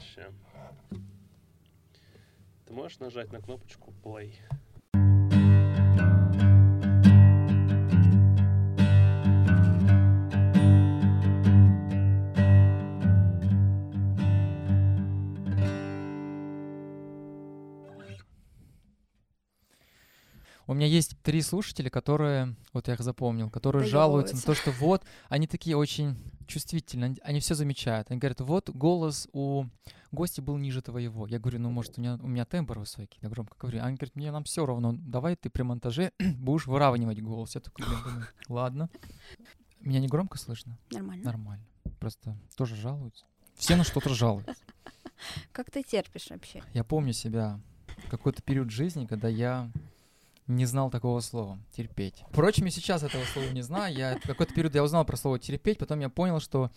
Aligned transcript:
Ща. 0.00 0.32
Ты 2.66 2.72
можешь 2.72 2.98
нажать 2.98 3.32
на 3.32 3.40
кнопочку 3.40 3.92
play? 4.02 4.34
У 20.74 20.76
меня 20.76 20.88
есть 20.88 21.16
три 21.22 21.40
слушателя, 21.40 21.88
которые, 21.88 22.56
вот 22.72 22.88
я 22.88 22.94
их 22.94 23.00
запомнил, 23.00 23.48
которые 23.48 23.86
жалуются 23.86 24.34
на 24.34 24.42
то, 24.42 24.54
что 24.54 24.72
вот, 24.72 25.04
они 25.28 25.46
такие 25.46 25.76
очень 25.76 26.16
чувствительны, 26.48 27.16
они- 27.22 27.38
все 27.38 27.54
замечают. 27.54 28.10
Они 28.10 28.18
говорят, 28.18 28.40
вот 28.40 28.70
голос 28.70 29.28
у 29.32 29.66
гостя 30.10 30.42
был 30.42 30.56
ниже 30.56 30.82
твоего. 30.82 31.28
Я 31.28 31.38
говорю, 31.38 31.60
ну, 31.60 31.70
может, 31.70 31.96
у 31.96 32.00
меня, 32.00 32.18
у 32.20 32.26
меня 32.26 32.44
тембр 32.44 32.80
высокий, 32.80 33.20
я 33.22 33.28
громко 33.28 33.56
говорю. 33.56 33.84
Они 33.84 33.96
говорят, 33.96 34.16
мне 34.16 34.32
нам 34.32 34.42
все 34.42 34.66
равно, 34.66 34.94
давай 34.98 35.36
ты 35.36 35.48
при 35.48 35.62
монтаже 35.62 36.10
будешь 36.38 36.66
выравнивать 36.66 37.22
голос. 37.22 37.54
Я 37.54 37.60
такой, 37.60 37.86
думаю, 37.86 38.26
ладно. 38.48 38.90
Меня 39.78 40.00
не 40.00 40.08
громко 40.08 40.38
слышно? 40.38 40.76
Нормально. 40.90 41.24
Нормально. 41.24 41.64
Просто 42.00 42.36
тоже 42.56 42.74
жалуются. 42.74 43.24
Все 43.54 43.76
на 43.76 43.84
что-то 43.84 44.08
жалуются. 44.12 44.56
Как 45.52 45.70
ты 45.70 45.84
терпишь 45.84 46.30
вообще? 46.30 46.64
Я 46.72 46.82
помню 46.82 47.12
себя 47.12 47.60
в 48.06 48.10
какой-то 48.10 48.42
период 48.42 48.70
жизни, 48.70 49.06
когда 49.06 49.28
я 49.28 49.70
не 50.46 50.66
знал 50.66 50.90
такого 50.90 51.20
слова 51.20 51.58
терпеть. 51.72 52.22
Впрочем, 52.30 52.66
и 52.66 52.70
сейчас 52.70 53.02
этого 53.02 53.24
слова 53.24 53.48
не 53.50 53.62
знаю. 53.62 53.94
Я 53.94 54.18
какой-то 54.18 54.52
период 54.52 54.74
я 54.74 54.82
узнал 54.82 55.04
про 55.04 55.16
слово 55.16 55.38
терпеть, 55.38 55.78
потом 55.78 56.00
я 56.00 56.08
понял, 56.08 56.40
что 56.40 56.70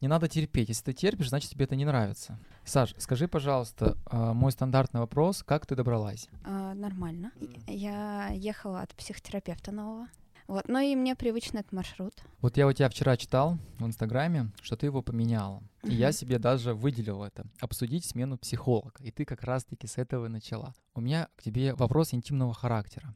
не 0.00 0.08
надо 0.08 0.28
терпеть. 0.28 0.68
Если 0.68 0.84
ты 0.84 0.92
терпишь, 0.92 1.28
значит 1.28 1.50
тебе 1.50 1.64
это 1.64 1.76
не 1.76 1.84
нравится. 1.84 2.38
Саш, 2.64 2.94
скажи, 2.98 3.28
пожалуйста, 3.28 3.96
а, 4.06 4.32
мой 4.34 4.52
стандартный 4.52 5.00
вопрос: 5.00 5.42
как 5.42 5.66
ты 5.66 5.76
добралась? 5.76 6.28
А, 6.44 6.74
нормально. 6.74 7.32
Я 7.66 8.28
ехала 8.32 8.82
от 8.82 8.94
психотерапевта 8.94 9.72
нового. 9.72 10.08
Вот, 10.48 10.68
но 10.68 10.80
и 10.80 10.94
мне 10.96 11.14
привычен 11.14 11.58
этот 11.58 11.72
маршрут. 11.72 12.14
Вот 12.40 12.56
я 12.56 12.66
у 12.66 12.72
тебя 12.72 12.88
вчера 12.88 13.16
читал 13.16 13.58
в 13.78 13.86
Инстаграме, 13.86 14.50
что 14.60 14.76
ты 14.76 14.86
его 14.86 15.02
поменяла. 15.02 15.62
И 15.84 15.94
я 15.94 16.08
Мгм. 16.08 16.12
себе 16.14 16.38
даже 16.38 16.74
выделил 16.74 17.22
это. 17.22 17.46
Обсудить 17.60 18.04
смену 18.04 18.38
психолога. 18.38 18.92
И 19.00 19.10
ты 19.10 19.24
как 19.24 19.42
раз-таки 19.44 19.86
с 19.86 19.98
этого 19.98 20.28
начала. 20.28 20.74
У 20.94 21.00
меня 21.00 21.28
к 21.36 21.42
тебе 21.42 21.74
вопрос 21.74 22.12
интимного 22.14 22.52
характера. 22.54 23.14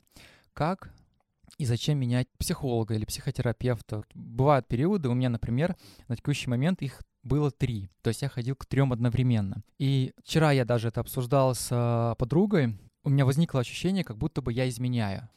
Как 0.53 0.91
и 1.59 1.65
зачем 1.67 1.99
менять 1.99 2.29
психолога 2.39 2.95
или 2.95 3.05
психотерапевта? 3.05 4.03
Бывают 4.15 4.67
периоды, 4.69 5.09
у 5.09 5.15
меня, 5.15 5.29
например, 5.29 5.77
на 6.09 6.17
текущий 6.17 6.49
момент 6.49 6.83
их 6.83 7.03
было 7.23 7.51
три. 7.51 7.89
То 8.03 8.09
есть 8.09 8.23
я 8.23 8.29
ходил 8.29 8.55
к 8.55 8.67
трем 8.67 8.93
одновременно. 8.93 9.63
И 9.79 10.13
вчера 10.23 10.53
я 10.53 10.65
даже 10.65 10.89
это 10.89 11.01
обсуждал 11.01 11.55
с 11.55 11.69
а, 11.73 12.15
подругой. 12.15 12.79
У 13.03 13.09
меня 13.09 13.25
возникло 13.25 13.61
ощущение, 13.61 14.05
как 14.05 14.17
будто 14.17 14.43
бы 14.43 14.53
я 14.53 14.69
изменяю. 14.69 15.29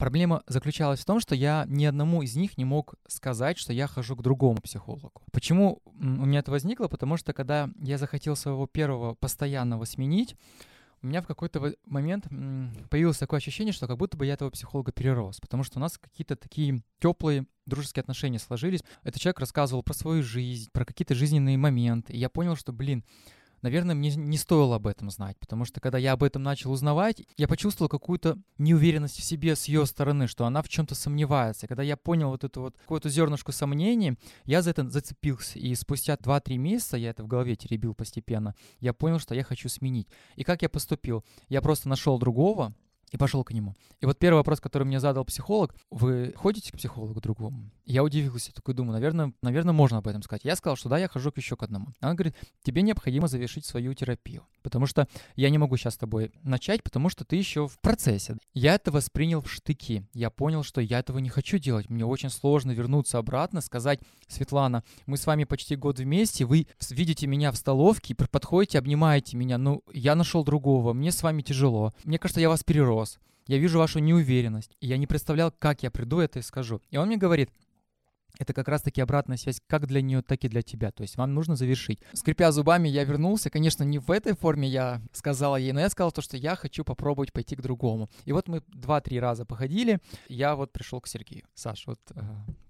Проблема 0.00 0.42
заключалась 0.46 1.00
в 1.00 1.04
том, 1.04 1.20
что 1.20 1.34
я 1.34 1.66
ни 1.68 1.84
одному 1.84 2.22
из 2.22 2.34
них 2.34 2.56
не 2.56 2.64
мог 2.64 2.94
сказать, 3.06 3.58
что 3.58 3.74
я 3.74 3.86
хожу 3.86 4.16
к 4.16 4.22
другому 4.22 4.58
психологу. 4.62 5.22
Почему 5.30 5.82
у 5.84 6.24
меня 6.24 6.38
это 6.38 6.50
возникло? 6.50 6.88
Потому 6.88 7.18
что 7.18 7.34
когда 7.34 7.68
я 7.78 7.98
захотел 7.98 8.34
своего 8.34 8.66
первого 8.66 9.12
постоянного 9.12 9.84
сменить, 9.84 10.36
у 11.02 11.06
меня 11.06 11.20
в 11.20 11.26
какой-то 11.26 11.74
момент 11.84 12.28
появилось 12.88 13.18
такое 13.18 13.40
ощущение, 13.40 13.74
что 13.74 13.86
как 13.86 13.98
будто 13.98 14.16
бы 14.16 14.24
я 14.24 14.32
этого 14.32 14.48
психолога 14.48 14.90
перерос, 14.90 15.38
потому 15.38 15.64
что 15.64 15.78
у 15.78 15.82
нас 15.82 15.98
какие-то 15.98 16.34
такие 16.34 16.82
теплые 16.98 17.44
дружеские 17.66 18.00
отношения 18.00 18.38
сложились. 18.38 18.80
Этот 19.02 19.20
человек 19.20 19.40
рассказывал 19.40 19.82
про 19.82 19.92
свою 19.92 20.22
жизнь, 20.22 20.70
про 20.72 20.86
какие-то 20.86 21.14
жизненные 21.14 21.58
моменты, 21.58 22.14
и 22.14 22.18
я 22.18 22.30
понял, 22.30 22.56
что, 22.56 22.72
блин, 22.72 23.04
наверное, 23.62 23.94
мне 23.94 24.14
не 24.14 24.36
стоило 24.36 24.76
об 24.76 24.86
этом 24.86 25.10
знать, 25.10 25.38
потому 25.38 25.64
что 25.64 25.80
когда 25.80 25.98
я 25.98 26.12
об 26.12 26.22
этом 26.22 26.42
начал 26.42 26.72
узнавать, 26.72 27.22
я 27.36 27.48
почувствовал 27.48 27.88
какую-то 27.88 28.38
неуверенность 28.58 29.18
в 29.18 29.24
себе 29.24 29.56
с 29.56 29.66
ее 29.66 29.86
стороны, 29.86 30.26
что 30.26 30.46
она 30.46 30.62
в 30.62 30.68
чем-то 30.68 30.94
сомневается. 30.94 31.66
Когда 31.66 31.82
я 31.82 31.96
понял 31.96 32.30
вот 32.30 32.44
эту 32.44 32.60
вот 32.62 32.76
какую-то 32.78 33.08
зернышку 33.08 33.52
сомнений, 33.52 34.16
я 34.44 34.62
за 34.62 34.70
это 34.70 34.88
зацепился. 34.88 35.58
И 35.58 35.74
спустя 35.74 36.14
2-3 36.14 36.56
месяца, 36.56 36.96
я 36.96 37.10
это 37.10 37.22
в 37.22 37.26
голове 37.26 37.56
теребил 37.56 37.94
постепенно, 37.94 38.54
я 38.80 38.92
понял, 38.92 39.18
что 39.18 39.34
я 39.34 39.44
хочу 39.44 39.68
сменить. 39.68 40.08
И 40.36 40.44
как 40.44 40.62
я 40.62 40.68
поступил? 40.68 41.24
Я 41.48 41.62
просто 41.62 41.88
нашел 41.88 42.18
другого, 42.18 42.74
и 43.10 43.16
пошел 43.16 43.44
к 43.44 43.52
нему. 43.52 43.74
И 44.00 44.06
вот 44.06 44.18
первый 44.18 44.38
вопрос, 44.38 44.60
который 44.60 44.84
мне 44.84 45.00
задал 45.00 45.24
психолог, 45.24 45.74
вы 45.90 46.32
ходите 46.36 46.72
к 46.72 46.76
психологу 46.76 47.20
другому? 47.20 47.70
Я 47.84 48.04
удивился, 48.04 48.52
такой 48.54 48.74
думаю, 48.74 48.92
наверное, 48.92 49.32
наверное, 49.42 49.72
можно 49.72 49.98
об 49.98 50.06
этом 50.06 50.22
сказать. 50.22 50.44
Я 50.44 50.56
сказал, 50.56 50.76
что 50.76 50.88
да, 50.88 50.98
я 50.98 51.08
хожу 51.08 51.32
еще 51.34 51.56
к 51.56 51.62
одному. 51.62 51.88
Она 52.00 52.14
говорит, 52.14 52.36
тебе 52.62 52.82
необходимо 52.82 53.28
завершить 53.28 53.64
свою 53.64 53.94
терапию, 53.94 54.46
потому 54.62 54.86
что 54.86 55.08
я 55.36 55.50
не 55.50 55.58
могу 55.58 55.76
сейчас 55.76 55.94
с 55.94 55.98
тобой 55.98 56.32
начать, 56.42 56.82
потому 56.82 57.08
что 57.08 57.24
ты 57.24 57.36
еще 57.36 57.66
в 57.66 57.78
процессе. 57.80 58.36
Я 58.54 58.74
это 58.74 58.90
воспринял 58.90 59.40
в 59.42 59.50
штыки. 59.50 60.06
Я 60.12 60.30
понял, 60.30 60.62
что 60.62 60.80
я 60.80 61.00
этого 61.00 61.18
не 61.18 61.28
хочу 61.28 61.58
делать. 61.58 61.90
Мне 61.90 62.04
очень 62.04 62.30
сложно 62.30 62.70
вернуться 62.72 63.18
обратно, 63.18 63.60
сказать, 63.60 64.00
Светлана, 64.28 64.84
мы 65.06 65.16
с 65.16 65.26
вами 65.26 65.44
почти 65.44 65.76
год 65.76 65.98
вместе, 65.98 66.44
вы 66.44 66.66
видите 66.90 67.26
меня 67.26 67.50
в 67.50 67.56
столовке, 67.56 68.14
подходите, 68.14 68.78
обнимаете 68.78 69.36
меня. 69.36 69.58
Ну, 69.58 69.82
я 69.92 70.14
нашел 70.14 70.44
другого, 70.44 70.92
мне 70.92 71.10
с 71.10 71.22
вами 71.22 71.42
тяжело. 71.42 71.92
Мне 72.04 72.18
кажется, 72.18 72.40
я 72.40 72.48
вас 72.48 72.62
перерос. 72.62 72.99
Я 73.46 73.58
вижу 73.58 73.78
вашу 73.78 73.98
неуверенность. 73.98 74.76
И 74.80 74.86
я 74.86 74.96
не 74.96 75.06
представлял, 75.06 75.50
как 75.50 75.82
я 75.82 75.90
приду 75.90 76.20
это 76.20 76.38
и 76.38 76.42
скажу. 76.42 76.80
И 76.90 76.96
он 76.96 77.08
мне 77.08 77.16
говорит, 77.16 77.50
это 78.38 78.54
как 78.54 78.68
раз-таки 78.68 79.00
обратная 79.00 79.36
связь 79.36 79.60
как 79.66 79.86
для 79.86 80.00
нее, 80.00 80.22
так 80.22 80.44
и 80.44 80.48
для 80.48 80.62
тебя. 80.62 80.92
То 80.92 81.02
есть 81.02 81.16
вам 81.16 81.34
нужно 81.34 81.56
завершить. 81.56 82.00
Скрипя 82.12 82.52
зубами, 82.52 82.88
я 82.88 83.04
вернулся. 83.04 83.50
Конечно, 83.50 83.82
не 83.84 83.98
в 83.98 84.10
этой 84.10 84.34
форме 84.34 84.68
я 84.68 85.02
сказала 85.12 85.56
ей, 85.56 85.72
но 85.72 85.80
я 85.80 85.90
сказал 85.90 86.12
то, 86.12 86.22
что 86.22 86.36
я 86.36 86.56
хочу 86.56 86.84
попробовать 86.84 87.32
пойти 87.32 87.56
к 87.56 87.60
другому. 87.60 88.08
И 88.24 88.32
вот 88.32 88.48
мы 88.48 88.62
два-три 88.68 89.20
раза 89.20 89.44
походили. 89.44 89.98
Я 90.28 90.54
вот 90.54 90.72
пришел 90.72 91.00
к 91.00 91.08
Сергею. 91.08 91.44
Саш, 91.54 91.86
вот 91.86 92.00
э, 92.14 92.20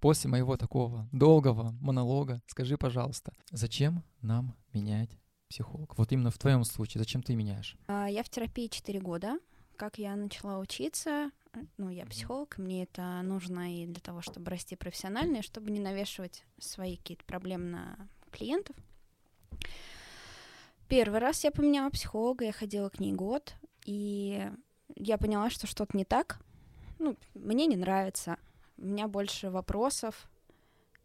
после 0.00 0.30
моего 0.30 0.56
такого 0.56 1.08
долгого 1.12 1.76
монолога, 1.80 2.40
скажи, 2.46 2.76
пожалуйста, 2.76 3.32
зачем 3.50 4.02
нам 4.22 4.56
менять 4.72 5.10
психолог? 5.48 5.98
Вот 5.98 6.10
именно 6.12 6.30
в 6.30 6.38
твоем 6.38 6.64
случае, 6.64 7.00
зачем 7.00 7.22
ты 7.22 7.34
меняешь? 7.34 7.76
А, 7.86 8.06
Я 8.06 8.22
в 8.22 8.28
терапии 8.30 8.68
4 8.68 9.00
года. 9.00 9.38
Как 9.80 9.96
я 9.96 10.14
начала 10.14 10.58
учиться, 10.58 11.30
ну, 11.78 11.88
я 11.88 12.04
психолог, 12.04 12.58
мне 12.58 12.82
это 12.82 13.22
нужно 13.22 13.74
и 13.74 13.86
для 13.86 14.02
того, 14.02 14.20
чтобы 14.20 14.50
расти 14.50 14.76
профессионально, 14.76 15.38
и 15.38 15.42
чтобы 15.42 15.70
не 15.70 15.80
навешивать 15.80 16.44
свои 16.58 16.98
какие-то 16.98 17.24
проблемы 17.24 17.64
на 17.64 18.08
клиентов. 18.30 18.76
Первый 20.86 21.18
раз 21.18 21.44
я 21.44 21.50
поменяла 21.50 21.88
психолога, 21.88 22.44
я 22.44 22.52
ходила 22.52 22.90
к 22.90 23.00
ней 23.00 23.14
год, 23.14 23.54
и 23.86 24.50
я 24.96 25.16
поняла, 25.16 25.48
что 25.48 25.66
что-то 25.66 25.96
не 25.96 26.04
так. 26.04 26.40
Ну, 26.98 27.16
мне 27.32 27.64
не 27.64 27.76
нравится. 27.76 28.36
У 28.76 28.84
меня 28.84 29.08
больше 29.08 29.48
вопросов, 29.48 30.28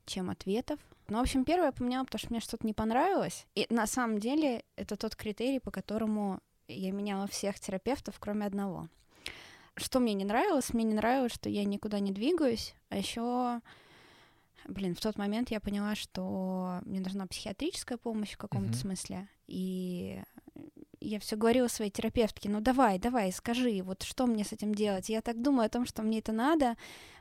чем 0.06 0.30
ответов. 0.30 0.82
Ну, 1.08 1.20
в 1.20 1.22
общем, 1.22 1.46
первое 1.46 1.68
я 1.68 1.72
поменяла, 1.72 2.04
потому 2.04 2.20
что 2.20 2.30
мне 2.30 2.42
что-то 2.42 2.68
не 2.68 2.74
понравилось. 2.74 3.46
И 3.56 3.68
на 3.70 3.88
самом 3.88 4.20
деле 4.20 4.66
это 4.76 4.98
тот 4.98 5.16
критерий, 5.16 5.62
по 5.62 5.72
которому 5.72 6.42
я 6.68 6.92
меняла 6.92 7.28
всех 7.28 7.60
терапевтов, 7.60 8.16
кроме 8.20 8.46
одного. 8.46 8.88
Что 9.78 10.00
мне 10.00 10.14
не 10.14 10.24
нравилось? 10.26 10.74
Мне 10.74 10.84
не 10.86 10.94
нравилось, 10.94 11.34
что 11.34 11.50
я 11.50 11.64
никуда 11.66 12.00
не 12.00 12.12
двигаюсь, 12.12 12.74
а 12.90 12.98
еще, 12.98 13.60
блин, 14.68 14.96
в 14.96 15.02
тот 15.02 15.18
момент 15.18 15.52
я 15.52 15.60
поняла, 15.60 15.96
что 15.96 16.80
мне 16.86 17.00
нужна 17.02 17.28
психиатрическая 17.28 17.98
помощь 17.98 18.34
в 18.34 18.38
каком-то 18.38 18.70
Мгм. 18.70 18.78
смысле. 18.80 19.28
И 19.48 20.22
я 21.02 21.20
все 21.20 21.36
говорила 21.36 21.68
своей 21.68 21.92
терапевтке, 21.92 22.50
ну 22.50 22.62
давай, 22.62 23.00
давай, 23.00 23.32
скажи, 23.34 23.82
вот 23.84 24.04
что 24.04 24.26
мне 24.28 24.46
с 24.46 24.54
этим 24.54 24.74
делать? 24.74 25.10
Я 25.10 25.22
так 25.22 25.42
думаю 25.42 25.66
о 25.66 25.70
том, 25.70 25.86
что 25.86 26.02
мне 26.04 26.20
это 26.20 26.32
надо. 26.32 26.78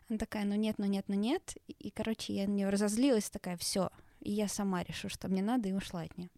Она 0.09 0.19
такая, 0.19 0.45
ну 0.45 0.55
нет, 0.55 0.79
ну 0.79 0.87
нет, 0.87 1.07
ну 1.09 1.15
нет. 1.17 1.57
И, 1.67 1.91
короче, 1.91 2.35
я 2.35 2.47
на 2.47 2.53
нее 2.53 2.69
разозлилась, 2.69 3.31
такая, 3.31 3.57
все. 3.57 3.91
И 4.21 4.31
я 4.31 4.49
сама 4.49 4.85
решу, 4.85 5.09
что 5.09 5.29
мне 5.29 5.43
надо, 5.43 5.69
и 5.69 5.73
ушла 5.73 6.03
от 6.03 6.17
нее. 6.17 6.31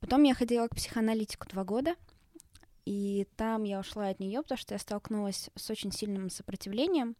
Потом 0.00 0.22
я 0.22 0.34
ходила 0.34 0.68
к 0.68 0.74
психоаналитику 0.76 1.48
два 1.48 1.64
года, 1.64 1.94
и 2.84 3.26
там 3.36 3.64
я 3.64 3.80
ушла 3.80 4.08
от 4.08 4.20
нее, 4.20 4.42
потому 4.42 4.58
что 4.58 4.74
я 4.74 4.78
столкнулась 4.78 5.50
с 5.56 5.70
очень 5.70 5.92
сильным 5.92 6.30
сопротивлением. 6.30 7.16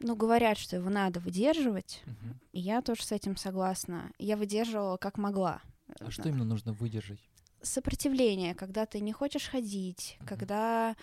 Ну, 0.00 0.14
говорят, 0.14 0.58
что 0.58 0.76
его 0.76 0.90
надо 0.90 1.20
выдерживать, 1.20 2.02
и 2.52 2.60
я 2.60 2.82
тоже 2.82 3.02
с 3.02 3.12
этим 3.12 3.36
согласна. 3.36 4.12
Я 4.18 4.36
выдерживала 4.36 4.96
как 4.96 5.16
могла. 5.18 5.60
А 6.00 6.10
что 6.10 6.28
именно 6.28 6.44
нужно 6.44 6.72
выдержать? 6.72 7.20
Сопротивление, 7.62 8.54
когда 8.54 8.86
ты 8.86 9.00
не 9.00 9.12
хочешь 9.12 9.48
ходить, 9.48 10.16
Мгм. 10.20 10.28
когда, 10.28 10.96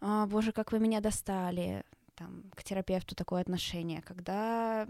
«А, 0.00 0.26
боже, 0.26 0.52
как 0.52 0.72
вы 0.72 0.78
меня 0.78 1.00
достали, 1.00 1.84
там, 2.14 2.44
к 2.54 2.62
терапевту 2.62 3.14
такое 3.14 3.40
отношение, 3.40 4.02
когда, 4.02 4.86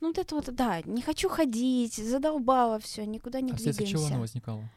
ну, 0.00 0.08
вот 0.08 0.18
это 0.18 0.34
вот, 0.34 0.54
да, 0.54 0.82
не 0.82 1.02
хочу 1.02 1.28
ходить, 1.28 1.94
задолбала 1.94 2.78
все, 2.78 3.06
никуда 3.06 3.40
не 3.40 3.52
а 3.52 3.56
вследствие 3.56 3.88
чего 3.88 4.02
двигаемся. 4.02 4.14
оно 4.14 4.20
возникало? 4.20 4.68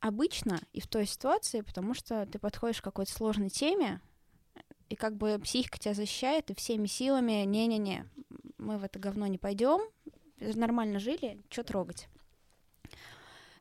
Обычно 0.00 0.60
и 0.72 0.80
в 0.80 0.86
той 0.86 1.06
ситуации, 1.06 1.60
потому 1.60 1.94
что 1.94 2.26
ты 2.26 2.38
подходишь 2.38 2.80
к 2.80 2.84
какой-то 2.84 3.12
сложной 3.12 3.50
теме, 3.50 4.00
и 4.88 4.94
как 4.94 5.16
бы 5.16 5.38
психика 5.38 5.78
тебя 5.78 5.94
защищает, 5.94 6.50
и 6.50 6.54
всеми 6.54 6.86
силами, 6.86 7.44
не-не-не, 7.44 8.06
мы 8.58 8.78
в 8.78 8.84
это 8.84 8.98
говно 8.98 9.26
не 9.26 9.38
пойдем, 9.38 9.80
нормально 10.40 10.98
жили, 10.98 11.42
что 11.50 11.62
трогать. 11.62 12.08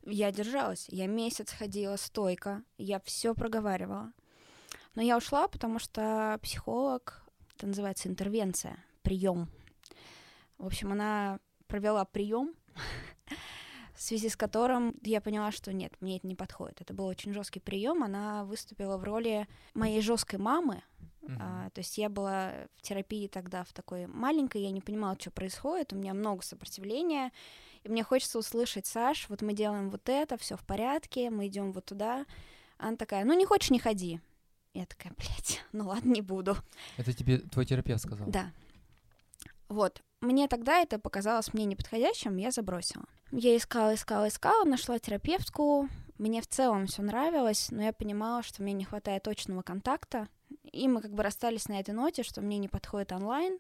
Я 0.04 0.32
держалась, 0.32 0.86
я 0.90 1.08
месяц 1.08 1.52
ходила 1.52 1.98
стойко, 1.98 2.64
я 2.78 3.00
все 3.02 3.34
проговаривала. 3.34 4.14
Но 4.96 5.02
я 5.02 5.18
ушла, 5.18 5.48
потому 5.48 5.80
что 5.80 6.40
психолог, 6.42 7.22
это 7.56 7.68
называется 7.68 8.08
интервенция, 8.08 8.78
прием. 9.08 9.48
В 10.58 10.66
общем, 10.66 10.92
она 10.92 11.40
провела 11.68 12.04
прием, 12.04 12.54
в 13.96 14.02
связи 14.02 14.28
с 14.28 14.36
которым 14.36 14.96
я 15.02 15.22
поняла, 15.22 15.54
что 15.54 15.72
нет, 15.72 15.94
мне 16.02 16.18
это 16.18 16.28
не 16.28 16.36
подходит. 16.36 16.82
Это 16.82 16.94
был 16.94 17.06
очень 17.06 17.34
жесткий 17.34 17.62
прием. 17.62 18.04
Она 18.04 18.44
выступила 18.44 18.98
в 18.98 19.06
роли 19.06 19.48
моей 19.74 20.02
жесткой 20.02 20.40
мамы. 20.40 20.84
Мгм. 21.22 21.38
А, 21.42 21.70
то 21.70 21.80
есть 21.80 21.98
я 21.98 22.10
была 22.10 22.52
в 22.76 22.82
терапии 22.82 23.28
тогда 23.28 23.64
в 23.64 23.72
такой 23.72 24.08
маленькой, 24.08 24.64
я 24.64 24.72
не 24.72 24.82
понимала, 24.82 25.16
что 25.18 25.32
происходит, 25.32 25.94
у 25.94 25.96
меня 25.96 26.14
много 26.14 26.44
сопротивления, 26.44 27.32
и 27.84 27.90
мне 27.90 28.04
хочется 28.04 28.40
услышать, 28.40 28.88
Саш, 28.88 29.30
вот 29.30 29.42
мы 29.42 29.54
делаем 29.54 29.90
вот 29.90 30.10
это, 30.10 30.38
все 30.38 30.58
в 30.58 30.66
порядке, 30.66 31.30
мы 31.30 31.48
идем 31.48 31.72
вот 31.72 31.86
туда. 31.86 32.26
Она 32.78 32.98
такая, 32.98 33.24
ну 33.24 33.34
не 33.34 33.46
хочешь, 33.46 33.70
не 33.70 33.80
ходи. 33.80 34.20
Я 34.74 34.86
такая, 34.86 35.14
блядь, 35.18 35.62
ну 35.72 35.88
ладно, 35.88 36.12
не 36.12 36.22
буду. 36.22 36.58
Это 36.98 37.14
тебе 37.14 37.38
твой 37.38 37.66
терапевт 37.66 38.04
сказал? 38.04 38.28
Да. 38.28 38.52
Вот. 39.70 40.02
Мне 40.22 40.48
тогда 40.48 40.80
это 40.80 40.98
показалось 41.00 41.54
мне 41.54 41.66
неподходящим, 41.66 42.38
я 42.38 42.52
забросила. 42.52 43.06
Я 43.32 43.56
искала, 43.56 43.94
искала, 43.94 44.28
искала, 44.30 44.64
нашла 44.64 44.98
терапевтку. 45.00 45.90
Мне 46.18 46.42
в 46.42 46.48
целом 46.48 46.88
все 46.88 47.04
нравилось, 47.04 47.68
но 47.72 47.84
я 47.84 47.94
понимала, 47.94 48.42
что 48.42 48.64
мне 48.64 48.74
не 48.74 48.86
хватает 48.86 49.24
точного 49.24 49.62
контакта. 49.62 50.28
И 50.72 50.88
мы 50.88 51.02
как 51.02 51.14
бы 51.14 51.22
расстались 51.24 51.68
на 51.68 51.80
этой 51.80 51.94
ноте, 51.94 52.24
что 52.24 52.42
мне 52.42 52.58
не 52.58 52.68
подходит 52.68 53.12
онлайн. 53.12 53.60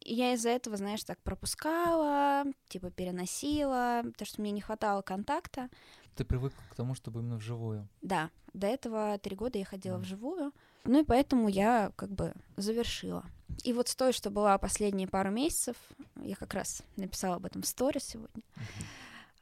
И 0.00 0.14
я 0.14 0.32
из-за 0.32 0.48
этого, 0.50 0.76
знаешь, 0.76 1.04
так 1.04 1.18
пропускала, 1.22 2.44
типа 2.68 2.90
переносила, 2.90 4.00
потому 4.04 4.26
что 4.26 4.40
мне 4.40 4.50
не 4.52 4.60
хватало 4.60 5.02
контакта. 5.02 5.68
Ты 6.16 6.24
привык 6.24 6.54
к 6.70 6.74
тому, 6.74 6.94
чтобы 6.94 7.20
именно 7.20 7.36
вживую. 7.36 7.86
Да, 8.00 8.30
до 8.54 8.66
этого 8.66 9.18
три 9.18 9.36
года 9.36 9.58
я 9.58 9.64
ходила 9.64 9.96
Мгм. 9.96 10.02
вживую. 10.04 10.52
Ну 10.84 11.00
и 11.02 11.04
поэтому 11.04 11.48
я 11.48 11.92
как 11.96 12.10
бы 12.10 12.32
завершила. 12.56 13.24
И 13.62 13.72
вот 13.72 13.88
с 13.88 13.96
той, 13.96 14.12
что 14.12 14.30
была 14.30 14.58
последние 14.58 15.08
пару 15.08 15.30
месяцев, 15.30 15.76
я 16.22 16.36
как 16.36 16.54
раз 16.54 16.82
написала 16.96 17.36
об 17.36 17.46
этом 17.46 17.62
в 17.62 17.66
сторис 17.66 18.04
сегодня, 18.04 18.42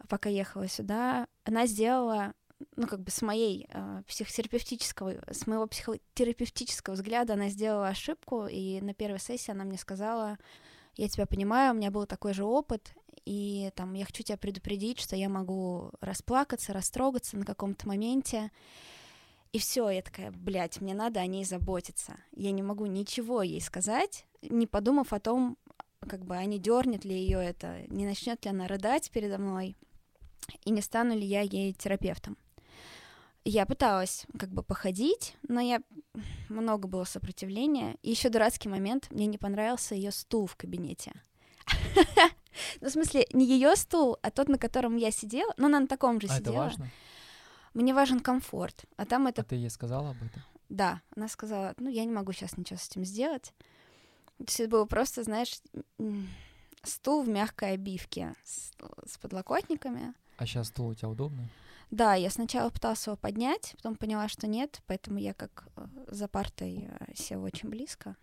пока 0.08 0.28
ехала 0.28 0.68
сюда, 0.68 1.26
она 1.44 1.66
сделала, 1.66 2.34
ну 2.76 2.86
как 2.86 3.00
бы 3.00 3.10
с 3.10 3.22
моей 3.22 3.66
э, 3.70 4.02
психотерапевтического, 4.06 5.16
с 5.30 5.46
моего 5.46 5.66
психотерапевтического 5.66 6.94
взгляда 6.94 7.34
она 7.34 7.48
сделала 7.48 7.88
ошибку, 7.88 8.46
и 8.46 8.80
на 8.80 8.94
первой 8.94 9.20
сессии 9.20 9.50
она 9.50 9.64
мне 9.64 9.78
сказала, 9.78 10.38
я 10.96 11.08
тебя 11.08 11.26
понимаю, 11.26 11.72
у 11.72 11.76
меня 11.76 11.90
был 11.90 12.06
такой 12.06 12.34
же 12.34 12.44
опыт, 12.44 12.94
и 13.24 13.70
там 13.74 13.94
я 13.94 14.04
хочу 14.04 14.22
тебя 14.22 14.36
предупредить, 14.36 15.00
что 15.00 15.16
я 15.16 15.28
могу 15.28 15.90
расплакаться, 16.00 16.72
растрогаться 16.72 17.36
на 17.36 17.44
каком-то 17.44 17.88
моменте. 17.88 18.50
И 19.54 19.58
все, 19.60 19.88
я 19.88 20.02
такая, 20.02 20.32
блядь, 20.32 20.80
мне 20.80 20.94
надо 20.94 21.20
о 21.20 21.26
ней 21.26 21.44
заботиться. 21.44 22.16
Я 22.34 22.50
не 22.50 22.60
могу 22.60 22.86
ничего 22.86 23.40
ей 23.40 23.60
сказать, 23.60 24.26
не 24.42 24.66
подумав 24.66 25.12
о 25.12 25.20
том, 25.20 25.56
как 26.00 26.24
бы, 26.24 26.36
а 26.36 26.44
не 26.44 26.58
дернет 26.58 27.04
ли 27.04 27.14
ее 27.14 27.38
это, 27.38 27.82
не 27.86 28.04
начнет 28.04 28.44
ли 28.44 28.50
она 28.50 28.66
рыдать 28.66 29.12
передо 29.12 29.38
мной, 29.38 29.76
и 30.64 30.72
не 30.72 30.80
стану 30.80 31.14
ли 31.14 31.24
я 31.24 31.42
ей 31.42 31.72
терапевтом. 31.72 32.36
Я 33.44 33.64
пыталась 33.64 34.26
как 34.36 34.48
бы 34.48 34.64
походить, 34.64 35.36
но 35.46 35.60
я 35.60 35.80
много 36.48 36.88
было 36.88 37.04
сопротивления. 37.04 37.96
И 38.02 38.10
еще 38.10 38.30
дурацкий 38.30 38.68
момент, 38.68 39.08
мне 39.12 39.26
не 39.26 39.38
понравился 39.38 39.94
ее 39.94 40.10
стул 40.10 40.48
в 40.48 40.56
кабинете. 40.56 41.12
Ну, 42.80 42.88
в 42.88 42.92
смысле, 42.92 43.26
не 43.32 43.46
ее 43.46 43.74
стул, 43.74 44.16
а 44.22 44.30
тот, 44.30 44.48
на 44.48 44.58
котором 44.58 44.96
я 44.96 45.10
сидела. 45.10 45.52
Ну, 45.56 45.66
она 45.66 45.80
на 45.80 45.86
таком 45.88 46.20
же 46.20 46.28
А 46.28 46.34
это 46.36 46.38
сидела. 46.38 46.54
важно? 46.64 46.90
Мне 47.74 47.92
важен 47.94 48.20
комфорт. 48.20 48.84
А 48.96 49.04
там 49.04 49.26
это 49.26 49.42
А 49.42 49.44
ты 49.44 49.56
ей 49.56 49.70
сказала 49.70 50.10
об 50.10 50.16
этом? 50.22 50.42
да, 50.68 51.02
она 51.14 51.28
сказала, 51.28 51.74
ну, 51.78 51.88
я 51.88 52.04
не 52.04 52.12
могу 52.12 52.32
сейчас 52.32 52.56
ничего 52.56 52.78
с 52.78 52.88
этим 52.88 53.04
сделать. 53.04 53.52
То 54.38 54.44
есть 54.44 54.60
это 54.60 54.70
было 54.70 54.84
просто, 54.86 55.22
знаешь, 55.22 55.60
стул 56.82 57.22
в 57.22 57.28
мягкой 57.28 57.74
обивке 57.74 58.34
с, 58.44 58.72
с 59.06 59.18
подлокотниками. 59.18 60.14
А 60.36 60.46
сейчас 60.46 60.68
стул 60.68 60.88
у 60.88 60.94
тебя 60.94 61.08
удобный? 61.08 61.48
Да, 61.90 62.14
я 62.14 62.30
сначала 62.30 62.70
пыталась 62.70 63.06
его 63.06 63.14
поднять, 63.16 63.74
потом 63.76 63.94
поняла, 63.94 64.26
что 64.28 64.48
нет, 64.48 64.80
поэтому 64.86 65.18
я 65.18 65.32
как 65.34 65.68
э, 65.76 65.86
за 66.08 66.26
партой 66.26 66.88
э, 66.90 67.14
села 67.14 67.44
очень 67.44 67.68
близко. 67.68 68.16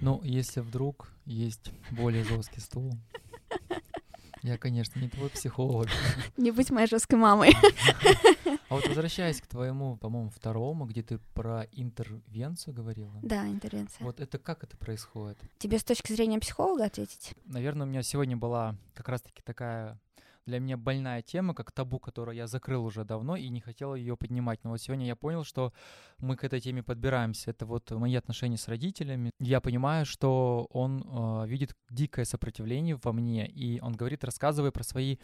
Ну, 0.00 0.22
если 0.22 0.60
вдруг 0.60 1.12
есть 1.26 1.72
более 1.90 2.24
жесткий 2.24 2.60
стул, 2.60 2.92
я, 4.44 4.58
конечно, 4.58 5.00
не 5.00 5.08
твой 5.08 5.30
психолог. 5.30 5.88
Не 6.36 6.50
быть 6.50 6.70
моей 6.70 6.86
жесткой 6.86 7.18
мамой. 7.18 7.54
А 8.68 8.74
вот 8.74 8.86
возвращаясь 8.86 9.40
к 9.40 9.46
твоему, 9.46 9.96
по-моему, 9.96 10.28
второму, 10.28 10.84
где 10.84 11.02
ты 11.02 11.18
про 11.32 11.66
интервенцию 11.72 12.74
говорила. 12.74 13.14
Да, 13.22 13.46
интервенция. 13.48 14.04
Вот 14.04 14.20
это 14.20 14.38
как 14.38 14.62
это 14.62 14.76
происходит? 14.76 15.38
Тебе 15.58 15.78
с 15.78 15.84
точки 15.84 16.12
зрения 16.12 16.38
психолога 16.38 16.84
ответить? 16.84 17.34
Наверное, 17.46 17.86
у 17.86 17.90
меня 17.90 18.02
сегодня 18.02 18.36
была 18.36 18.76
как 18.92 19.08
раз-таки 19.08 19.42
такая 19.42 19.98
для 20.46 20.58
меня 20.60 20.76
больная 20.76 21.22
тема, 21.22 21.54
как 21.54 21.72
табу, 21.72 21.98
которую 21.98 22.36
я 22.36 22.46
закрыл 22.46 22.84
уже 22.84 23.04
давно 23.04 23.36
и 23.36 23.48
не 23.48 23.60
хотел 23.60 23.94
ее 23.94 24.16
поднимать. 24.16 24.62
Но 24.64 24.70
вот 24.70 24.80
сегодня 24.80 25.06
я 25.06 25.16
понял, 25.16 25.44
что 25.44 25.72
мы 26.18 26.36
к 26.36 26.44
этой 26.44 26.60
теме 26.60 26.82
подбираемся. 26.82 27.50
Это 27.50 27.66
вот 27.66 27.90
мои 27.90 28.14
отношения 28.14 28.56
с 28.58 28.68
родителями. 28.68 29.30
Я 29.40 29.60
понимаю, 29.60 30.06
что 30.06 30.66
он 30.70 31.02
э, 31.02 31.46
видит 31.46 31.74
дикое 31.90 32.24
сопротивление 32.24 32.98
во 33.02 33.12
мне, 33.12 33.46
и 33.46 33.80
он 33.80 33.94
говорит, 33.94 34.24
рассказывай 34.24 34.70
про 34.70 34.82
свои 34.84 35.16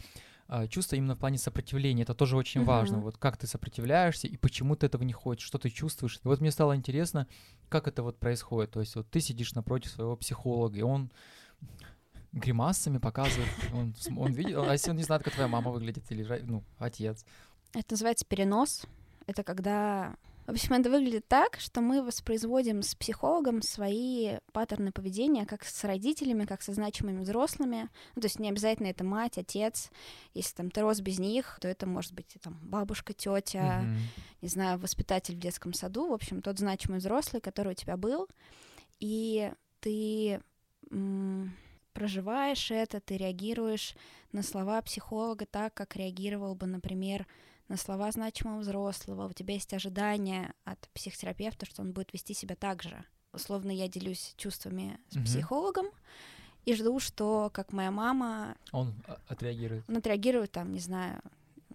э, 0.47 0.67
чувства 0.67 0.95
именно 0.95 1.15
в 1.15 1.19
плане 1.19 1.37
сопротивления. 1.37 2.03
Это 2.03 2.15
тоже 2.15 2.35
очень 2.37 2.61
Мгм. 2.61 2.67
важно. 2.67 2.99
Вот 2.99 3.17
как 3.17 3.37
ты 3.37 3.47
сопротивляешься 3.47 4.27
и 4.27 4.37
почему 4.37 4.75
ты 4.75 4.87
этого 4.87 5.03
не 5.03 5.13
хочешь, 5.13 5.45
что 5.47 5.57
ты 5.57 5.69
чувствуешь. 5.69 6.17
И 6.17 6.27
вот 6.27 6.41
мне 6.41 6.51
стало 6.51 6.75
интересно, 6.75 7.27
как 7.69 7.87
это 7.87 8.03
вот 8.03 8.19
происходит. 8.19 8.71
То 8.71 8.79
есть 8.79 8.95
вот 8.95 9.09
ты 9.09 9.21
сидишь 9.21 9.53
напротив 9.53 9.91
своего 9.91 10.15
психолога, 10.15 10.77
и 10.77 10.81
он 10.81 11.11
гримасами 12.31 12.97
показывает, 12.97 13.49
он, 13.73 13.93
он 14.17 14.31
видит, 14.33 14.57
а 14.57 14.71
если 14.71 14.89
он 14.91 14.97
не 14.97 15.03
знает, 15.03 15.23
как 15.23 15.33
твоя 15.33 15.47
мама 15.49 15.71
выглядит 15.71 16.09
или 16.11 16.23
ну, 16.43 16.63
отец. 16.77 17.25
Это 17.73 17.93
называется 17.93 18.25
перенос. 18.25 18.83
Это 19.27 19.43
когда... 19.43 20.15
В 20.47 20.51
общем, 20.53 20.73
это 20.73 20.89
выглядит 20.89 21.27
так, 21.27 21.59
что 21.59 21.81
мы 21.81 22.03
воспроизводим 22.03 22.81
с 22.81 22.95
психологом 22.95 23.61
свои 23.61 24.37
паттерны 24.51 24.91
поведения, 24.91 25.45
как 25.45 25.63
с 25.63 25.83
родителями, 25.83 26.45
как 26.45 26.61
со 26.63 26.73
значимыми 26.73 27.21
взрослыми. 27.21 27.89
Ну, 28.15 28.21
то 28.21 28.25
есть 28.25 28.39
не 28.39 28.49
обязательно 28.49 28.87
это 28.87 29.03
мать, 29.03 29.37
отец. 29.37 29.91
Если 30.33 30.55
там 30.55 30.71
ты 30.71 30.81
рос 30.81 30.99
без 30.99 31.19
них, 31.19 31.57
то 31.61 31.67
это 31.67 31.85
может 31.85 32.13
быть 32.13 32.35
там 32.41 32.59
бабушка, 32.63 33.13
тетя, 33.13 33.81
Мгм. 33.83 33.97
не 34.41 34.47
знаю, 34.49 34.79
воспитатель 34.79 35.35
в 35.35 35.39
детском 35.39 35.73
саду. 35.73 36.07
В 36.09 36.13
общем, 36.13 36.41
тот 36.41 36.57
значимый 36.57 36.99
взрослый, 36.99 37.41
который 37.41 37.73
у 37.73 37.75
тебя 37.75 37.95
был. 37.95 38.27
И 38.99 39.53
ты 39.79 40.41
м, 40.89 41.55
проживаешь 41.93 42.71
это, 42.71 42.99
ты 42.99 43.17
реагируешь 43.17 43.95
на 44.31 44.43
слова 44.43 44.81
психолога 44.81 45.45
так, 45.45 45.73
как 45.73 45.95
реагировал 45.95 46.55
бы, 46.55 46.65
например, 46.67 47.27
на 47.67 47.77
слова 47.77 48.11
значимого 48.11 48.59
взрослого. 48.59 49.27
У 49.27 49.33
тебя 49.33 49.53
есть 49.53 49.73
ожидания 49.73 50.53
от 50.65 50.79
психотерапевта, 50.93 51.65
что 51.65 51.81
он 51.81 51.93
будет 51.93 52.13
вести 52.13 52.33
себя 52.33 52.55
так 52.55 52.83
же. 52.83 53.03
Условно, 53.33 53.71
я 53.71 53.87
делюсь 53.87 54.33
чувствами 54.37 54.99
с 55.09 55.15
Мгм. 55.15 55.25
психологом 55.25 55.85
и 56.65 56.73
жду, 56.75 56.99
что, 56.99 57.49
как 57.53 57.71
моя 57.71 57.91
мама, 57.91 58.57
Он 58.73 58.93
а, 59.07 59.17
отреагирует. 59.27 59.85
он 59.87 59.97
отреагирует, 59.97 60.51
там, 60.51 60.73
не 60.73 60.79
знаю, 60.79 61.21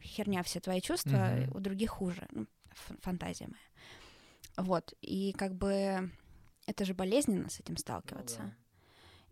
херня 0.02 0.42
все 0.42 0.60
твои 0.60 0.80
чувства, 0.80 1.30
Мгм. 1.34 1.56
у 1.56 1.60
других 1.60 1.90
хуже. 1.90 2.26
Ну, 2.30 2.46
фантазия 3.00 3.46
моя. 3.46 4.66
Вот. 4.66 4.94
И 5.00 5.32
как 5.32 5.54
бы 5.54 6.10
это 6.66 6.84
же 6.84 6.92
болезненно 6.94 7.48
с 7.48 7.60
этим 7.60 7.76
сталкиваться. 7.78 8.54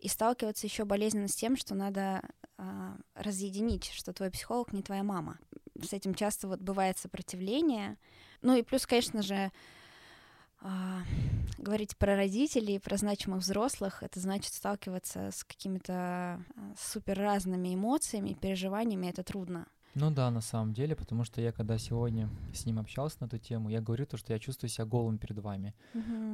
И 0.05 0.07
сталкиваться 0.07 0.67
еще 0.67 0.85
болезненно 0.85 1.27
с 1.27 1.35
тем, 1.35 1.57
что 1.57 1.73
надо 1.73 2.21
а, 2.59 2.95
разъединить, 3.15 3.89
что 3.91 4.13
твой 4.13 4.29
психолог 4.29 4.71
не 4.71 4.83
твоя 4.83 5.01
мама. 5.01 5.39
С 5.81 5.93
этим 5.93 6.13
часто 6.13 6.47
вот 6.47 6.59
бывает 6.59 6.99
сопротивление. 6.99 7.97
Ну 8.43 8.55
и 8.55 8.61
плюс, 8.61 8.85
конечно 8.85 9.23
же, 9.23 9.51
а, 10.61 11.01
говорить 11.57 11.97
про 11.97 12.15
родителей, 12.15 12.77
про 12.77 12.97
значимых 12.97 13.39
взрослых, 13.39 14.03
это 14.03 14.19
значит 14.19 14.53
сталкиваться 14.53 15.31
с 15.31 15.43
какими-то 15.43 15.93
а, 15.93 16.39
супер 16.79 17.17
разными 17.17 17.73
эмоциями, 17.73 18.37
переживаниями, 18.39 19.07
это 19.07 19.23
трудно. 19.23 19.65
Ну 19.95 20.11
да, 20.11 20.29
на 20.29 20.41
самом 20.41 20.73
деле, 20.73 20.93
потому 20.93 21.23
что 21.23 21.39
я 21.39 21.53
когда 21.53 21.77
сегодня 21.77 22.29
с 22.53 22.65
ним 22.65 22.79
общался 22.79 23.15
на 23.21 23.25
эту 23.27 23.37
тему, 23.37 23.69
я 23.69 23.79
говорю 23.79 24.05
то, 24.05 24.17
что 24.17 24.33
я 24.33 24.39
чувствую 24.39 24.69
себя 24.69 24.85
голым 24.85 25.17
перед 25.17 25.39
вами. 25.39 25.73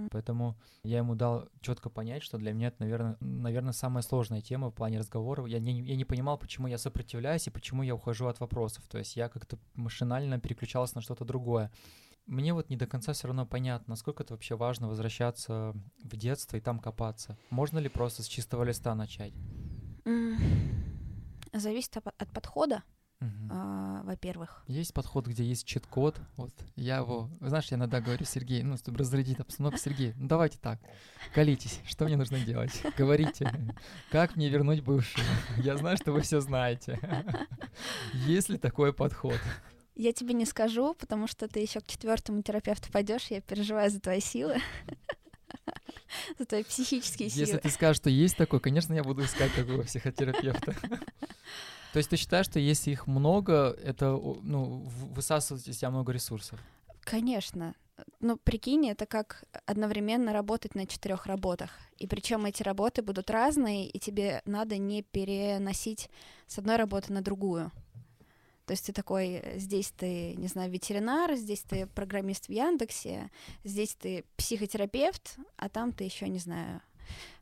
Поэтому 0.10 0.58
я 0.84 0.98
ему 0.98 1.13
дал 1.13 1.48
четко 1.62 1.91
понять, 1.91 2.24
что 2.24 2.39
для 2.39 2.53
меня 2.53 2.70
это, 2.70 2.77
наверное, 2.80 3.18
наверное, 3.20 3.74
самая 3.74 4.01
сложная 4.01 4.41
тема 4.41 4.70
в 4.70 4.74
плане 4.74 4.98
разговора. 4.98 5.46
Я 5.46 5.60
не, 5.60 5.80
я 5.82 5.96
не 5.96 6.06
понимал, 6.06 6.39
почему 6.39 6.68
я 6.68 6.80
сопротивляюсь 6.80 7.46
и 7.46 7.51
почему 7.51 7.84
я 7.84 7.94
ухожу 7.94 8.25
от 8.25 8.39
вопросов. 8.39 8.84
То 8.88 8.98
есть 8.98 9.15
я 9.15 9.30
как-то 9.30 9.60
машинально 9.75 10.39
переключался 10.39 10.96
на 10.96 11.01
что-то 11.01 11.24
другое. 11.24 11.72
мне 12.25 12.53
вот 12.53 12.70
не 12.70 12.77
до 12.77 12.88
конца 12.88 13.13
все 13.13 13.27
равно 13.27 13.46
понятно, 13.46 13.91
насколько 13.91 14.24
это 14.24 14.34
вообще 14.34 14.56
важно 14.56 14.88
возвращаться 14.88 15.75
в 16.03 16.18
детство 16.18 16.58
и 16.58 16.62
там 16.62 16.80
копаться. 16.80 17.38
Можно 17.51 17.77
ли 17.77 17.89
просто 17.89 18.24
с 18.24 18.27
чистого 18.27 18.63
листа 18.63 18.96
начать? 18.96 19.34
Зависит 21.53 21.98
от 21.98 22.32
подхода, 22.34 22.82
А, 23.50 24.01
во-первых. 24.04 24.63
Есть 24.68 24.94
подход, 24.94 25.28
где 25.28 25.44
есть 25.44 25.66
чит-код. 25.66 26.20
Вот 26.38 26.51
я 26.75 26.98
его, 26.98 27.30
знаешь, 27.40 27.68
я 27.70 27.78
иногда 27.78 28.01
говорю, 28.01 28.25
Сергей, 28.25 28.63
ну, 28.63 28.78
чтобы 28.78 28.98
разрядить 29.00 29.40
обстановку, 29.40 29.78
Сергей, 29.78 30.13
ну 30.18 30.28
давайте 30.28 30.58
так, 30.58 30.80
колитесь, 31.34 31.80
что 31.86 32.06
мне 32.06 32.18
нужно 32.18 32.40
делать? 32.40 32.82
Говорите, 32.98 33.74
как 34.10 34.36
мне 34.36 34.50
вернуть 34.50 34.84
бывшую? 34.84 35.25
Я 35.58 35.78
знаю, 35.78 35.98
что 35.98 36.12
вы 36.12 36.22
все 36.22 36.40
знаете. 36.42 37.00
Есть 38.13 38.50
ли 38.50 38.58
такой 38.58 38.92
подход? 38.94 39.40
Я 39.96 40.13
тебе 40.13 40.34
не 40.34 40.46
скажу, 40.46 40.96
потому 40.96 41.28
что 41.28 41.48
ты 41.48 41.60
еще 41.60 41.80
к 41.80 41.88
четвертому 41.88 42.42
терапевту 42.42 42.92
пойдешь, 42.92 43.28
я 43.30 43.42
переживаю 43.42 43.92
за 43.92 44.00
твои 44.00 44.22
силы, 44.22 44.58
за 46.40 46.46
твои 46.46 46.63
психические 46.63 47.28
Если 47.28 47.46
силы. 47.46 47.60
ты 47.60 47.70
скажешь, 47.70 47.98
что 47.98 48.10
есть 48.10 48.38
такой, 48.38 48.60
конечно, 48.62 48.94
я 48.94 49.04
буду 49.04 49.24
искать 49.24 49.54
такого 49.54 49.84
психотерапевта. 49.84 50.75
То 51.94 51.98
есть 51.98 52.10
ты 52.10 52.16
считаешь, 52.16 52.46
что 52.46 52.60
если 52.60 52.92
их 52.92 53.08
много, 53.08 53.76
это 53.84 54.12
ну, 54.12 54.88
высасывает 55.14 55.68
из 55.68 55.78
себя 55.78 55.90
много 55.90 56.14
ресурсов? 56.14 56.60
Конечно. 57.02 57.76
Ну, 58.20 58.38
прикинь, 58.38 58.88
это 58.88 59.06
как 59.06 59.44
одновременно 59.66 60.34
работать 60.34 60.74
на 60.74 60.88
четырех 60.88 61.26
работах. 61.26 61.72
И 61.98 62.08
причем 62.08 62.46
эти 62.46 62.64
работы 62.64 63.02
будут 63.02 63.30
разные, 63.30 63.88
и 63.88 64.00
тебе 64.00 64.42
надо 64.46 64.78
не 64.78 65.04
переносить 65.04 66.10
с 66.48 66.58
одной 66.58 66.78
работы 66.78 67.14
на 67.14 67.22
другую. 67.22 67.72
То 68.66 68.74
есть 68.74 68.86
ты 68.86 68.94
такой, 68.94 69.44
здесь 69.58 69.92
ты, 69.92 70.36
не 70.36 70.48
знаю, 70.48 70.72
ветеринар, 70.72 71.36
здесь 71.36 71.62
ты 71.62 71.88
программист 71.88 72.46
в 72.46 72.52
Яндексе, 72.52 73.30
здесь 73.66 73.96
ты 73.96 74.24
психотерапевт, 74.38 75.38
а 75.58 75.68
там 75.68 75.92
ты 75.92 76.06
еще, 76.06 76.30
не 76.30 76.40
знаю. 76.40 76.82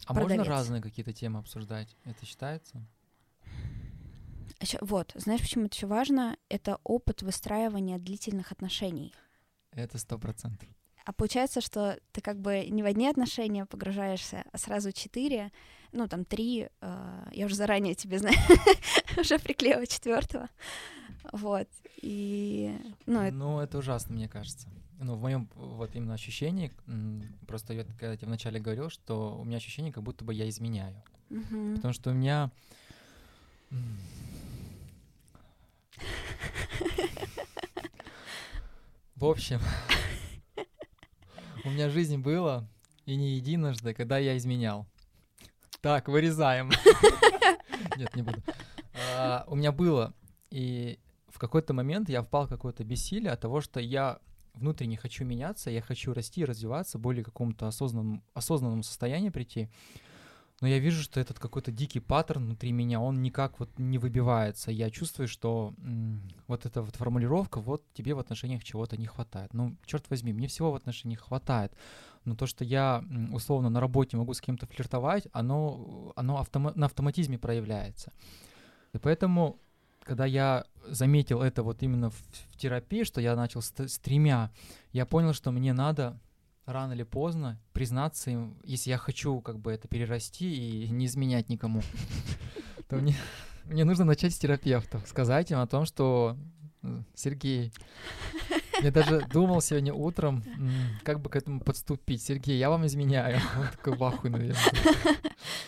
А 0.05 0.13
можно 0.13 0.43
разные 0.43 0.81
какие-то 0.81 1.13
темы 1.13 1.39
обсуждать? 1.39 1.95
Это 2.05 2.25
считается? 2.25 2.81
Вот, 4.81 5.11
знаешь, 5.15 5.41
почему 5.41 5.65
это 5.65 5.75
еще 5.75 5.87
важно? 5.87 6.37
Это 6.49 6.79
опыт 6.83 7.21
выстраивания 7.21 7.97
длительных 7.97 8.51
отношений. 8.51 9.13
Это 9.71 9.97
сто 9.97 10.17
процентов. 10.17 10.67
А 11.05 11.13
получается, 11.13 11.61
что 11.61 11.97
ты 12.11 12.21
как 12.21 12.39
бы 12.39 12.65
не 12.69 12.83
в 12.83 12.85
одни 12.85 13.07
отношения 13.07 13.65
погружаешься, 13.65 14.43
а 14.51 14.57
сразу 14.57 14.91
четыре, 14.91 15.51
ну 15.91 16.07
там 16.07 16.25
три. 16.25 16.69
э, 16.81 17.27
я 17.31 17.45
уже 17.45 17.55
заранее 17.55 17.95
тебе 17.95 18.19
знаю, 18.19 18.35
уже 19.17 19.39
приклеила 19.39 19.87
четвертого. 19.87 20.49
Вот. 21.31 21.67
И 22.01 22.77
ну, 23.05 23.21
это 23.21 23.35
Ну, 23.35 23.59
это 23.59 23.77
ужасно, 23.77 24.15
мне 24.15 24.27
кажется. 24.27 24.67
Ну, 24.99 25.15
в 25.15 25.21
моем 25.21 25.49
вот 25.55 25.95
именно 25.95 26.13
ощущении, 26.13 26.71
просто 27.47 27.73
я 27.73 27.85
когда 27.85 28.17
тебе 28.17 28.27
вначале 28.27 28.59
говорил, 28.59 28.89
что 28.89 29.37
у 29.39 29.45
меня 29.45 29.57
ощущение, 29.57 29.93
как 29.93 30.03
будто 30.03 30.25
бы 30.25 30.33
я 30.33 30.49
изменяю. 30.49 31.01
мгм. 31.29 31.75
Потому 31.75 31.93
что 31.93 32.11
у 32.11 32.13
меня... 32.13 32.51
В 39.15 39.25
общем, 39.25 39.59
у 41.65 41.69
меня 41.69 41.89
жизнь 41.89 42.17
была 42.17 42.67
и 43.05 43.15
не 43.15 43.35
единожды, 43.35 43.93
когда 43.93 44.17
я 44.17 44.37
изменял. 44.37 44.87
Так, 45.81 46.07
вырезаем. 46.07 46.71
Нет, 47.97 48.15
не 48.15 48.21
буду. 48.21 48.41
А, 49.17 49.45
У 49.47 49.55
меня 49.55 49.71
было, 49.71 50.13
и 50.51 50.99
в 51.27 51.37
какой-то 51.39 51.73
момент 51.73 52.09
я 52.09 52.21
впал 52.21 52.45
в 52.45 52.49
какое-то 52.49 52.83
бессилие 52.83 53.31
от 53.31 53.41
того, 53.41 53.61
что 53.61 53.79
я 53.79 54.19
внутренне 54.53 54.97
хочу 54.97 55.25
меняться, 55.25 55.69
я 55.69 55.81
хочу 55.81 56.13
расти, 56.13 56.43
развиваться, 56.43 56.97
более 56.97 57.23
какому-то 57.23 57.67
осознанному 57.67 58.83
состоянию 58.83 59.31
прийти. 59.31 59.69
Но 60.61 60.67
я 60.67 60.79
вижу, 60.79 61.01
что 61.01 61.19
этот 61.19 61.39
какой-то 61.39 61.71
дикий 61.71 61.99
паттерн 61.99 62.43
внутри 62.43 62.71
меня, 62.71 62.99
он 62.99 63.21
никак 63.21 63.59
вот 63.59 63.69
не 63.79 63.97
выбивается. 63.97 64.71
Я 64.71 64.89
чувствую, 64.89 65.27
что 65.27 65.73
м, 65.77 66.21
вот 66.47 66.65
эта 66.65 66.81
вот 66.81 66.95
формулировка, 66.95 67.61
вот 67.61 67.83
тебе 67.93 68.13
в 68.13 68.19
отношениях 68.19 68.63
чего-то 68.63 68.97
не 68.97 69.05
хватает. 69.05 69.53
Ну, 69.53 69.75
черт 69.85 70.09
возьми, 70.09 70.33
мне 70.33 70.47
всего 70.47 70.71
в 70.71 70.75
отношениях 70.75 71.21
хватает. 71.21 71.73
Но 72.25 72.35
то, 72.35 72.45
что 72.45 72.65
я 72.65 73.03
условно 73.31 73.69
на 73.69 73.79
работе 73.79 74.17
могу 74.17 74.33
с 74.33 74.41
кем-то 74.41 74.67
флиртовать, 74.67 75.27
оно, 75.31 76.11
оно 76.15 76.37
автома- 76.37 76.73
на 76.75 76.87
автоматизме 76.87 77.37
проявляется. 77.37 78.11
И 78.93 78.97
поэтому, 78.97 79.59
когда 80.03 80.25
я 80.25 80.65
заметил 80.87 81.41
это 81.41 81.63
вот 81.63 81.83
именно 81.83 82.09
в, 82.09 82.15
в 82.49 82.57
терапии, 82.57 83.03
что 83.03 83.21
я 83.21 83.35
начал 83.35 83.61
с, 83.61 83.71
с 83.77 83.97
тремя, 83.99 84.51
я 84.91 85.05
понял, 85.05 85.33
что 85.33 85.51
мне 85.51 85.71
надо 85.71 86.19
рано 86.71 86.93
или 86.93 87.03
поздно 87.03 87.59
признаться 87.73 88.31
им, 88.31 88.57
если 88.63 88.89
я 88.91 88.97
хочу 88.97 89.41
как 89.41 89.59
бы 89.59 89.71
это 89.71 89.87
перерасти 89.87 90.85
и 90.85 90.89
не 90.89 91.05
изменять 91.05 91.49
никому, 91.49 91.81
то 92.87 92.97
мне, 92.97 93.15
мне 93.65 93.83
нужно 93.83 94.05
начать 94.05 94.33
с 94.33 94.39
терапевтов, 94.39 95.07
сказать 95.07 95.51
им 95.51 95.59
о 95.59 95.67
том, 95.67 95.85
что 95.85 96.37
Сергей, 97.13 97.73
я 98.81 98.91
даже 98.91 99.21
думал 99.33 99.61
сегодня 99.61 99.93
утром, 99.93 100.43
как 101.03 101.19
бы 101.19 101.29
к 101.29 101.35
этому 101.35 101.59
подступить. 101.59 102.21
Сергей, 102.21 102.57
я 102.57 102.69
вам 102.69 102.85
изменяю. 102.85 103.39
Он 103.57 103.67
такой 103.67 103.97
в 103.97 104.03
ахуе, 104.03 104.31
наверное. 104.31 104.55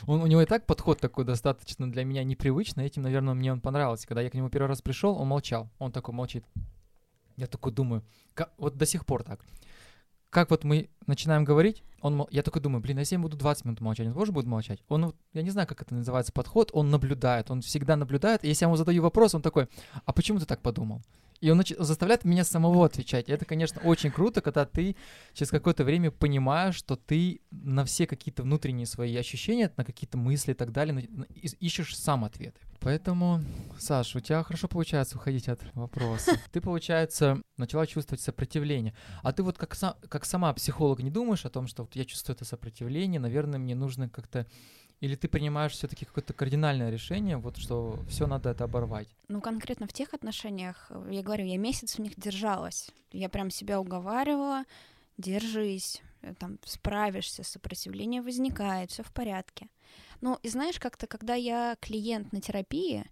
Он, 0.08 0.22
у 0.22 0.26
него 0.26 0.42
и 0.42 0.46
так 0.46 0.66
подход 0.66 1.00
такой 1.00 1.26
достаточно 1.26 1.92
для 1.92 2.06
меня 2.06 2.24
непривычный. 2.24 2.86
Этим, 2.86 3.02
наверное, 3.04 3.34
мне 3.34 3.52
он 3.54 3.62
понравился. 3.62 4.08
Когда 4.08 4.22
я 4.22 4.30
к 4.30 4.34
нему 4.34 4.50
первый 4.50 4.68
раз 4.68 4.82
пришел, 4.82 5.16
он 5.16 5.28
молчал. 5.28 5.70
Он 5.78 5.92
такой 5.92 6.16
молчит. 6.16 6.44
Я 7.38 7.48
такой 7.48 7.72
думаю, 7.72 8.04
ка- 8.34 8.50
вот 8.58 8.78
до 8.78 8.86
сих 8.86 9.06
пор 9.06 9.24
так. 9.24 9.42
Как 10.32 10.50
вот 10.50 10.64
мы 10.64 10.90
начинаем 11.08 11.44
говорить, 11.44 11.84
он, 12.00 12.26
я 12.32 12.42
такой 12.42 12.62
думаю, 12.62 12.82
блин, 12.82 12.98
если 13.00 13.16
я 13.16 13.20
буду 13.20 13.36
20 13.36 13.66
минут 13.66 13.82
молчать, 13.82 14.08
он 14.08 14.14
тоже 14.14 14.32
будет 14.32 14.46
молчать? 14.46 14.80
Он, 14.88 15.14
я 15.34 15.42
не 15.42 15.50
знаю, 15.50 15.68
как 15.68 15.82
это 15.82 15.94
называется, 15.94 16.32
подход, 16.32 16.72
он 16.74 16.90
наблюдает, 16.90 17.52
он 17.52 17.62
всегда 17.62 17.98
наблюдает. 17.98 18.46
И 18.46 18.48
если 18.48 18.64
я 18.64 18.70
ему 18.70 18.78
задаю 18.78 19.04
вопрос, 19.04 19.36
он 19.36 19.42
такой, 19.42 19.68
а 20.06 20.14
почему 20.14 20.40
ты 20.40 20.46
так 20.46 20.62
подумал? 20.62 21.02
И 21.42 21.50
он 21.50 21.60
нач- 21.60 21.76
заставляет 21.84 22.24
меня 22.24 22.44
самого 22.44 22.86
отвечать. 22.86 23.28
И 23.28 23.32
это, 23.32 23.46
конечно, 23.46 23.82
очень 23.82 24.12
круто, 24.12 24.42
когда 24.42 24.66
ты 24.66 24.96
через 25.34 25.50
какое-то 25.50 25.84
время 25.84 26.12
понимаешь, 26.12 26.76
что 26.76 26.96
ты 26.96 27.42
на 27.50 27.84
все 27.84 28.06
какие-то 28.08 28.44
внутренние 28.44 28.86
свои 28.86 29.16
ощущения, 29.18 29.74
на 29.76 29.84
какие-то 29.84 30.18
мысли 30.18 30.52
и 30.52 30.56
так 30.56 30.72
далее, 30.72 31.10
ищешь 31.60 31.98
сам 31.98 32.24
ответы. 32.26 32.62
Поэтому, 32.80 33.42
Саш, 33.80 34.16
у 34.16 34.20
тебя 34.20 34.44
хорошо 34.44 34.68
получается 34.68 35.18
уходить 35.18 35.48
от 35.50 35.62
вопроса. 35.76 36.40
Ты, 36.52 36.62
получается, 36.62 37.42
начала 37.58 37.86
чувствовать 37.86 38.22
сопротивление. 38.22 38.94
А 39.24 39.32
ты 39.32 39.44
вот 39.44 39.58
как, 39.58 39.74
са- 39.74 39.96
как 40.08 40.26
сама 40.26 40.54
психолог 40.54 41.02
не 41.02 41.12
думаешь 41.12 41.46
о 41.46 41.50
том, 41.50 41.68
что 41.68 41.84
вот 41.84 41.96
я 41.96 42.06
чувствую 42.06 42.36
это 42.36 42.46
сопротивление, 42.46 43.20
наверное, 43.20 43.60
мне 43.60 43.76
нужно 43.76 44.10
как-то... 44.10 44.48
Или 45.02 45.16
ты 45.16 45.28
принимаешь 45.28 45.72
все-таки 45.74 46.06
какое-то 46.06 46.34
кардинальное 46.34 46.92
решение, 46.92 47.38
вот 47.38 47.58
что 47.58 48.00
все 48.08 48.28
надо 48.28 48.52
это 48.52 48.66
оборвать? 48.66 49.08
Ну, 49.28 49.42
конкретно 49.42 49.88
в 49.88 49.94
тех 49.94 50.14
отношениях, 50.14 50.88
э, 50.92 51.10
я 51.12 51.24
говорю, 51.24 51.46
я 51.46 51.58
месяц 51.58 51.96
в 51.96 52.00
них 52.00 52.14
держалась. 52.18 52.92
Я 53.12 53.28
прям 53.28 53.50
себя 53.50 53.80
уговаривала, 53.80 54.64
держись, 55.18 56.04
э, 56.22 56.36
там, 56.38 56.60
справишься, 56.66 57.44
сопротивление 57.44 58.22
возникает, 58.22 58.92
все 58.92 59.02
в 59.02 59.12
порядке. 59.12 59.68
Ну, 60.22 60.38
и 60.44 60.50
знаешь, 60.50 60.80
как-то, 60.80 61.08
когда 61.08 61.34
я 61.34 61.76
клиент 61.80 62.32
на 62.32 62.40
терапии, 62.40 63.04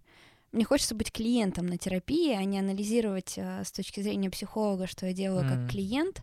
мне 0.52 0.64
хочется 0.64 0.94
быть 0.94 1.10
клиентом 1.10 1.66
на 1.66 1.76
терапии, 1.76 2.32
а 2.34 2.44
не 2.44 2.60
анализировать 2.60 3.34
э, 3.36 3.64
с 3.64 3.72
точки 3.72 4.00
зрения 4.00 4.30
психолога, 4.30 4.86
что 4.86 5.06
я 5.06 5.12
делаю 5.12 5.44
Мгм. 5.44 5.62
как 5.62 5.70
клиент. 5.70 6.22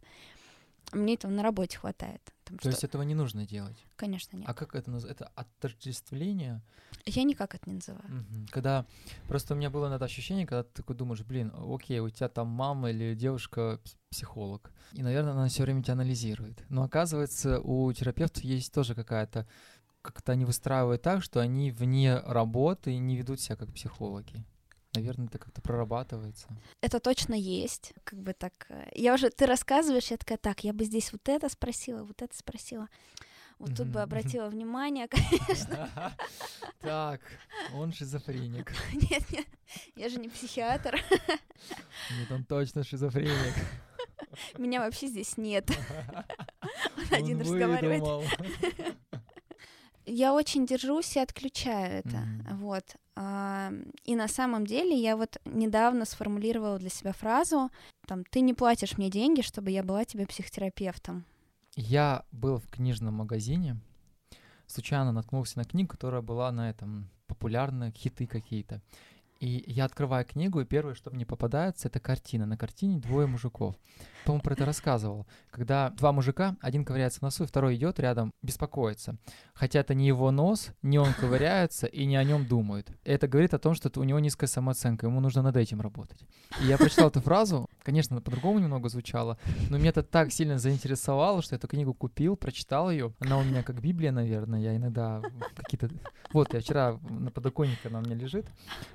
Мне 0.94 1.16
этого 1.16 1.32
на 1.32 1.44
работе 1.44 1.78
хватает. 1.78 2.22
Там 2.46 2.58
То 2.58 2.62
что- 2.62 2.70
есть 2.70 2.84
этого 2.84 3.02
не 3.02 3.14
нужно 3.14 3.46
делать? 3.46 3.78
Конечно, 3.98 4.38
нет. 4.38 4.48
А 4.48 4.54
как 4.54 4.74
это 4.76 4.90
называется? 4.90 5.26
Это 5.26 5.32
отождествление? 5.36 6.62
Я 7.06 7.24
никак 7.24 7.56
это 7.56 7.70
не 7.70 7.76
называю. 7.76 8.04
Мгм. 8.08 8.48
Когда 8.52 8.86
просто 9.28 9.54
у 9.54 9.58
меня 9.58 9.70
было 9.70 9.88
иногда 9.88 10.06
ощущение, 10.06 10.46
когда 10.48 10.64
ты 10.64 10.70
такой 10.74 10.96
думаешь, 10.96 11.22
блин, 11.24 11.52
окей, 11.56 12.00
у 12.00 12.10
тебя 12.10 12.30
там 12.30 12.48
мама 12.48 12.90
или 12.92 13.16
девушка 13.16 13.80
пс- 13.84 13.96
психолог, 14.10 14.72
и, 14.94 15.04
наверное, 15.04 15.34
она 15.34 15.48
все 15.50 15.64
время 15.64 15.84
тебя 15.84 15.94
анализирует. 15.94 16.64
Но 16.70 16.84
оказывается, 16.84 17.60
у 17.60 17.92
терапевтов 17.92 18.44
есть 18.44 18.74
тоже 18.74 18.96
какая-то 18.96 19.48
как-то 20.02 20.32
они 20.32 20.46
выстраивают 20.46 21.02
так, 21.02 21.22
что 21.22 21.42
они 21.42 21.70
вне 21.70 22.18
работы 22.20 22.94
и 22.94 22.98
не 22.98 23.18
ведут 23.18 23.42
себя 23.42 23.58
как 23.58 23.74
психологи. 23.74 24.46
Наверное, 24.96 25.28
это 25.28 25.38
как-то 25.38 25.62
прорабатывается. 25.62 26.48
Это 26.82 27.00
точно 27.00 27.34
есть. 27.36 27.94
Как 28.04 28.20
бы 28.20 28.34
так. 28.34 28.54
э, 28.70 28.90
Я 28.96 29.14
уже, 29.14 29.30
ты 29.30 29.46
рассказываешь, 29.46 30.10
я 30.12 30.18
такая, 30.18 30.38
так, 30.38 30.64
я 30.64 30.74
бы 30.74 30.86
здесь 30.86 31.12
вот 31.12 31.28
это 31.30 31.50
спросила, 31.50 32.04
вот 32.04 32.22
это 32.22 32.36
спросила. 32.36 32.88
Вот 33.60 33.76
тут 33.76 33.88
бы 33.88 34.02
обратила 34.02 34.48
внимание. 34.50 35.08
Так, 36.80 37.22
он 37.74 37.92
шизофреник. 37.92 38.72
Нет, 38.94 39.24
нет, 39.32 39.48
я 39.96 40.10
же 40.10 40.20
не 40.20 40.30
психиатр. 40.30 41.02
Нет, 42.18 42.32
он 42.32 42.44
точно 42.46 42.84
шизофреник. 42.84 43.56
Меня 44.58 44.80
вообще 44.82 45.08
здесь 45.08 45.38
нет. 45.38 45.70
Он 46.62 47.04
один 47.12 47.42
разговаривает. 47.42 48.04
Я 50.08 50.34
очень 50.34 50.66
держусь 50.66 51.16
и 51.18 51.20
отключаю 51.20 52.00
это. 52.00 52.18
Мгм. 52.18 52.58
Вот. 52.58 52.84
А, 53.16 53.72
И 54.06 54.16
на 54.16 54.28
самом 54.28 54.66
деле 54.66 54.96
я 54.96 55.16
вот 55.18 55.38
недавно 55.46 56.06
сформулировала 56.06 56.80
для 56.80 56.90
себя 56.90 57.12
фразу 57.12 57.70
там, 58.08 58.24
ты 58.24 58.40
не 58.40 58.54
платишь 58.54 58.98
мне 58.98 59.10
деньги, 59.10 59.42
чтобы 59.42 59.70
я 59.70 59.84
была 59.84 60.06
тебе 60.06 60.26
психотерапевтом. 60.26 61.26
Я 61.76 62.24
был 62.32 62.58
в 62.58 62.68
книжном 62.70 63.16
магазине, 63.16 63.78
случайно 64.66 65.12
наткнулся 65.12 65.58
на 65.60 65.66
книгу, 65.66 65.90
которая 65.90 66.22
была 66.22 66.52
на 66.52 66.70
этом 66.70 67.10
популярные 67.28 67.92
хиты 67.92 68.26
какие-то. 68.26 68.82
И 69.40 69.64
я 69.68 69.86
открываю 69.86 70.26
книгу, 70.26 70.60
и 70.62 70.66
первое, 70.66 70.96
что 70.96 71.12
мне 71.12 71.26
попадается, 71.26 71.88
это 71.88 72.00
картина. 72.00 72.46
На 72.46 72.58
картине 72.58 72.98
двое 72.98 73.28
мужиков. 73.28 73.76
По-моему, 74.26 74.44
про 74.44 74.54
это 74.54 74.66
рассказывал. 74.66 75.26
Когда 75.52 75.92
два 75.92 76.12
мужика, 76.12 76.58
один 76.60 76.84
ковыряется 76.84 77.20
в 77.20 77.22
носу, 77.22 77.46
второй 77.46 77.76
идет 77.76 78.00
рядом, 78.00 78.34
беспокоится. 78.42 79.18
Хотя 79.54 79.80
это 79.80 79.94
не 79.94 80.06
его 80.06 80.32
нос, 80.32 80.72
не 80.82 81.00
он 81.00 81.14
ковыряется 81.14 81.88
и 81.88 82.06
не 82.06 82.18
о 82.18 82.24
нем 82.24 82.46
думает. 82.46 82.92
Это 83.06 83.28
говорит 83.28 83.54
о 83.54 83.60
том, 83.60 83.74
что 83.74 83.90
у 84.00 84.04
него 84.04 84.20
низкая 84.20 84.50
самооценка, 84.50 85.06
ему 85.06 85.22
нужно 85.22 85.44
над 85.44 85.56
этим 85.56 85.80
работать. 85.80 86.20
И 86.62 86.66
я 86.66 86.78
прочитал 86.78 87.08
эту 87.08 87.22
фразу, 87.22 87.70
конечно, 87.84 88.20
по-другому 88.20 88.60
немного 88.60 88.90
звучало, 88.90 89.38
но 89.70 89.78
меня 89.78 89.90
это 89.90 90.04
так 90.04 90.34
сильно 90.34 90.60
заинтересовало, 90.60 91.42
что 91.42 91.56
я 91.56 91.58
эту 91.58 91.68
книгу 91.68 91.94
купил, 91.94 92.36
прочитал 92.36 92.92
ее. 92.92 93.14
Она 93.20 93.38
у 93.38 93.44
меня 93.44 93.64
как 93.64 93.80
Библия, 93.80 94.12
наверное, 94.12 94.60
я 94.60 94.76
иногда 94.76 95.22
какие-то... 95.56 95.90
Вот, 96.34 96.54
я 96.54 96.60
вчера 96.60 97.00
на 97.10 97.32
подоконнике 97.32 97.88
она 97.88 98.00
у 98.00 98.02
меня 98.02 98.16
лежит, 98.16 98.46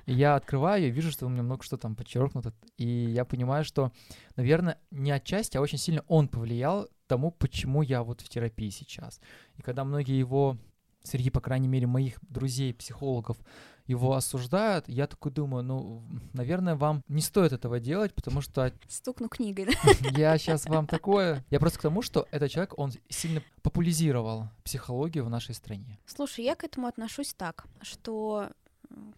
и 0.05 0.13
я 0.13 0.32
открываю 0.35 0.87
и 0.87 0.91
вижу, 0.91 1.11
что 1.11 1.25
у 1.25 1.29
меня 1.29 1.43
много 1.43 1.63
что 1.63 1.77
там 1.77 1.95
подчеркнуто, 1.95 2.53
и 2.77 2.85
я 2.85 3.25
понимаю, 3.25 3.63
что, 3.63 3.91
наверное, 4.35 4.79
не 4.91 5.11
отчасти, 5.11 5.57
а 5.57 5.61
очень 5.61 5.77
сильно 5.77 6.03
он 6.07 6.27
повлиял 6.27 6.87
тому, 7.07 7.31
почему 7.31 7.81
я 7.81 8.03
вот 8.03 8.21
в 8.21 8.29
терапии 8.29 8.69
сейчас. 8.69 9.19
И 9.55 9.61
когда 9.61 9.83
многие 9.83 10.17
его, 10.17 10.57
среди, 11.03 11.29
по 11.29 11.41
крайней 11.41 11.67
мере, 11.67 11.87
моих 11.87 12.17
друзей, 12.21 12.73
психологов, 12.73 13.37
его 13.85 14.15
осуждают, 14.15 14.87
я 14.87 15.07
такой 15.07 15.31
думаю, 15.31 15.63
ну, 15.63 16.03
наверное, 16.31 16.75
вам 16.75 17.03
не 17.07 17.21
стоит 17.21 17.51
этого 17.51 17.79
делать, 17.79 18.13
потому 18.13 18.41
что 18.41 18.73
Стукну 18.87 19.27
книгой, 19.27 19.65
да? 19.65 19.71
я 20.17 20.37
сейчас 20.37 20.65
вам 20.65 20.87
такое... 20.87 21.43
Я 21.49 21.59
просто 21.59 21.79
к 21.79 21.81
тому, 21.81 22.01
что 22.01 22.27
этот 22.31 22.49
человек, 22.49 22.77
он 22.79 22.93
сильно 23.09 23.43
популяризировал 23.61 24.47
психологию 24.63 25.25
в 25.25 25.29
нашей 25.29 25.53
стране. 25.53 25.99
Слушай, 26.05 26.45
я 26.45 26.55
к 26.55 26.63
этому 26.63 26.87
отношусь 26.87 27.33
так, 27.33 27.65
что 27.81 28.49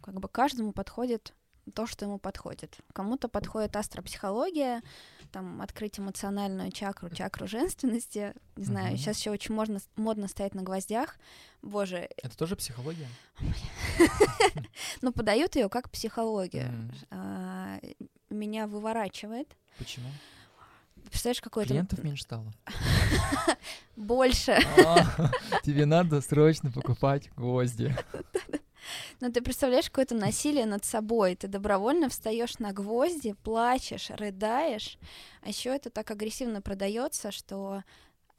как 0.01 0.19
бы 0.19 0.27
каждому 0.27 0.71
подходит 0.73 1.33
то, 1.73 1.87
что 1.87 2.05
ему 2.05 2.19
подходит. 2.19 2.77
Кому-то 2.93 3.27
подходит 3.27 3.75
астропсихология, 3.75 4.83
там, 5.31 5.61
открыть 5.63 5.99
эмоциональную 5.99 6.71
чакру, 6.71 7.09
чакру 7.09 7.47
женственности. 7.47 8.35
Не 8.55 8.65
знаю, 8.65 8.89
Мгм. 8.89 8.97
сейчас 8.97 9.17
еще 9.17 9.31
очень 9.31 9.55
модно, 9.55 9.79
модно 9.95 10.27
стоять 10.27 10.53
на 10.53 10.61
гвоздях. 10.61 11.17
Боже, 11.63 12.07
Это 12.21 12.37
тоже 12.37 12.55
психология? 12.55 13.07
но 15.01 15.11
подают 15.11 15.55
ее 15.55 15.67
как 15.69 15.89
психологию. 15.89 16.91
А, 17.09 17.79
меня 18.29 18.67
выворачивает. 18.67 19.55
Почему? 19.79 20.07
Представляешь, 21.05 21.41
какой-то 21.41 21.69
Клиентов 21.69 22.03
меньше 22.03 22.23
стало. 22.23 22.53
больше. 23.95 24.51
А, 24.85 25.31
Тебе 25.63 25.85
надо 25.85 26.21
срочно 26.21 26.71
покупать 26.71 27.29
гвозди. 27.35 27.95
Но 29.19 29.31
ты 29.31 29.41
представляешь 29.41 29.89
какое-то 29.89 30.15
насилие 30.15 30.65
над 30.65 30.85
собой. 30.85 31.35
Ты 31.35 31.47
добровольно 31.47 32.09
встаешь 32.09 32.59
на 32.59 32.71
гвозди, 32.73 33.33
плачешь, 33.43 34.09
рыдаешь. 34.09 34.97
А 35.41 35.49
еще 35.49 35.75
это 35.75 35.89
так 35.89 36.11
агрессивно 36.11 36.61
продается, 36.61 37.31
что 37.31 37.83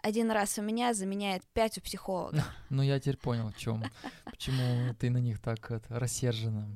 один 0.03 0.31
раз 0.31 0.59
у 0.59 0.63
меня 0.63 0.95
заменяет 0.95 1.43
пять 1.53 1.79
у 1.79 1.81
психолога. 1.81 2.45
Ну, 2.71 2.83
я 2.83 2.99
теперь 3.01 3.17
понял, 3.17 3.51
в 3.51 3.57
чем. 3.57 3.85
Почему 4.25 4.95
ты 4.95 5.11
на 5.11 5.19
них 5.19 5.41
так 5.41 5.71
это, 5.71 5.99
рассержена. 5.99 6.67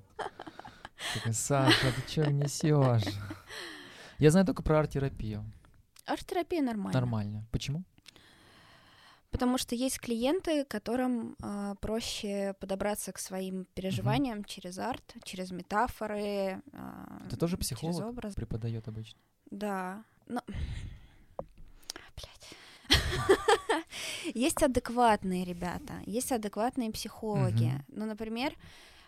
Саша, 1.32 1.92
ты 1.92 2.10
что 2.10 2.30
несешь? 2.30 3.14
Я 4.18 4.30
знаю 4.30 4.46
только 4.46 4.62
про 4.62 4.80
арт-терапию. 4.80 5.44
Арт-терапия 6.06 6.62
нормально. 6.62 6.92
Нормально. 6.92 7.46
Почему? 7.50 7.84
Потому 9.30 9.58
что 9.58 9.74
есть 9.76 10.00
клиенты, 10.00 10.64
которым 10.64 11.36
а, 11.40 11.74
проще 11.76 12.54
подобраться 12.60 13.12
к 13.12 13.18
своим 13.18 13.64
переживаниям 13.74 14.44
через 14.44 14.78
арт, 14.78 15.14
через 15.22 15.50
метафоры. 15.52 16.60
а, 16.72 17.22
Ты 17.30 17.36
тоже 17.36 17.56
через 17.56 17.66
психолог? 17.68 18.04
образ. 18.06 18.34
Преподает 18.34 18.88
обычно. 18.88 19.18
Да. 19.50 20.04
Но... 20.26 20.42
Блядь. 22.16 22.54
Есть 24.34 24.62
адекватные 24.62 25.44
ребята, 25.44 25.94
есть 26.06 26.32
адекватные 26.32 26.90
психологи. 26.90 27.64
Мгм. 27.66 27.84
Ну, 27.88 28.06
например, 28.06 28.54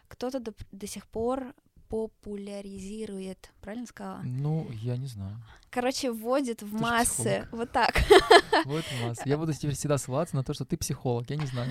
кто-то 0.09 0.41
до, 0.41 0.53
до 0.73 0.87
сих 0.87 1.07
пор 1.07 1.55
популяризирует, 1.93 3.51
правильно 3.61 3.87
сказала? 3.87 4.21
Ну, 4.25 4.67
я 4.73 4.97
не 4.97 5.07
знаю. 5.07 5.37
Короче, 5.71 6.11
вводит 6.11 6.63
в 6.63 6.71
Ты 6.71 6.77
массы 6.83 7.49
вот 7.53 7.71
так. 7.71 7.95
Вот 8.65 8.85
нас. 9.03 9.19
Я 9.27 9.37
буду 9.37 9.53
теперь 9.53 9.75
всегда 9.75 9.99
ссылаться 9.99 10.35
на 10.37 10.43
то, 10.45 10.55
что 10.55 10.65
ты 10.65 10.77
психолог. 10.79 11.29
Я 11.31 11.37
не 11.37 11.47
знаю. 11.47 11.71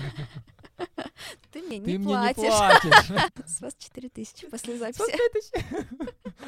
Ты 1.52 1.60
мне 1.62 1.80
Ты 1.80 1.92
не 1.92 1.98
мне 1.98 1.98
не 1.98 2.04
платишь. 2.04 2.56
платишь. 2.56 3.32
С 3.46 3.60
вас 3.60 3.74
4 3.78 4.08
тысячи 4.08 4.48
после 4.48 4.78
записи. 4.78 5.12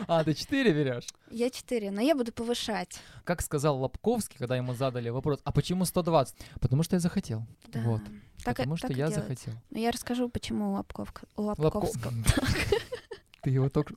А, 0.09 0.25
ты 0.25 0.35
4 0.35 0.73
берешь? 0.73 1.07
Я 1.31 1.51
4, 1.51 1.91
но 1.91 2.01
я 2.01 2.15
буду 2.17 2.33
повышать. 2.33 2.99
Как 3.25 3.43
сказал 3.43 3.79
Лобковский, 3.81 4.37
когда 4.39 4.57
ему 4.57 4.75
задали 4.75 5.09
вопрос, 5.11 5.41
а 5.45 5.53
почему 5.53 5.85
120? 5.85 6.35
Потому 6.61 6.83
что 6.83 6.97
я 6.97 7.01
захотел. 7.01 7.47
Да. 7.69 7.81
Вот. 7.83 8.03
Так, 8.45 8.57
Потому 8.57 8.77
что 8.77 8.89
я 8.89 8.95
делается. 8.95 9.21
захотел. 9.21 9.55
Но 9.71 9.79
я 9.79 9.91
расскажу, 9.93 10.29
почему 10.29 10.75
Лобковка- 10.77 11.27
Лобковского. 11.37 12.13
Ты 13.45 13.51
его 13.51 13.69
только... 13.69 13.95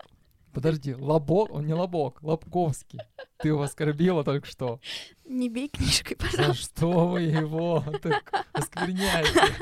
Подожди, 0.53 0.93
Лобок, 0.93 1.51
он 1.51 1.65
не 1.65 1.73
Лобок, 1.73 2.21
Лобковский. 2.21 2.99
Ты 3.37 3.49
его 3.49 3.61
оскорбила 3.61 4.23
только 4.23 4.45
что. 4.47 4.81
Не 5.25 5.49
бей 5.49 5.69
книжкой, 5.69 6.17
За 6.19 6.25
пожалуйста. 6.25 6.63
что 6.65 7.07
вы 7.07 7.21
его 7.21 7.83
так 8.01 8.45
оскверняете? 8.51 9.53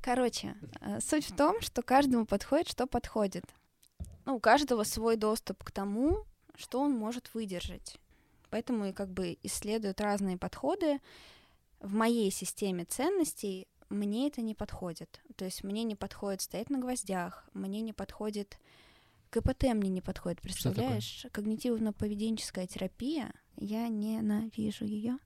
Короче, 0.00 0.54
э, 0.80 1.00
суть 1.00 1.26
в 1.28 1.36
том, 1.36 1.60
что 1.60 1.82
каждому 1.82 2.24
подходит, 2.24 2.68
что 2.68 2.86
подходит. 2.86 3.44
Ну, 4.24 4.36
у 4.36 4.40
каждого 4.40 4.84
свой 4.84 5.16
доступ 5.16 5.62
к 5.64 5.70
тому, 5.70 6.24
что 6.54 6.80
он 6.80 6.92
может 6.92 7.34
выдержать. 7.34 7.96
Поэтому 8.48 8.86
и 8.86 8.92
как 8.92 9.10
бы 9.10 9.36
исследуют 9.42 10.00
разные 10.00 10.38
подходы. 10.38 11.00
В 11.80 11.92
моей 11.92 12.30
системе 12.30 12.84
ценностей 12.84 13.68
мне 13.88 14.28
это 14.28 14.42
не 14.42 14.54
подходит. 14.54 15.20
То 15.36 15.44
есть 15.44 15.64
мне 15.64 15.82
не 15.84 15.94
подходит 15.94 16.42
стоять 16.42 16.70
на 16.70 16.78
гвоздях, 16.78 17.48
мне 17.54 17.80
не 17.80 17.92
подходит 17.92 18.58
КПТ 19.30 19.64
мне 19.74 19.90
не 19.90 20.00
подходит, 20.00 20.40
представляешь? 20.40 21.26
Когнитивно-поведенческая 21.32 22.66
терапия, 22.66 23.32
я 23.56 23.88
ненавижу 23.88 24.84
ее. 24.84 25.18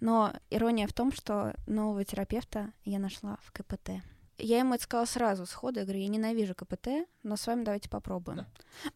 Но 0.00 0.32
ирония 0.50 0.86
в 0.86 0.92
том, 0.92 1.12
что 1.12 1.54
нового 1.66 2.04
терапевта 2.04 2.72
я 2.84 2.98
нашла 2.98 3.38
в 3.42 3.52
КПТ. 3.52 4.02
Я 4.38 4.58
ему 4.58 4.74
это 4.74 4.82
сказала 4.82 5.06
сразу, 5.06 5.46
сходу. 5.46 5.78
Я 5.78 5.84
говорю, 5.84 6.00
я 6.00 6.08
ненавижу 6.08 6.56
КПТ, 6.56 7.06
но 7.22 7.36
с 7.36 7.46
вами 7.46 7.62
давайте 7.62 7.88
попробуем. 7.88 8.46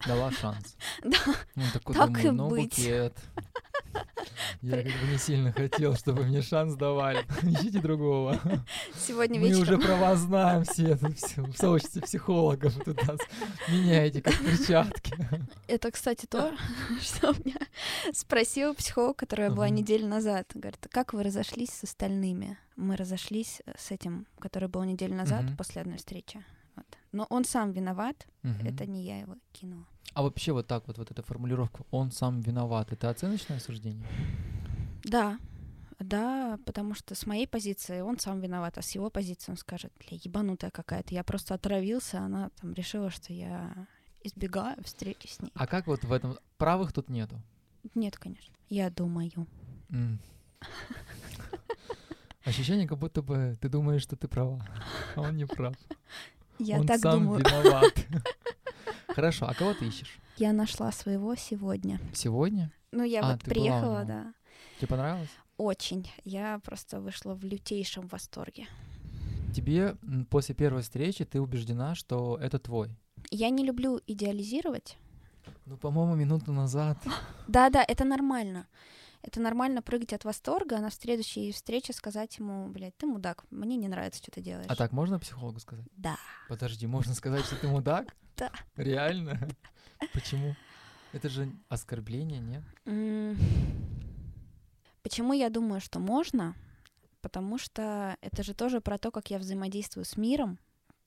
Дала 0.05 0.31
шанс. 0.31 0.75
Да. 1.03 1.17
Он 1.55 1.63
такой, 1.73 1.95
Так 1.95 2.25
и 2.25 2.29
ну, 2.29 2.49
быть. 2.49 2.77
Я 4.61 4.83
как 4.83 4.85
бы 4.85 5.11
не 5.11 5.17
сильно 5.17 5.51
хотел, 5.51 5.95
чтобы 5.95 6.23
мне 6.23 6.41
шанс 6.41 6.75
давали. 6.75 7.25
Ищите 7.43 7.79
другого. 7.79 8.39
Сегодня 8.95 9.39
Мы 9.39 9.49
вечером... 9.49 9.61
уже 9.61 9.77
про 9.77 9.95
вас 9.95 10.19
знаем 10.19 10.63
все, 10.63 10.95
всё, 10.95 11.43
в 11.43 11.57
сообществе 11.57 12.01
психологов 12.01 12.73
тут 12.83 13.05
нас 13.07 13.19
меняете 13.67 14.21
как 14.21 14.37
перчатки. 14.37 15.13
Это, 15.67 15.91
кстати, 15.91 16.25
то, 16.25 16.53
что 17.01 17.33
меня 17.43 17.59
спросил 18.13 18.73
психолог, 18.73 19.17
которая 19.17 19.49
была 19.49 19.69
неделю 19.69 20.07
назад. 20.07 20.51
Говорит, 20.53 20.85
«А 20.85 20.89
как 20.89 21.13
вы 21.13 21.23
разошлись 21.23 21.71
с 21.71 21.83
остальными? 21.83 22.57
Мы 22.75 22.95
разошлись 22.95 23.61
э, 23.65 23.73
с 23.77 23.91
этим, 23.91 24.25
который 24.39 24.69
был 24.69 24.83
неделю 24.83 25.15
назад 25.15 25.45
после 25.57 25.81
одной 25.81 25.97
встречи. 25.97 26.43
Но 27.11 27.25
он 27.29 27.43
сам 27.43 27.71
виноват, 27.71 28.27
это 28.63 28.85
не 28.85 29.03
я 29.03 29.19
его 29.19 29.35
кинула. 29.51 29.85
А 30.13 30.23
вообще 30.23 30.51
вот 30.51 30.67
так 30.67 30.87
вот, 30.87 30.97
вот 30.97 31.11
эта 31.11 31.21
формулировка 31.21 31.83
«он 31.91 32.11
сам 32.11 32.41
виноват»— 32.41 32.91
это 32.91 33.09
оценочное 33.09 33.59
суждение? 33.59 34.05
Да, 35.03 35.39
да, 35.99 36.59
потому 36.65 36.95
что 36.95 37.13
с 37.15 37.25
моей 37.25 37.47
позиции 37.47 38.01
он 38.01 38.19
сам 38.19 38.39
виноват, 38.39 38.77
а 38.77 38.81
с 38.81 38.91
его 38.95 39.09
позиции 39.09 39.51
он 39.51 39.57
скажет, 39.57 39.91
бля, 39.99 40.17
ебанутая 40.23 40.71
какая-то, 40.71 41.13
я 41.13 41.23
просто 41.23 41.53
отравился, 41.53 42.19
она 42.19 42.49
там 42.61 42.73
решила, 42.73 43.09
что 43.09 43.33
я 43.33 43.87
избегаю 44.23 44.81
встречи 44.83 45.27
с 45.27 45.41
ней. 45.41 45.51
А 45.53 45.67
как 45.67 45.87
вот 45.87 46.03
в 46.03 46.11
этом... 46.11 46.37
Правых 46.57 46.91
тут 46.91 47.09
нету. 47.09 47.41
Нет, 47.95 48.17
конечно, 48.17 48.53
я 48.69 48.89
думаю. 48.89 49.47
Ощущение, 52.43 52.87
как 52.87 52.97
будто 52.97 53.21
бы 53.21 53.55
ты 53.61 53.69
думаешь, 53.69 54.01
что 54.01 54.15
ты 54.15 54.27
права, 54.27 54.65
а 55.15 55.21
он 55.21 55.37
не 55.37 55.45
прав. 55.45 55.75
Я 56.57 56.79
он 56.79 56.87
так 56.87 56.99
сам 56.99 57.23
думаю. 57.23 57.39
виноват. 57.39 57.93
Хорошо, 59.07 59.47
а 59.49 59.53
кого 59.53 59.73
ты 59.73 59.87
ищешь? 59.87 60.19
Я 60.37 60.53
нашла 60.53 60.91
своего 60.91 61.35
сегодня. 61.35 61.99
Сегодня? 62.13 62.71
Ну, 62.91 63.03
я 63.03 63.21
А, 63.21 63.31
вот 63.33 63.43
приехала, 63.43 64.03
да. 64.05 64.33
Тебе 64.77 64.87
понравилось? 64.87 65.29
Очень. 65.57 66.09
Я 66.23 66.59
просто 66.59 67.01
вышла 67.01 67.33
в 67.35 67.43
лютейшем 67.43 68.07
восторге. 68.07 68.67
Тебе 69.53 69.95
после 70.29 70.55
первой 70.55 70.81
встречи 70.81 71.25
ты 71.25 71.41
убеждена, 71.41 71.95
что 71.95 72.37
это 72.41 72.59
твой. 72.59 72.89
Я 73.31 73.49
не 73.49 73.65
люблю 73.65 73.99
идеализировать. 74.07 74.97
Ну, 75.65 75.77
по-моему, 75.77 76.15
минуту 76.15 76.51
назад. 76.53 76.97
Да-да, 77.47 77.83
это 77.85 78.05
нормально. 78.05 78.67
Это 79.21 79.41
нормально 79.41 79.81
прыгать 79.81 80.13
от 80.13 80.23
восторга, 80.23 80.77
а 80.77 80.81
на 80.81 80.91
следующей 80.91 81.51
встрече 81.51 81.91
сказать 81.93 82.37
ему, 82.37 82.69
блядь, 82.69 82.95
ты 82.97 83.05
мудак, 83.05 83.43
мне 83.49 83.75
не 83.75 83.87
нравится, 83.87 84.21
что 84.21 84.31
ты 84.31 84.41
делаешь. 84.41 84.67
А 84.69 84.75
так 84.75 84.91
можно 84.93 85.19
психологу 85.19 85.59
сказать? 85.59 85.85
Да. 85.97 86.17
Подожди, 86.47 86.87
можно 86.87 87.13
сказать, 87.13 87.45
что 87.45 87.55
ты 87.55 87.67
мудак? 87.67 88.15
Да. 88.37 88.53
Реально? 88.77 89.49
Почему? 90.13 90.55
Это 91.11 91.27
же 91.27 91.51
оскорбление, 91.67 92.39
нет? 92.39 92.63
Почему 95.03 95.33
я 95.33 95.49
думаю, 95.49 95.81
что 95.81 95.99
можно? 95.99 96.55
Потому 97.19 97.57
что 97.57 98.15
это 98.21 98.43
же 98.43 98.53
тоже 98.53 98.79
про 98.79 98.97
то, 98.97 99.11
как 99.11 99.29
я 99.29 99.39
взаимодействую 99.39 100.05
с 100.05 100.15
миром. 100.15 100.57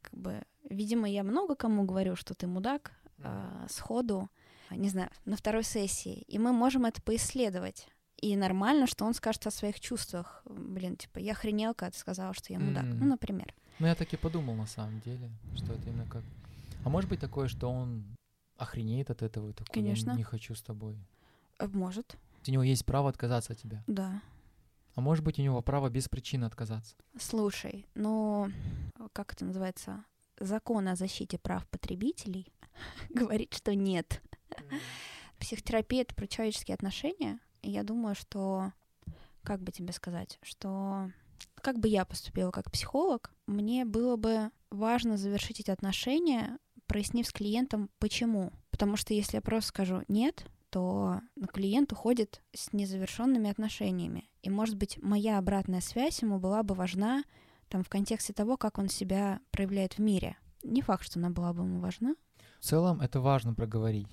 Как 0.02 0.12
бы, 0.12 0.42
видимо, 0.68 1.08
я 1.08 1.22
много 1.22 1.54
кому 1.54 1.84
говорю, 1.84 2.16
что 2.16 2.34
ты 2.34 2.46
мудак, 2.46 2.92
а, 3.22 3.66
сходу, 3.70 4.28
не 4.70 4.90
знаю, 4.90 5.10
на 5.24 5.36
второй 5.36 5.62
сессии. 5.62 6.24
И 6.28 6.38
мы 6.38 6.52
можем 6.52 6.84
это 6.84 7.00
поисследовать. 7.00 7.88
И 8.22 8.36
нормально, 8.36 8.86
что 8.86 9.04
он 9.04 9.14
скажет 9.14 9.46
о 9.46 9.50
своих 9.50 9.80
чувствах. 9.80 10.42
Блин, 10.46 10.96
типа, 10.96 11.18
я 11.18 11.32
охренел, 11.32 11.74
когда 11.74 11.90
ты 11.90 11.98
сказала, 11.98 12.32
что 12.34 12.52
я 12.52 12.58
мудак. 12.60 12.84
М. 12.84 13.00
Ну, 13.00 13.06
например. 13.06 13.52
Ну, 13.80 13.86
я 13.88 13.94
так 13.94 14.12
и 14.14 14.16
подумал 14.16 14.54
на 14.54 14.66
самом 14.66 15.00
деле, 15.00 15.28
что 15.56 15.72
это 15.72 15.88
именно 15.88 16.06
как... 16.06 16.22
А 16.84 16.88
может 16.88 17.10
быть 17.10 17.20
такое, 17.20 17.48
что 17.48 17.68
он 17.70 18.04
охренеет 18.56 19.10
от 19.10 19.22
этого 19.22 19.50
и 19.50 19.52
такой, 19.52 19.74
Конечно. 19.74 20.12
не 20.12 20.22
хочу 20.22 20.54
с 20.54 20.62
тобой. 20.62 20.96
Э, 21.58 21.66
Может, 21.66 22.16
У 22.46 22.50
него 22.50 22.62
есть 22.62 22.84
право 22.86 23.08
отказаться 23.08 23.52
от 23.52 23.58
тебя. 23.58 23.82
да. 23.86 24.22
А 24.94 25.00
может 25.00 25.24
быть 25.24 25.38
у 25.38 25.42
него 25.42 25.62
право 25.62 25.88
без 25.88 26.06
причины 26.06 26.44
отказаться. 26.44 26.94
Слушай, 27.18 27.86
ну, 27.94 28.52
как 29.14 29.32
это 29.32 29.46
называется? 29.46 30.04
Закон 30.38 30.86
о 30.86 30.96
защите 30.96 31.38
прав 31.38 31.66
потребителей 31.68 32.52
говорит, 33.08 33.54
что 33.54 33.74
нет. 33.74 34.20
Психотерапия— 35.38 36.02
это 36.02 36.14
про 36.14 36.26
человеческие 36.26 36.74
отношения. 36.74 37.38
Я 37.62 37.82
думаю, 37.82 38.14
что, 38.14 38.72
как 39.42 39.62
бы 39.62 39.72
тебе 39.72 39.92
сказать, 39.92 40.38
что 40.42 41.10
как 41.54 41.78
бы 41.78 41.88
я 41.88 42.04
поступила 42.04 42.50
как 42.50 42.70
психолог, 42.70 43.32
мне 43.46 43.84
было 43.84 44.16
бы 44.16 44.50
важно 44.70 45.16
завершить 45.16 45.60
эти 45.60 45.70
отношения, 45.70 46.58
прояснив 46.86 47.26
с 47.26 47.32
клиентом, 47.32 47.90
почему. 47.98 48.52
Потому 48.70 48.96
что 48.96 49.14
если 49.14 49.36
я 49.36 49.42
просто 49.42 49.68
скажу 49.68 50.02
«нет», 50.08 50.44
то 50.70 51.20
клиент 51.52 51.92
уходит 51.92 52.40
с 52.54 52.72
незавершенными 52.72 53.50
отношениями. 53.50 54.30
И, 54.40 54.48
может 54.48 54.76
быть, 54.76 54.98
моя 55.02 55.36
обратная 55.38 55.82
связь 55.82 56.22
ему 56.22 56.38
была 56.38 56.62
бы 56.62 56.74
важна 56.74 57.24
там, 57.68 57.84
в 57.84 57.90
контексте 57.90 58.32
того, 58.32 58.56
как 58.56 58.78
он 58.78 58.88
себя 58.88 59.40
проявляет 59.50 59.94
в 59.94 59.98
мире. 59.98 60.36
Не 60.62 60.80
факт, 60.80 61.04
что 61.04 61.18
она 61.18 61.28
была 61.28 61.52
бы 61.52 61.62
ему 61.62 61.80
важна. 61.80 62.14
В 62.58 62.64
целом 62.64 63.02
это 63.02 63.20
важно 63.20 63.54
проговорить. 63.54 64.08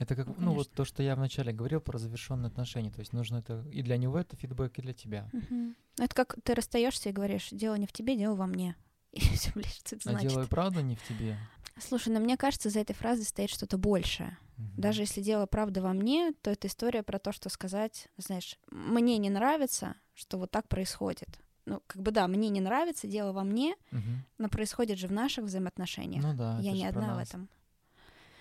Это 0.00 0.16
как, 0.16 0.26
Ну, 0.28 0.34
ну, 0.38 0.52
вот 0.54 0.72
то, 0.72 0.86
что 0.86 1.02
я 1.02 1.14
вначале 1.14 1.52
говорил 1.52 1.82
про 1.82 1.98
завершенные 1.98 2.48
отношения. 2.48 2.90
То 2.90 3.00
есть 3.00 3.12
нужно 3.12 3.36
это 3.36 3.62
и 3.70 3.82
для 3.82 3.98
него 3.98 4.18
это 4.18 4.34
фидбэк, 4.34 4.78
и 4.78 4.82
для 4.82 4.94
тебя. 4.94 5.28
Ну, 5.50 5.74
Это 5.98 6.14
как 6.14 6.36
ты 6.42 6.54
расстаешься 6.54 7.10
и 7.10 7.12
говоришь, 7.12 7.50
дело 7.52 7.74
не 7.74 7.86
в 7.86 7.92
тебе, 7.92 8.16
дело 8.16 8.34
во 8.34 8.46
мне. 8.46 8.76
И 9.12 9.20
все, 9.20 9.50
блядь, 9.54 9.66
что 9.74 9.96
это 9.96 10.08
А 10.08 10.12
значит? 10.12 10.30
дело 10.30 10.42
и 10.44 10.46
правда 10.46 10.82
не 10.82 10.96
в 10.96 11.02
тебе. 11.02 11.36
Слушай, 11.78 12.14
ну 12.14 12.20
мне 12.20 12.36
кажется, 12.36 12.70
за 12.70 12.80
этой 12.80 12.94
фразой 12.94 13.24
стоит 13.24 13.50
что-то 13.50 13.76
большее. 13.76 14.38
Мгм. 14.56 14.72
Даже 14.80 15.02
если 15.02 15.20
дело 15.20 15.46
правда 15.46 15.82
во 15.82 15.92
мне, 15.92 16.32
то 16.42 16.50
это 16.50 16.68
история 16.68 17.02
про 17.02 17.18
то, 17.18 17.32
что 17.32 17.48
сказать, 17.50 18.08
знаешь, 18.16 18.56
мне 18.70 19.18
не 19.18 19.28
нравится, 19.28 19.96
что 20.14 20.38
вот 20.38 20.50
так 20.50 20.68
происходит. 20.68 21.28
Ну, 21.66 21.82
как 21.86 22.00
бы 22.02 22.10
да, 22.10 22.26
мне 22.28 22.48
не 22.48 22.60
нравится, 22.60 23.06
дело 23.06 23.32
во 23.32 23.42
мне, 23.44 23.74
Мгм. 23.90 24.24
но 24.38 24.48
происходит 24.48 24.98
же 24.98 25.08
в 25.08 25.12
наших 25.12 25.44
взаимоотношениях. 25.44 26.22
Ну 26.24 26.34
да. 26.34 26.58
Я 26.60 26.72
не 26.72 26.86
одна 26.86 27.16
в 27.16 27.18
этом. 27.18 27.48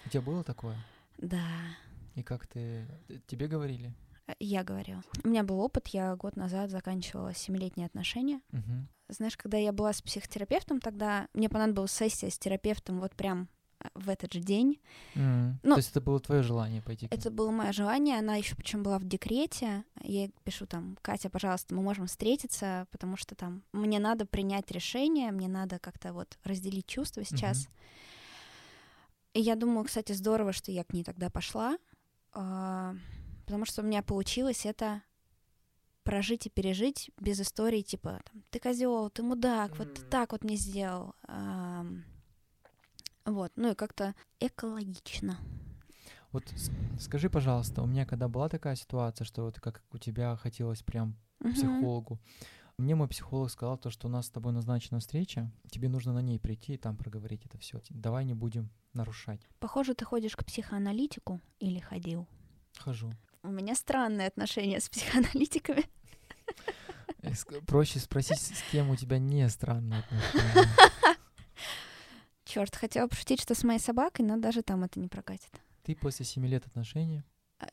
У 0.06 0.10
тебя 0.10 0.22
было 0.22 0.44
такое? 0.44 0.78
Да, 1.22 1.46
И 2.16 2.24
как 2.24 2.48
ты... 2.48 2.88
т- 3.08 3.20
Тебе 3.28 3.48
говорили? 3.48 3.94
э, 4.28 4.34
я 4.40 4.64
говорила. 4.64 5.04
У 5.24 5.28
меня 5.28 5.44
был 5.44 5.60
опыт, 5.60 5.88
я 5.90 6.16
год 6.16 6.36
назад 6.36 6.70
заканчивала 6.70 7.34
семилетние 7.34 7.86
отношения. 7.88 8.42
Мгм. 8.52 8.88
Знаешь, 9.10 9.36
когда 9.38 9.58
я 9.58 9.72
была 9.72 9.92
с 9.92 10.02
психотерапевтом, 10.02 10.80
тогда 10.80 11.28
мне 11.34 11.50
понадобилась 11.50 11.92
сессия 11.92 12.30
с 12.30 12.38
терапевтом 12.40 13.00
вот 13.00 13.16
прям 13.16 13.50
э, 13.84 13.88
в 13.96 14.08
этот 14.10 14.32
же 14.34 14.40
день. 14.40 14.80
М. 15.16 15.60
Ну, 15.64 15.72
То 15.76 15.80
есть 15.80 15.92
это 15.92 16.00
было 16.00 16.20
твое 16.20 16.42
желание 16.44 16.82
пойти? 16.82 17.08
к 17.08 17.12
ним? 17.12 17.20
Это 17.20 17.32
было 17.32 17.52
мое 17.52 17.72
желание. 17.74 18.20
Она 18.20 18.36
еще 18.36 18.56
причем 18.56 18.82
была 18.84 18.98
в 19.00 19.04
декрете. 19.06 19.84
Я 20.02 20.22
ей 20.22 20.32
пишу 20.46 20.68
там, 20.68 20.98
Катя, 21.02 21.30
пожалуйста, 21.30 21.74
мы 21.76 21.82
можем 21.82 22.06
встретиться, 22.08 22.88
потому 22.92 23.18
что 23.18 23.36
там 23.36 23.64
мне 23.74 24.00
надо 24.00 24.26
принять 24.26 24.70
решение, 24.72 25.32
мне 25.32 25.48
надо 25.48 25.80
как-то 25.80 26.14
вот 26.14 26.38
разделить 26.44 26.86
чувства 26.88 27.26
сейчас. 27.26 27.68
И 29.34 29.42
я 29.42 29.56
думаю, 29.56 29.86
кстати, 29.86 30.12
здорово, 30.14 30.54
что 30.54 30.72
я 30.72 30.84
к 30.84 30.94
ней 30.94 31.04
тогда 31.04 31.30
пошла, 31.30 31.78
а, 32.34 32.96
потому 33.46 33.66
что 33.66 33.82
у 33.82 33.86
меня 33.86 34.02
получилось 34.02 34.66
это 34.66 35.04
прожить 36.04 36.48
и 36.48 36.50
пережить 36.50 37.12
без 37.20 37.40
истории 37.40 37.82
типа 37.82 38.22
там, 38.32 38.44
ты 38.50 38.60
козел, 38.60 39.10
ты 39.10 39.22
мудак, 39.22 39.78
вот 39.78 39.94
ты 39.94 40.02
так 40.04 40.32
вот 40.32 40.44
мне 40.44 40.56
сделал. 40.56 41.14
Вот, 43.26 43.52
ну 43.56 43.72
и 43.72 43.76
как-то 43.76 44.16
экологично. 44.40 45.38
Вот 46.32 46.44
скажи, 47.00 47.30
пожалуйста, 47.30 47.82
у 47.84 47.86
меня 47.86 48.06
когда 48.06 48.28
была 48.28 48.50
такая 48.50 48.76
ситуация, 48.76 49.26
что 49.26 49.44
вот 49.44 49.60
как 49.60 49.84
у 49.92 49.98
тебя 49.98 50.36
хотелось 50.36 50.82
прям 50.82 51.16
к 51.40 51.46
Мгм. 51.46 51.80
Мне 52.80 52.96
мой 52.96 53.08
психолог 53.08 53.52
сказал 53.52 53.78
то, 53.78 53.90
что 53.90 54.08
у 54.08 54.10
нас 54.10 54.28
с 54.28 54.30
тобой 54.30 54.54
назначена 54.54 55.00
встреча, 55.00 55.52
тебе 55.70 55.90
нужно 55.90 56.14
на 56.14 56.22
ней 56.22 56.40
прийти 56.40 56.74
и 56.74 56.78
там 56.78 56.98
проговорить 56.98 57.46
это 57.46 57.58
все. 57.58 57.82
Давай 57.90 58.26
не 58.26 58.34
будем 58.34 58.70
нарушать. 58.94 59.42
Похоже, 59.60 59.94
ты 59.94 60.06
ходишь 60.06 60.36
к 60.36 60.46
психоаналитику 60.46 61.42
или 61.60 61.80
ходил? 61.80 62.28
Хожу. 62.78 63.12
У 63.44 63.50
меня 63.50 63.76
странные 63.76 64.28
отношения 64.28 64.80
с 64.80 64.90
психоаналитиками. 64.90 65.86
Проще 67.68 68.00
спросить, 68.00 68.40
с 68.40 68.64
кем 68.72 68.90
у 68.90 68.96
тебя 68.96 69.20
не 69.20 69.48
странные 69.50 70.00
отношения. 70.00 70.70
Черт, 72.46 72.76
хотела 72.76 73.08
пошутить, 73.08 73.42
что 73.42 73.54
с 73.56 73.64
моей 73.64 73.80
собакой, 73.80 74.26
но 74.26 74.38
даже 74.38 74.64
там 74.64 74.84
это 74.84 75.00
не 75.00 75.08
прокатит. 75.08 75.52
Ты 75.84 75.96
после 75.96 76.26
семи 76.26 76.48
лет 76.48 76.66
отношений, 76.66 77.24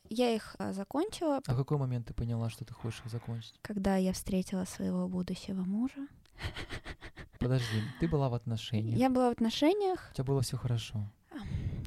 Я 0.09 0.33
их 0.35 0.55
а, 0.59 0.73
закончила, 0.73 1.41
а 1.45 1.55
какой 1.55 1.77
момент 1.77 2.07
ты 2.07 2.13
поняла, 2.13 2.49
что 2.49 2.65
ты 2.65 2.73
хочешь 2.73 3.01
их 3.05 3.11
закончить? 3.11 3.55
когда 3.61 3.95
я 3.97 4.13
встретила 4.13 4.65
своего 4.65 5.07
будущего 5.07 5.61
мужа. 5.63 6.07
Подожди, 7.39 7.81
ты 7.99 8.07
была 8.07 8.29
в 8.29 8.33
отношениях, 8.33 8.97
Я 8.97 9.09
была 9.09 9.29
в 9.29 9.31
отношениях, 9.33 10.09
у 10.11 10.15
тебя 10.15 10.23
было 10.23 10.41
все 10.41 10.57
хорошо. 10.57 11.07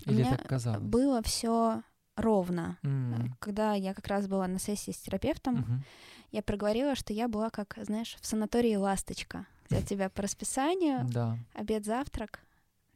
у 0.07 0.11
Или 0.11 0.23
так 0.25 0.47
казалось? 0.47 0.81
было 0.83 1.23
все 1.23 1.83
ровно. 2.17 2.79
М, 2.83 3.35
Когда 3.39 3.75
я 3.75 3.95
как 3.95 4.07
раз 4.07 4.29
была 4.29 4.47
на 4.47 4.59
сессии 4.59 4.93
с 4.93 4.99
терапевтом, 4.99 5.83
я 6.31 6.43
проговорила, 6.43 6.95
что 6.95 7.13
я 7.13 7.29
была 7.29 7.51
как, 7.51 7.77
знаешь, 7.83 8.17
в 8.21 8.27
санатории 8.27 8.77
«Ласточка», 8.77 9.47
у 9.71 9.75
тебя 9.83 10.09
по 10.09 10.23
расписанию 10.23 11.07
Да. 11.09 11.37
обед, 11.55 11.85
завтрак, 11.85 12.41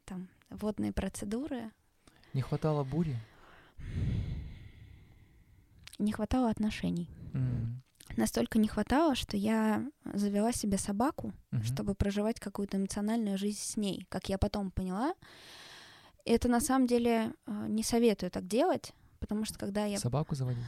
там 0.04 0.28
водные 0.50 0.92
процедуры. 0.92 1.70
Не 2.32 2.42
хватало 2.42 2.84
бури? 2.84 3.16
Не 5.98 6.12
хватало 6.12 6.50
отношений. 6.50 7.08
М, 7.34 7.82
Настолько 8.16 8.58
не 8.58 8.68
хватало, 8.68 9.14
что 9.14 9.36
я 9.36 9.82
завела 10.14 10.52
себе 10.52 10.78
собаку, 10.78 11.32
мгм. 11.50 11.62
чтобы 11.64 11.94
проживать 11.94 12.38
какую-то 12.38 12.76
эмоциональную 12.76 13.38
жизнь 13.38 13.58
с 13.60 13.76
ней, 13.76 14.06
как 14.08 14.28
я 14.28 14.38
потом 14.38 14.70
поняла. 14.70 15.14
Это 16.24 16.48
на 16.48 16.60
самом 16.60 16.86
деле 16.86 17.32
э, 17.46 17.66
не 17.68 17.82
советую 17.82 18.30
так 18.30 18.46
делать, 18.46 18.92
потому 19.20 19.44
что 19.44 19.58
когда 19.58 19.84
я 19.86 19.98
Собаку 19.98 20.34
заводить? 20.34 20.64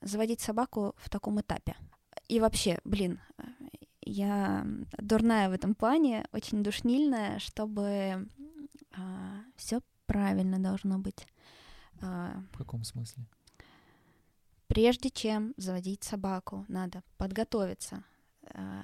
заводить 0.00 0.40
собаку 0.40 0.94
в 0.98 1.08
таком 1.10 1.40
этапе. 1.40 1.74
И 2.28 2.40
вообще, 2.40 2.78
блин, 2.84 3.18
э, 3.38 3.42
я 4.02 4.64
дурная 4.98 5.48
в 5.48 5.52
этом 5.52 5.74
плане, 5.74 6.26
очень 6.32 6.62
душнильная, 6.62 7.38
чтобы 7.38 8.28
все 9.56 9.80
правильно 10.06 10.58
должно 10.58 10.98
быть. 10.98 11.26
А, 12.00 12.40
В 12.52 12.58
каком 12.58 12.84
смысле? 12.84 13.24
Прежде 14.68 15.10
чем 15.10 15.54
заводить 15.56 16.02
собаку, 16.04 16.64
надо 16.68 17.02
подготовиться. 17.18 18.02
А, 18.54 18.82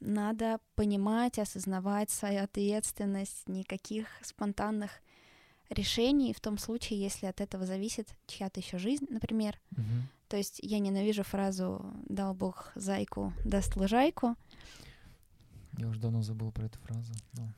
Надо 0.00 0.58
понимать, 0.74 1.38
осознавать 1.38 2.10
свою 2.10 2.42
ответственность, 2.44 3.48
никаких 3.48 4.06
спонтанных 4.22 4.90
решений 5.68 6.32
в 6.32 6.40
том 6.40 6.58
случае, 6.58 7.00
если 7.00 7.26
от 7.26 7.40
этого 7.40 7.66
зависит 7.66 8.08
чья-то 8.26 8.60
еще 8.60 8.78
жизнь, 8.78 9.06
например. 9.10 9.58
Мгм. 9.70 10.08
То 10.28 10.36
есть 10.36 10.58
я 10.62 10.78
ненавижу 10.78 11.22
фразу 11.24 11.84
«дал 12.08 12.34
Бог 12.34 12.72
зайку, 12.74 13.32
даст 13.44 13.76
лужайку». 13.76 14.36
Я 15.78 15.88
уже 15.88 16.00
давно 16.00 16.22
забыл 16.22 16.52
про 16.52 16.66
эту 16.66 16.78
фразу. 16.80 17.12
но- 17.34 17.48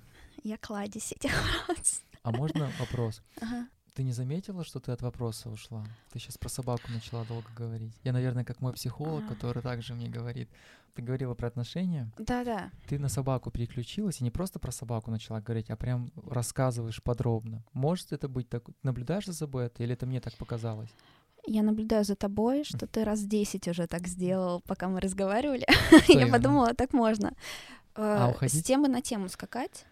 Я 0.42 0.56
кладезь 0.58 1.12
этих 1.12 1.30
фраз. 1.66 2.02
А 2.22 2.30
можно 2.32 2.70
вопрос? 2.78 3.22
Ага. 3.40 3.68
Ты 3.98 4.04
не 4.04 4.12
заметила, 4.12 4.62
что 4.62 4.78
ты 4.78 4.92
от 4.92 5.02
вопроса 5.02 5.50
ушла? 5.50 5.84
Ты 6.12 6.20
сейчас 6.20 6.38
про 6.38 6.48
собаку 6.48 6.82
начала 6.92 7.24
долго 7.24 7.48
говорить. 7.56 7.92
Я, 8.04 8.12
наверное, 8.12 8.44
как 8.44 8.60
мой 8.60 8.72
психолог, 8.72 9.24
А. 9.26 9.34
который 9.34 9.60
также 9.60 9.92
мне 9.94 10.08
говорит. 10.08 10.48
Ты 10.94 11.02
говорила 11.02 11.34
про 11.34 11.48
отношения, 11.48 12.08
Да-да. 12.16 12.70
ты 12.86 13.00
на 13.00 13.08
собаку 13.08 13.50
переключилась 13.50 14.20
и 14.20 14.24
не 14.24 14.30
просто 14.30 14.60
про 14.60 14.70
собаку 14.70 15.10
начала 15.10 15.40
говорить, 15.40 15.68
а 15.70 15.76
прям 15.76 16.12
рассказываешь 16.30 17.02
подробно. 17.02 17.64
Может 17.72 18.12
это 18.12 18.28
быть 18.28 18.48
так? 18.48 18.62
Наблюдаешь 18.84 19.26
за 19.26 19.32
собой 19.34 19.66
это 19.66 19.82
или 19.82 19.94
это 19.94 20.06
мне 20.06 20.20
так 20.20 20.34
показалось? 20.36 20.90
Я 21.44 21.64
наблюдаю 21.64 22.04
за 22.04 22.14
тобой, 22.14 22.62
что 22.62 22.86
ты 22.86 23.02
раз 23.04 23.22
10 23.24 23.66
уже 23.66 23.88
так 23.88 24.06
сделал, 24.06 24.60
пока 24.60 24.86
мы 24.88 25.00
разговаривали. 25.00 25.66
Я 26.08 26.28
подумала, 26.28 26.72
так 26.72 26.92
можно. 26.92 27.32
Э, 27.96 28.28
С 28.28 28.30
уходить? 28.30 28.64
темы 28.64 28.86
на 28.86 29.02
тему 29.02 29.28
скакать. 29.28 29.86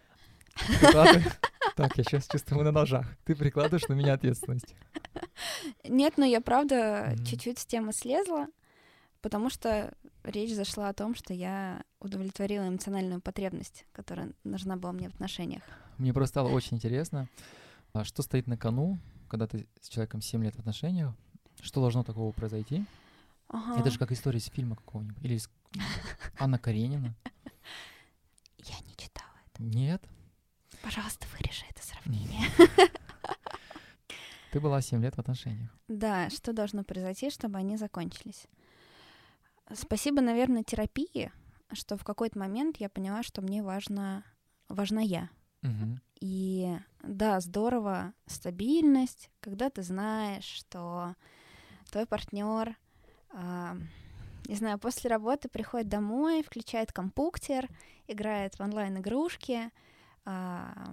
Так, 1.76 1.98
я 1.98 2.04
сейчас 2.04 2.26
чувствую 2.26 2.58
мы 2.58 2.64
на 2.64 2.72
ножах. 2.72 3.06
Ты 3.24 3.36
прикладываешь 3.36 3.86
на 3.88 3.92
меня 3.92 4.14
ответственность. 4.14 4.74
Нет, 5.84 6.14
но 6.16 6.24
я 6.24 6.40
правда 6.40 7.14
чуть-чуть 7.26 7.58
с 7.58 7.66
темы 7.66 7.92
слезла, 7.92 8.46
потому 9.20 9.50
что 9.50 9.92
речь 10.24 10.54
зашла 10.54 10.88
о 10.88 10.94
том, 10.94 11.14
что 11.14 11.34
я 11.34 11.82
удовлетворила 12.00 12.68
эмоциональную 12.68 13.20
потребность, 13.20 13.84
которая 13.92 14.30
нужна 14.44 14.76
была 14.76 14.92
мне 14.92 15.10
в 15.10 15.14
отношениях. 15.14 15.62
Мне 15.98 16.14
просто 16.14 16.32
стало 16.32 16.48
очень 16.48 16.76
интересно, 16.78 17.28
а 17.92 18.04
что 18.04 18.22
стоит 18.22 18.46
на 18.46 18.56
кону, 18.56 18.98
когда 19.28 19.46
ты 19.46 19.66
с 19.80 19.88
человеком 19.88 20.22
7 20.22 20.42
лет 20.44 20.54
в 20.54 20.60
отношениях, 20.60 21.14
что 21.60 21.80
должно 21.80 22.04
такого 22.04 22.32
произойти? 22.32 22.84
Ага. 23.48 23.80
Это 23.80 23.90
же 23.90 23.98
как 23.98 24.12
история 24.12 24.38
из 24.38 24.46
фильма 24.46 24.76
какого-нибудь. 24.76 25.22
Или 25.22 25.34
из 25.34 25.48
Анна 26.38 26.58
Каренина. 26.58 27.14
Я 28.58 28.74
не 28.86 28.94
читала. 28.96 29.30
Нет. 29.58 30.02
Пожалуйста, 30.82 31.26
вырежи 31.32 31.64
это 31.70 31.82
сравнение. 31.86 32.48
Ты 34.52 34.60
была 34.60 34.80
7 34.80 35.02
лет 35.02 35.16
в 35.16 35.18
отношениях. 35.18 35.70
Да, 35.88 36.30
что 36.30 36.52
должно 36.52 36.84
произойти, 36.84 37.30
чтобы 37.30 37.58
они 37.58 37.76
закончились? 37.76 38.46
Спасибо, 39.74 40.20
наверное, 40.22 40.62
терапии, 40.62 41.32
что 41.72 41.96
в 41.96 42.04
какой-то 42.04 42.38
момент 42.38 42.76
я 42.78 42.88
поняла, 42.88 43.22
что 43.22 43.42
мне 43.42 43.62
важно, 43.62 44.24
важна 44.68 45.00
я. 45.00 45.28
Мгм. 45.62 46.00
И 46.20 46.78
да, 47.02 47.40
здорово, 47.40 48.14
стабильность, 48.26 49.30
когда 49.40 49.68
ты 49.68 49.82
знаешь, 49.82 50.44
что 50.44 51.14
твой 51.90 52.06
партнер, 52.06 52.76
не 53.34 54.54
знаю, 54.54 54.78
после 54.78 55.10
работы 55.10 55.48
приходит 55.48 55.88
домой, 55.88 56.42
включает 56.42 56.92
компьютер, 56.92 57.68
играет 58.06 58.54
в 58.54 58.60
онлайн-игрушки, 58.60 59.70
а, 60.26 60.92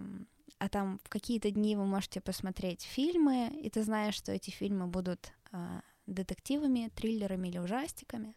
а 0.60 0.70
там 0.70 1.00
в 1.04 1.10
какие-то 1.10 1.52
дни 1.52 1.76
вы 1.76 1.86
можете 1.86 2.22
посмотреть 2.22 2.84
фильмы, 2.84 3.50
и 3.62 3.70
ты 3.70 3.84
знаешь, 3.84 4.16
что 4.16 4.32
эти 4.32 4.50
фильмы 4.52 4.88
будут 4.88 5.34
а, 5.52 5.82
детективами, 6.08 6.90
триллерами 6.96 7.50
или 7.50 7.58
ужастиками. 7.58 8.36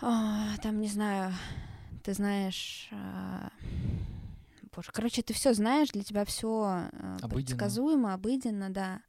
А, 0.00 0.56
там, 0.62 0.80
не 0.80 0.88
знаю, 0.88 1.32
ты 2.02 2.12
знаешь... 2.14 2.88
а, 2.92 3.50
Боже, 4.74 4.90
короче, 4.92 5.22
ты 5.22 5.32
все 5.34 5.54
знаешь, 5.54 5.90
для 5.90 6.02
тебя 6.02 6.24
все 6.24 6.88
Обыденно. 7.22 7.28
предсказуемо, 7.28 8.14
обыденно, 8.14 8.70
да. 8.70 9.00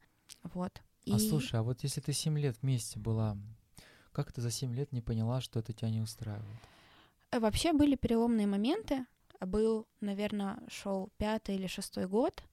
Вот. 0.54 0.80
А 1.08 1.16
И- 1.16 1.30
слушай, 1.30 1.60
а 1.60 1.64
вот 1.64 1.82
если 1.84 2.02
ты 2.02 2.14
7 2.14 2.38
лет 2.38 2.56
вместе 2.62 3.00
была, 3.00 3.36
как 4.12 4.32
ты 4.32 4.42
за 4.42 4.52
7 4.52 4.76
лет 4.76 4.92
не 4.92 5.02
поняла, 5.02 5.42
что 5.42 5.60
это 5.60 5.74
тебя 5.74 5.90
не 5.90 6.02
устраивает? 6.02 6.46
Э, 7.32 7.40
Вообще 7.40 7.74
были 7.74 7.96
переломные 7.96 8.46
моменты. 8.46 9.06
Был, 9.42 9.88
наверное, 10.02 10.60
шел 10.68 11.10
пятый 11.18 11.56
или 11.56 11.68
шестой 11.68 12.08
год. 12.08 12.44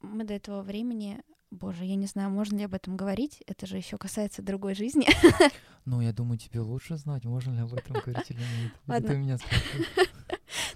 Мы 0.00 0.24
до 0.24 0.34
этого 0.34 0.62
времени, 0.62 1.22
боже, 1.50 1.84
я 1.84 1.94
не 1.94 2.06
знаю, 2.06 2.30
можно 2.30 2.56
ли 2.56 2.64
об 2.64 2.74
этом 2.74 2.96
говорить. 2.96 3.42
Это 3.46 3.66
же 3.66 3.76
еще 3.76 3.98
касается 3.98 4.42
другой 4.42 4.74
жизни. 4.74 5.06
Ну, 5.86 6.00
я 6.00 6.14
думаю, 6.14 6.38
тебе 6.38 6.60
лучше 6.60 6.96
знать, 6.96 7.26
можно 7.26 7.52
ли 7.52 7.60
об 7.60 7.74
этом 7.74 8.00
говорить 8.00 8.30
или 8.30 8.38
нет. 8.38 8.72
Ладно. 8.86 9.06
ты 9.06 9.16
меня 9.18 9.36
спрашиваешь. 9.36 9.88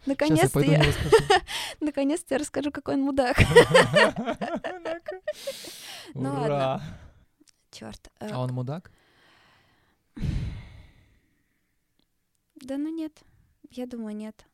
Сейчас 0.04 0.54
я 0.54 0.58
Наконец-то 0.58 0.60
я, 0.60 0.82
наконец-то 1.80 2.34
я 2.34 2.38
расскажу, 2.38 2.70
какой 2.70 2.94
он 2.94 3.02
мудак. 3.02 3.38
Ну 6.14 6.32
ладно. 6.32 6.82
Черт. 7.70 8.10
А 8.18 8.40
он 8.40 8.52
мудак? 8.52 8.90
Да 12.60 12.76
ну 12.76 12.88
нет. 12.92 13.22
Я 13.70 13.86
думаю, 13.86 14.16
нет. 14.16 14.44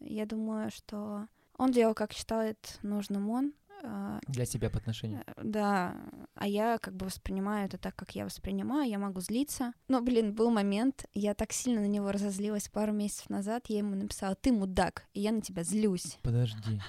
Я 0.00 0.26
думаю, 0.26 0.70
что 0.70 1.26
он 1.58 1.70
делал, 1.72 1.94
как 1.94 2.12
считает 2.12 2.78
нужным 2.82 3.30
он. 3.30 3.52
э, 3.84 4.20
Для 4.28 4.46
тебя 4.46 4.70
по 4.70 4.78
отношению. 4.78 5.22
Э, 5.26 5.32
Да, 5.42 5.96
а 6.34 6.46
я 6.46 6.78
как 6.78 6.94
бы 6.94 7.06
воспринимаю 7.06 7.66
это 7.66 7.78
так, 7.78 7.94
как 7.96 8.14
я 8.14 8.24
воспринимаю, 8.24 8.88
я 8.88 8.98
могу 8.98 9.20
злиться. 9.20 9.72
Но, 9.88 10.00
блин, 10.00 10.34
был 10.34 10.50
момент, 10.50 11.04
я 11.14 11.34
так 11.34 11.52
сильно 11.52 11.80
на 11.80 11.86
него 11.88 12.12
разозлилась 12.12 12.68
пару 12.68 12.92
месяцев 12.92 13.28
назад, 13.30 13.64
я 13.68 13.78
ему 13.78 13.94
написала, 13.96 14.34
ты 14.36 14.52
мудак, 14.52 15.04
и 15.14 15.20
я 15.20 15.32
на 15.32 15.40
тебя 15.40 15.62
злюсь. 15.64 16.18
Подожди. 16.22 16.80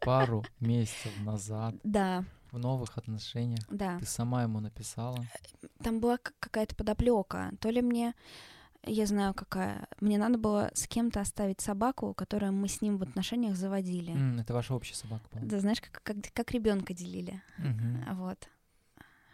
Пару 0.00 0.44
месяцев 0.60 1.12
назад 1.24 1.74
Да, 1.82 2.24
в 2.52 2.58
новых 2.58 2.96
отношениях 2.98 3.64
да. 3.70 3.98
ты 3.98 4.06
сама 4.06 4.42
ему 4.44 4.60
написала. 4.60 5.24
Там 5.82 5.98
была 6.00 6.18
какая-то 6.18 6.76
подоплека. 6.76 7.52
То 7.60 7.70
ли 7.70 7.82
мне, 7.82 8.14
я 8.88 9.06
знаю 9.06 9.34
какая, 9.34 9.86
мне 10.00 10.18
надо 10.18 10.38
было 10.38 10.70
с 10.74 10.86
кем-то 10.86 11.20
оставить 11.20 11.60
собаку, 11.60 12.14
которую 12.14 12.52
мы 12.52 12.68
с 12.68 12.80
ним 12.80 12.98
в 12.98 13.02
отношениях 13.02 13.56
заводили. 13.56 14.12
М, 14.12 14.38
Это 14.40 14.52
ваша 14.52 14.74
общая 14.74 14.94
собака 14.94 15.24
была. 15.32 15.42
Да, 15.44 15.60
знаешь, 15.60 15.80
как, 15.80 16.02
как, 16.02 16.16
как 16.32 16.50
ребенка 16.52 16.94
делили. 16.94 17.42
А 18.08 18.14
Вот. 18.14 18.48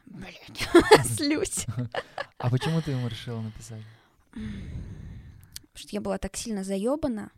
Блять, 0.07 0.69
слюсь. 1.07 1.67
А 2.38 2.51
почему 2.51 2.83
ты 2.83 2.90
ему 2.90 3.09
решила 3.09 3.40
написать? 3.40 3.83
Потому 4.33 5.77
что 5.77 5.88
я 5.93 6.01
была 6.01 6.19
так 6.19 6.37
сильно 6.37 6.62
заебана, 6.62 7.31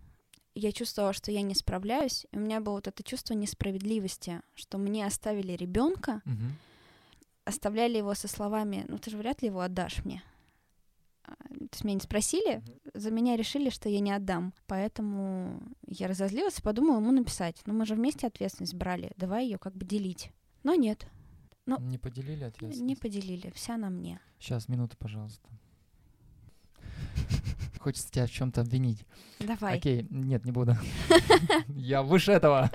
я 0.55 0.73
чувствовала, 0.73 1.13
что 1.13 1.31
я 1.31 1.43
не 1.43 1.55
справляюсь, 1.55 2.27
и 2.33 2.37
у 2.39 2.41
меня 2.41 2.61
было 2.61 2.75
вот 2.75 2.89
это 2.89 3.03
чувство 3.03 3.35
несправедливости, 3.35 4.41
что 4.55 4.79
мне 4.79 5.07
оставили 5.07 5.53
ребенка, 5.53 6.23
оставляли 7.45 7.99
его 7.99 8.15
со 8.15 8.27
словами, 8.29 8.85
ну 8.89 8.99
ты 8.99 9.11
же 9.11 9.19
вряд 9.19 9.43
ли 9.43 9.49
его 9.49 9.61
отдашь 9.61 10.05
мне. 10.05 10.23
То 11.27 11.69
есть 11.73 11.85
меня 11.85 11.95
не 11.95 12.01
спросили, 12.01 12.63
за 12.95 13.11
меня 13.11 13.37
решили, 13.37 13.71
что 13.71 13.89
я 13.89 14.01
не 14.01 14.13
отдам. 14.13 14.55
Поэтому 14.67 15.61
я 15.87 16.09
разозлилась 16.09 16.59
и 16.59 16.63
подумала 16.63 16.99
ему 16.99 17.11
написать. 17.13 17.61
Ну 17.67 17.75
мы 17.75 17.87
же 17.87 17.95
вместе 17.95 18.27
ответственность 18.27 18.75
брали, 18.75 19.13
давай 19.17 19.45
ее 19.47 19.59
как 19.59 19.75
бы 19.75 19.85
делить. 19.85 20.31
Но 20.63 20.75
нет, 20.75 21.07
Ну, 21.67 21.79
Не 21.81 21.99
поделили 21.99 22.45
ответственность? 22.45 22.81
не 22.83 22.95
поделили, 22.97 23.51
вся 23.55 23.77
на 23.77 23.91
мне. 23.91 24.21
Сейчас, 24.39 24.69
минуту, 24.69 24.97
пожалуйста. 24.99 25.49
Хочется 27.87 28.11
тебя 28.11 28.27
в 28.27 28.33
чем-то 28.33 28.63
обвинить. 28.63 29.07
Давай. 29.39 29.79
Окей, 29.79 30.09
нет, 30.11 30.45
не 30.45 30.51
буду. 30.51 30.77
Я 31.69 32.03
выше 32.03 32.33
этого. 32.33 32.69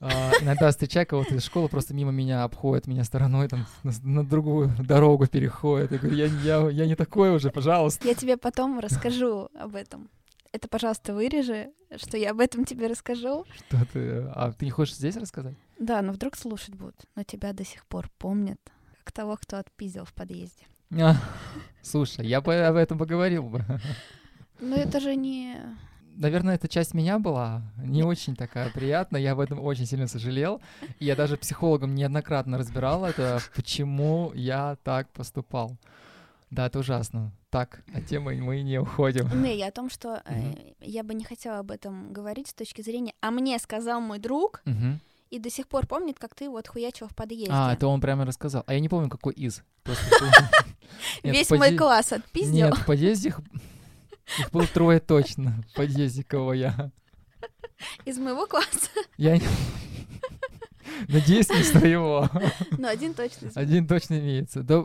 А, 0.00 0.32
Иногда 0.42 0.70
встречаю 0.70 1.06
кого-то 1.06 1.36
из 1.36 1.44
школы, 1.44 1.70
просто 1.70 1.94
мимо 1.94 2.10
меня 2.10 2.44
обходит 2.44 2.86
меня 2.86 3.04
стороной, 3.04 3.48
там 3.48 3.64
на, 4.02 4.22
другую 4.22 4.68
дорогу 4.80 5.26
переходит. 5.28 5.92
Я 5.92 6.28
говорю, 6.28 6.68
я 6.68 6.86
не 6.86 6.94
такой 6.94 7.34
уже, 7.34 7.50
пожалуйста. 7.50 8.06
Я 8.06 8.14
тебе 8.14 8.36
потом 8.36 8.80
расскажу 8.80 9.48
об 9.58 9.76
этом. 9.76 10.10
Это, 10.52 10.68
пожалуйста, 10.68 11.14
вырежи, 11.14 11.70
что 11.96 12.18
я 12.18 12.32
об 12.32 12.40
этом 12.40 12.66
тебе 12.66 12.88
расскажу. 12.88 13.46
Что 13.56 13.86
ты? 13.94 14.26
А 14.34 14.52
ты 14.52 14.66
не 14.66 14.70
хочешь 14.70 14.96
здесь 14.96 15.16
рассказать? 15.16 15.54
Да, 15.78 16.02
но 16.02 16.12
вдруг 16.12 16.36
слушать 16.36 16.74
будут. 16.74 17.06
Но 17.14 17.22
тебя 17.22 17.54
до 17.54 17.64
сих 17.64 17.86
пор 17.86 18.10
помнят, 18.18 18.60
как 19.04 19.12
того, 19.12 19.38
кто 19.40 19.56
отпиздил 19.56 20.04
в 20.04 20.12
подъезде. 20.12 20.66
А, 21.00 21.16
Слушай, 21.82 22.26
я 22.26 22.40
бы 22.40 22.54
об 22.54 22.76
этом 22.76 22.98
поговорил 22.98 23.44
бы. 23.44 23.64
Но 24.64 24.76
это 24.76 25.00
же 25.00 25.14
не... 25.16 25.56
Наверное, 26.16 26.54
эта 26.54 26.68
часть 26.68 26.94
меня 26.94 27.18
была 27.18 27.62
не 27.76 28.04
очень 28.04 28.36
такая 28.36 28.70
приятная, 28.70 29.20
я 29.20 29.32
об 29.32 29.40
этом 29.40 29.58
очень 29.60 29.84
сильно 29.84 30.06
сожалел. 30.06 30.60
И 31.00 31.06
я 31.06 31.16
даже 31.16 31.36
психологом 31.36 31.94
неоднократно 31.94 32.56
разбирал 32.56 33.04
это, 33.04 33.40
почему 33.56 34.30
я 34.34 34.76
так 34.84 35.10
поступал. 35.10 35.76
Да, 36.50 36.66
это 36.66 36.78
ужасно. 36.78 37.32
Так, 37.50 37.82
от 37.92 38.06
темы 38.06 38.36
мы 38.36 38.62
не 38.62 38.78
уходим. 38.78 39.28
Не, 39.42 39.56
я 39.56 39.68
о 39.68 39.70
том, 39.72 39.90
что 39.90 40.22
э, 40.24 40.54
я 40.80 41.02
бы 41.02 41.14
не 41.14 41.24
хотела 41.24 41.58
об 41.58 41.72
этом 41.72 42.12
говорить 42.12 42.46
с 42.48 42.54
точки 42.54 42.80
зрения... 42.80 43.12
А 43.20 43.32
мне 43.32 43.58
сказал 43.58 44.00
мой 44.00 44.20
друг, 44.20 44.62
Мгм. 44.64 45.00
и 45.30 45.40
до 45.40 45.50
сих 45.50 45.66
пор 45.66 45.86
помнит, 45.88 46.18
как 46.20 46.34
ты 46.36 46.44
его 46.44 46.58
отхуячил 46.58 47.08
в 47.08 47.14
подъезде. 47.16 47.50
А, 47.52 47.72
это 47.72 47.88
он 47.88 48.00
прямо 48.00 48.24
рассказал. 48.24 48.62
А 48.68 48.74
я 48.74 48.78
не 48.78 48.88
помню, 48.88 49.08
какой 49.08 49.32
из. 49.34 49.64
Весь 51.24 51.50
мой 51.50 51.76
класс 51.76 52.12
отпиздил. 52.12 52.54
Нет, 52.68 52.74
в 52.74 52.86
подъезде 52.86 53.34
их... 54.38 54.50
было 54.50 54.66
трое 54.66 55.00
точно. 55.00 55.62
В 55.70 55.76
подъезде 55.76 56.24
кого 56.24 56.54
я. 56.54 56.90
Из 58.04 58.18
моего 58.18 58.46
класса. 58.46 58.90
Я 59.16 59.36
не- 59.36 59.46
Надеюсь, 61.08 61.48
не 61.50 61.62
своего. 61.62 62.28
Но 62.78 62.88
один 62.88 63.14
точно 63.14 63.50
Один 63.54 63.86
точно 63.86 64.18
имеется. 64.18 64.62
Да, 64.62 64.84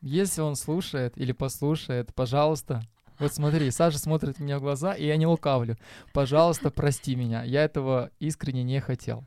если 0.00 0.40
он 0.40 0.56
слушает 0.56 1.16
или 1.18 1.32
послушает, 1.32 2.14
пожалуйста. 2.14 2.82
Вот 3.18 3.34
смотри, 3.34 3.70
Саша 3.70 3.98
смотрит 3.98 4.38
мне 4.40 4.56
в 4.56 4.62
глаза, 4.62 4.94
и 4.94 5.06
я 5.06 5.16
не 5.18 5.26
лукавлю. 5.26 5.76
Пожалуйста, 6.14 6.70
прости 6.70 7.14
меня. 7.14 7.42
Я 7.44 7.64
этого 7.64 8.10
искренне 8.18 8.62
не 8.62 8.80
хотел. 8.80 9.26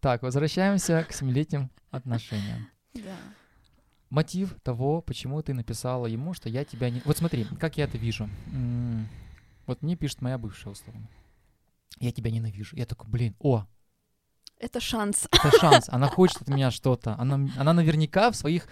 Так, 0.00 0.22
возвращаемся 0.22 1.04
к 1.08 1.12
семилетним 1.12 1.70
отношениям. 1.92 2.68
Да. 2.94 3.16
Мотив 4.10 4.54
того, 4.62 5.02
почему 5.02 5.42
ты 5.42 5.52
написала 5.52 6.06
ему, 6.06 6.32
что 6.32 6.48
я 6.48 6.64
тебя 6.64 6.88
не... 6.90 7.02
Вот 7.04 7.18
смотри, 7.18 7.44
как 7.60 7.76
я 7.76 7.84
это 7.84 7.98
вижу. 7.98 8.28
Вот 9.66 9.82
мне 9.82 9.96
пишет 9.96 10.22
моя 10.22 10.38
бывшая, 10.38 10.70
условно. 10.70 11.06
Я 12.00 12.10
тебя 12.12 12.30
ненавижу. 12.30 12.74
Я 12.76 12.86
такой, 12.86 13.10
блин, 13.10 13.34
о, 13.38 13.66
Это 14.58 14.80
шанс. 14.80 15.26
это 15.30 15.50
шанс. 15.58 15.88
Она 15.88 16.06
хочет 16.16 16.40
от 16.40 16.48
меня 16.48 16.70
что-то. 16.70 17.16
Она, 17.18 17.48
она 17.58 17.72
наверняка 17.74 18.30
в 18.30 18.36
своих 18.36 18.66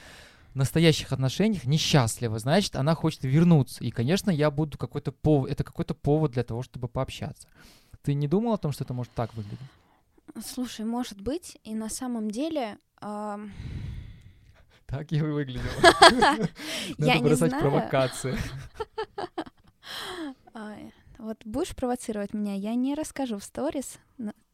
настоящих 0.55 1.13
отношениях 1.13 1.67
несчастлива. 1.67 2.39
Значит, 2.39 2.77
она 2.77 2.95
хочет 2.95 3.25
вернуться. 3.25 3.85
И, 3.85 3.91
конечно, 3.91 4.31
я 4.31 4.51
буду 4.51 4.79
какой-то 4.79 5.13
повод... 5.13 5.51
Это 5.51 5.65
какой-то 5.65 5.95
повод 5.95 6.33
для 6.33 6.45
того, 6.45 6.63
чтобы 6.63 6.89
пообщаться. 6.89 7.47
Ты 8.03 8.15
не 8.15 8.27
думал 8.27 8.55
о 8.55 8.59
том, 8.59 8.73
что 8.73 8.85
это 8.85 8.95
может 8.95 9.13
так 9.13 9.35
выглядеть? 9.35 9.59
Слушай, 10.43 10.87
может 10.87 11.21
быть, 11.21 11.59
и 11.63 11.75
на 11.75 11.91
самом 11.91 12.31
деле... 12.31 12.79
ам, 13.01 13.53
Так 14.87 15.13
и 15.13 15.21
выглядело. 15.21 15.65
Я 16.99 17.15
Надо 17.15 17.21
бросать 17.21 17.59
провокации. 17.59 18.37
Вот 21.19 21.39
будешь 21.47 21.75
провоцировать 21.75 22.35
меня, 22.35 22.55
я 22.55 22.75
не 22.75 22.95
расскажу 22.95 23.39
в 23.39 23.45
сторис 23.45 23.99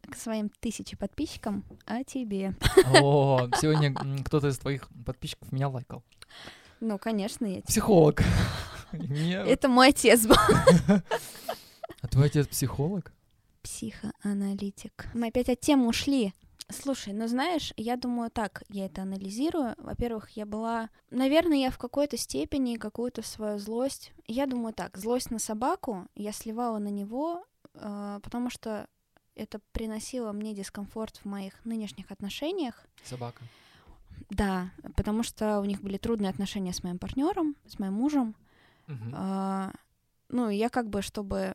к 0.08 0.16
своим 0.16 0.48
тысяче 0.60 0.96
подписчикам 0.96 1.64
о 1.86 2.04
тебе. 2.04 2.54
О, 3.00 3.48
сегодня 3.60 3.92
кто-то 4.24 4.48
из 4.48 4.58
твоих 4.58 4.88
подписчиков 5.04 5.50
меня 5.50 5.68
лайкал. 5.68 6.04
Ну, 6.80 6.98
конечно, 6.98 7.46
я. 7.46 7.62
Психолог. 7.62 8.22
Это 8.92 9.68
мой 9.68 9.88
отец 9.88 10.24
был. 10.24 10.36
А 12.00 12.08
твой 12.08 12.26
отец 12.26 12.46
психолог? 12.46 13.12
Психоаналитик. 13.62 15.06
Мы 15.14 15.28
опять 15.28 15.48
от 15.48 15.60
темы 15.60 15.88
ушли. 15.88 16.32
Слушай, 16.72 17.12
ну 17.12 17.28
знаешь, 17.28 17.72
я 17.76 17.96
думаю 17.96 18.30
так, 18.30 18.62
я 18.68 18.86
это 18.86 19.02
анализирую. 19.02 19.74
Во-первых, 19.78 20.30
я 20.30 20.46
была... 20.46 20.90
Наверное, 21.10 21.58
я 21.58 21.70
в 21.70 21.78
какой-то 21.78 22.16
степени 22.16 22.76
какую-то 22.76 23.22
свою 23.22 23.58
злость... 23.58 24.12
Я 24.26 24.46
думаю 24.46 24.72
так, 24.72 24.96
злость 24.96 25.30
на 25.30 25.38
собаку 25.38 26.06
я 26.14 26.32
сливала 26.32 26.78
на 26.78 26.88
него, 26.88 27.44
э, 27.74 28.20
потому 28.22 28.50
что 28.50 28.88
это 29.34 29.60
приносило 29.72 30.32
мне 30.32 30.54
дискомфорт 30.54 31.18
в 31.18 31.24
моих 31.24 31.64
нынешних 31.64 32.10
отношениях. 32.10 32.86
Собака. 33.04 33.42
Да, 34.30 34.70
потому 34.96 35.22
что 35.22 35.60
у 35.60 35.64
них 35.64 35.82
были 35.82 35.98
трудные 35.98 36.30
отношения 36.30 36.72
с 36.72 36.82
моим 36.82 36.98
партнером, 36.98 37.56
с 37.66 37.78
моим 37.78 37.94
мужем. 37.94 38.34
Мгм. 38.86 39.12
А, 39.14 39.72
ну, 40.28 40.48
я 40.48 40.68
как 40.68 40.88
бы, 40.88 41.02
чтобы 41.02 41.54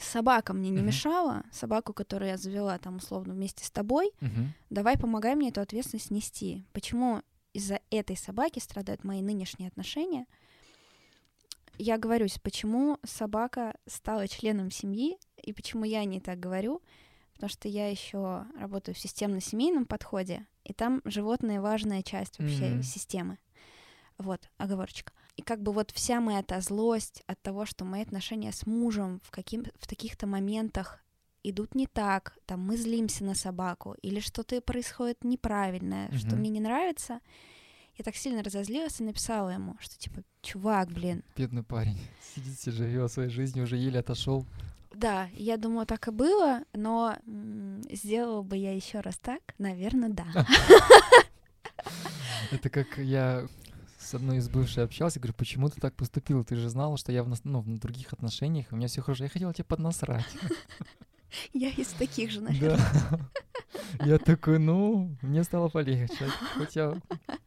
собака 0.00 0.52
мне 0.52 0.70
не 0.70 0.78
Мгм. 0.78 0.86
мешала, 0.86 1.44
собаку, 1.52 1.92
которую 1.92 2.30
я 2.30 2.36
завела 2.36 2.78
там 2.78 2.96
условно 2.96 3.34
вместе 3.34 3.64
с 3.64 3.70
тобой, 3.70 4.12
Мгм. 4.20 4.52
давай 4.70 4.96
помогай 4.98 5.34
мне 5.34 5.48
эту 5.50 5.60
ответственность 5.60 6.10
нести. 6.10 6.64
Почему 6.72 7.22
из-за 7.52 7.80
этой 7.90 8.16
собаки 8.16 8.58
страдают 8.58 9.04
мои 9.04 9.22
нынешние 9.22 9.68
отношения? 9.68 10.26
Я 11.78 11.96
говорюсь, 11.96 12.38
почему 12.42 12.98
собака 13.04 13.76
стала 13.86 14.26
членом 14.26 14.70
семьи, 14.70 15.16
и 15.42 15.52
почему 15.52 15.84
я 15.84 16.04
не 16.04 16.20
так 16.20 16.40
говорю, 16.40 16.82
потому 17.34 17.50
что 17.50 17.68
я 17.68 17.88
еще 17.88 18.46
работаю 18.58 18.94
в 18.96 18.98
системно-семейном 18.98 19.86
подходе, 19.86 20.46
и 20.64 20.72
там 20.72 21.00
животные 21.04 21.60
важная 21.60 22.02
часть 22.02 22.38
вообще 22.40 22.70
Мгм. 22.74 22.82
системы. 22.82 23.38
Вот, 24.18 24.48
оговорочка. 24.58 25.12
И 25.36 25.42
как 25.42 25.62
бы 25.62 25.72
вот 25.72 25.92
вся 25.92 26.20
моя 26.20 26.42
та 26.42 26.60
злость 26.60 27.22
от 27.28 27.40
того, 27.40 27.64
что 27.66 27.84
мои 27.84 28.02
отношения 28.02 28.52
с 28.52 28.66
мужем 28.66 29.20
в, 29.24 29.30
каким, 29.30 29.64
в 29.78 29.86
таких-то 29.86 30.26
моментах 30.26 30.98
идут 31.44 31.76
не 31.76 31.86
так, 31.86 32.36
там 32.44 32.60
мы 32.60 32.76
злимся 32.76 33.24
на 33.24 33.34
собаку, 33.36 33.94
или 34.02 34.18
что-то 34.18 34.60
происходит 34.60 35.22
неправильное, 35.22 36.10
что 36.16 36.30
Мгм. 36.30 36.38
мне 36.40 36.50
не 36.50 36.60
нравится, 36.60 37.20
я 37.96 38.04
так 38.04 38.16
сильно 38.16 38.42
разозлилась 38.42 39.00
и 39.00 39.04
написала 39.04 39.50
ему, 39.50 39.76
что 39.80 39.96
типа, 39.96 40.22
чувак, 40.42 40.88
блин, 40.90 41.22
Бедный 41.36 41.62
парень. 41.62 41.98
Сидит 42.34 42.74
живет 42.74 43.12
своей 43.12 43.30
жизнью, 43.30 43.64
уже 43.64 43.76
еле 43.76 44.00
отошел. 44.00 44.44
да, 44.92 45.28
я 45.34 45.56
думаю, 45.56 45.86
так 45.86 46.08
и 46.08 46.10
было, 46.10 46.64
но 46.72 47.16
м, 47.24 47.82
сделала 47.92 48.42
бы 48.42 48.56
я 48.56 48.74
еще 48.74 48.98
раз 48.98 49.16
так, 49.18 49.54
наверное, 49.58 50.08
да. 50.08 50.26
Это 52.50 52.68
как 52.70 52.98
я 52.98 53.46
с 54.08 54.14
одной 54.14 54.38
из 54.38 54.48
бывших 54.48 54.78
общался, 54.84 55.20
говорю, 55.20 55.34
почему 55.34 55.68
ты 55.68 55.80
так 55.80 55.94
поступил? 55.94 56.42
Ты 56.44 56.56
же 56.56 56.70
знала, 56.70 56.96
что 56.96 57.12
я 57.12 57.22
в, 57.22 57.28
нас- 57.28 57.44
ну, 57.44 57.60
в 57.60 57.78
других 57.78 58.12
отношениях, 58.12 58.66
у 58.70 58.76
меня 58.76 58.88
все 58.88 59.02
хорошо. 59.02 59.24
Я 59.24 59.30
хотела 59.30 59.52
тебе 59.52 59.64
поднасрать. 59.64 60.24
Я 61.52 61.68
из 61.68 61.88
таких 61.88 62.30
же, 62.30 62.40
наверное. 62.40 62.78
Да. 63.10 64.06
Я 64.06 64.18
такой, 64.18 64.58
ну, 64.58 65.14
мне 65.20 65.44
стало 65.44 65.68
полегче. 65.68 66.26
Хоть 66.56 66.74
я 66.74 66.98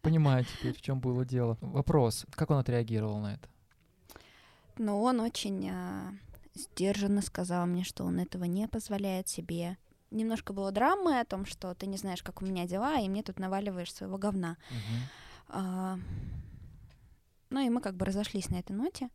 понимаю 0.04 0.45
теперь, 0.45 0.74
в 0.78 0.82
чем 0.82 1.00
было 1.00 1.26
дело. 1.26 1.58
Вопрос, 1.62 2.28
как 2.36 2.52
он 2.52 2.58
отреагировал 2.60 3.17
на 3.19 3.34
это? 3.34 3.50
Но 4.78 5.02
он 5.02 5.19
очень 5.19 5.67
а, 5.71 6.13
сдержанно 6.54 7.24
сказал 7.24 7.65
мне, 7.65 7.84
что 7.84 8.04
он 8.04 8.19
этого 8.19 8.43
не 8.43 8.67
позволяет 8.67 9.28
себе. 9.28 9.78
Немножко 10.12 10.54
было 10.54 10.71
драмы 10.71 11.19
о 11.19 11.26
том, 11.26 11.45
что 11.47 11.74
ты 11.74 11.88
не 11.88 11.97
знаешь, 11.97 12.21
как 12.21 12.43
у 12.43 12.45
меня 12.45 12.67
дела, 12.67 13.00
и 13.00 13.10
мне 13.10 13.24
тут 13.24 13.39
наваливаешь 13.39 13.91
своего 13.91 14.19
говна. 14.19 14.58
А, 15.47 15.97
ну 17.52 17.60
и 17.60 17.70
мы 17.70 17.82
как 17.82 17.96
бы 17.96 18.06
разошлись 18.06 18.50
на 18.50 18.56
этой 18.56 18.76
ноте. 18.76 19.10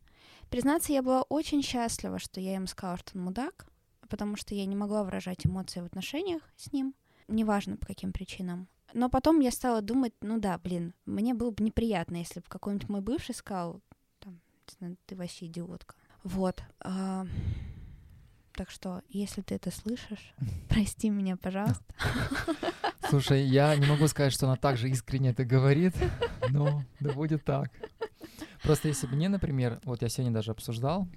Признаться, 0.49 0.93
я 0.93 1.01
была 1.01 1.23
очень 1.23 1.61
счастлива, 1.61 2.19
что 2.19 2.39
я 2.39 2.53
ему 2.53 2.67
сказала, 2.67 2.97
что 2.97 3.17
он 3.17 3.25
мудак, 3.25 3.67
потому 4.07 4.37
что 4.37 4.55
я 4.55 4.65
не 4.65 4.75
могла 4.75 5.03
выражать 5.03 5.45
эмоции 5.45 5.81
в 5.81 5.85
отношениях 5.85 6.41
с 6.55 6.71
ним, 6.71 6.95
неважно 7.27 7.75
по 7.75 7.85
каким 7.85 8.13
причинам. 8.13 8.69
Но 8.93 9.09
потом 9.09 9.41
я 9.41 9.51
стала 9.51 9.81
думать, 9.81 10.13
ну 10.21 10.39
да, 10.39 10.57
блин, 10.57 10.93
мне 11.05 11.33
было 11.33 11.51
бы 11.51 11.63
неприятно, 11.63 12.15
если 12.17 12.39
бы 12.39 12.45
какой-нибудь 12.47 12.87
мой 12.87 13.01
бывший 13.01 13.35
сказал, 13.35 13.81
там, 14.19 14.39
ты 15.05 15.15
вообще 15.15 15.47
идиотка. 15.47 15.95
Вот. 16.23 16.63
Так 18.57 18.71
что, 18.71 19.03
если 19.09 19.41
ты 19.41 19.53
это 19.55 19.69
слышишь, 19.69 20.33
прости 20.69 21.09
меня, 21.09 21.37
пожалуйста. 21.37 21.83
Слушай, 23.09 23.43
я 23.45 23.75
не 23.75 23.85
могу 23.85 24.07
сказать, 24.07 24.33
что 24.33 24.47
она 24.47 24.55
так 24.55 24.77
же 24.77 24.89
искренне 24.89 25.29
это 25.29 25.45
говорит, 25.45 25.93
но 26.49 26.83
да 26.99 27.13
будет 27.13 27.45
так. 27.45 27.71
Просто 28.63 28.87
если 28.87 29.05
бы 29.05 29.15
мне, 29.15 29.29
например, 29.29 29.79
вот 29.83 30.01
я 30.01 30.09
сегодня 30.09 30.33
даже 30.33 30.51
обсуждал 30.51 31.07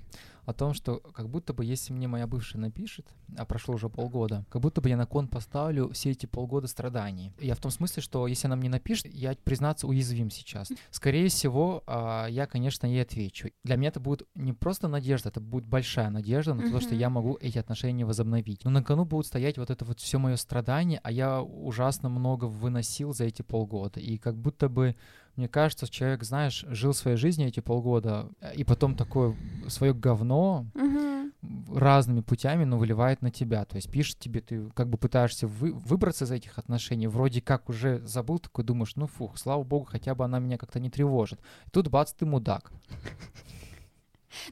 о 0.44 0.52
том, 0.52 0.74
что 0.74 0.98
как 0.98 1.28
будто 1.28 1.52
бы 1.52 1.64
если 1.64 1.92
мне 1.92 2.08
моя 2.08 2.26
бывшая 2.26 2.58
напишет, 2.58 3.06
а 3.36 3.44
прошло 3.44 3.74
уже 3.74 3.88
полгода, 3.88 4.44
как 4.50 4.62
будто 4.62 4.80
бы 4.80 4.88
я 4.88 4.96
на 4.96 5.06
кон 5.06 5.28
поставлю 5.28 5.90
все 5.90 6.10
эти 6.10 6.26
полгода 6.26 6.66
страданий. 6.66 7.32
Я 7.40 7.54
в 7.54 7.60
том 7.60 7.70
смысле, 7.70 8.02
что 8.02 8.26
если 8.26 8.46
она 8.46 8.56
мне 8.56 8.68
напишет, 8.68 9.12
я, 9.12 9.34
признаться, 9.44 9.86
уязвим 9.86 10.30
сейчас. 10.30 10.72
Скорее 10.90 11.28
всего, 11.28 11.82
а, 11.86 12.26
я, 12.26 12.46
конечно, 12.46 12.86
ей 12.86 13.02
отвечу. 13.02 13.50
Для 13.64 13.76
меня 13.76 13.88
это 13.88 14.00
будет 14.00 14.26
не 14.34 14.52
просто 14.52 14.88
надежда, 14.88 15.28
это 15.28 15.40
будет 15.40 15.66
большая 15.66 16.10
надежда 16.10 16.54
на 16.54 16.70
то, 16.70 16.80
что 16.80 16.94
я 16.94 17.10
могу 17.10 17.38
эти 17.40 17.58
отношения 17.58 18.04
возобновить. 18.04 18.64
Но 18.64 18.70
на 18.70 18.82
кону 18.82 19.04
будет 19.04 19.26
стоять 19.26 19.58
вот 19.58 19.70
это 19.70 19.84
вот 19.84 20.00
все 20.00 20.18
мое 20.18 20.36
страдание, 20.36 21.00
а 21.02 21.10
я 21.10 21.42
ужасно 21.42 22.08
много 22.08 22.46
выносил 22.46 23.12
за 23.12 23.24
эти 23.24 23.42
полгода. 23.42 24.00
И 24.00 24.18
как 24.18 24.36
будто 24.36 24.68
бы 24.68 24.96
мне 25.36 25.48
кажется, 25.48 25.88
человек, 25.88 26.22
знаешь, 26.22 26.64
жил 26.68 26.92
своей 26.92 27.16
жизнью 27.16 27.48
эти 27.48 27.60
полгода, 27.60 28.28
э, 28.40 28.54
и 28.56 28.64
потом 28.64 28.94
такое 28.94 29.34
свое 29.70 29.94
говно 29.94 30.66
Мгм. 30.74 31.32
разными 31.74 32.20
путями, 32.20 32.64
но 32.64 32.78
выливает 32.78 33.22
на 33.22 33.30
тебя. 33.30 33.64
То 33.64 33.76
есть 33.76 33.90
пишет 33.90 34.18
тебе, 34.18 34.40
ты 34.40 34.68
как 34.74 34.88
бы 34.88 34.98
пытаешься 34.98 35.46
вы- 35.46 35.72
выбраться 35.72 36.24
из 36.24 36.30
этих 36.30 36.58
отношений, 36.58 37.06
вроде 37.06 37.40
как 37.40 37.68
уже 37.68 38.00
забыл, 38.06 38.38
такой 38.38 38.64
думаешь, 38.64 38.96
ну 38.96 39.06
фух, 39.06 39.38
слава 39.38 39.62
богу, 39.62 39.86
хотя 39.86 40.14
бы 40.14 40.24
она 40.24 40.38
меня 40.38 40.58
как-то 40.58 40.80
не 40.80 40.90
тревожит. 40.90 41.40
И 41.66 41.70
тут 41.70 41.88
бац, 41.88 42.12
ты 42.12 42.26
мудак. 42.26 42.72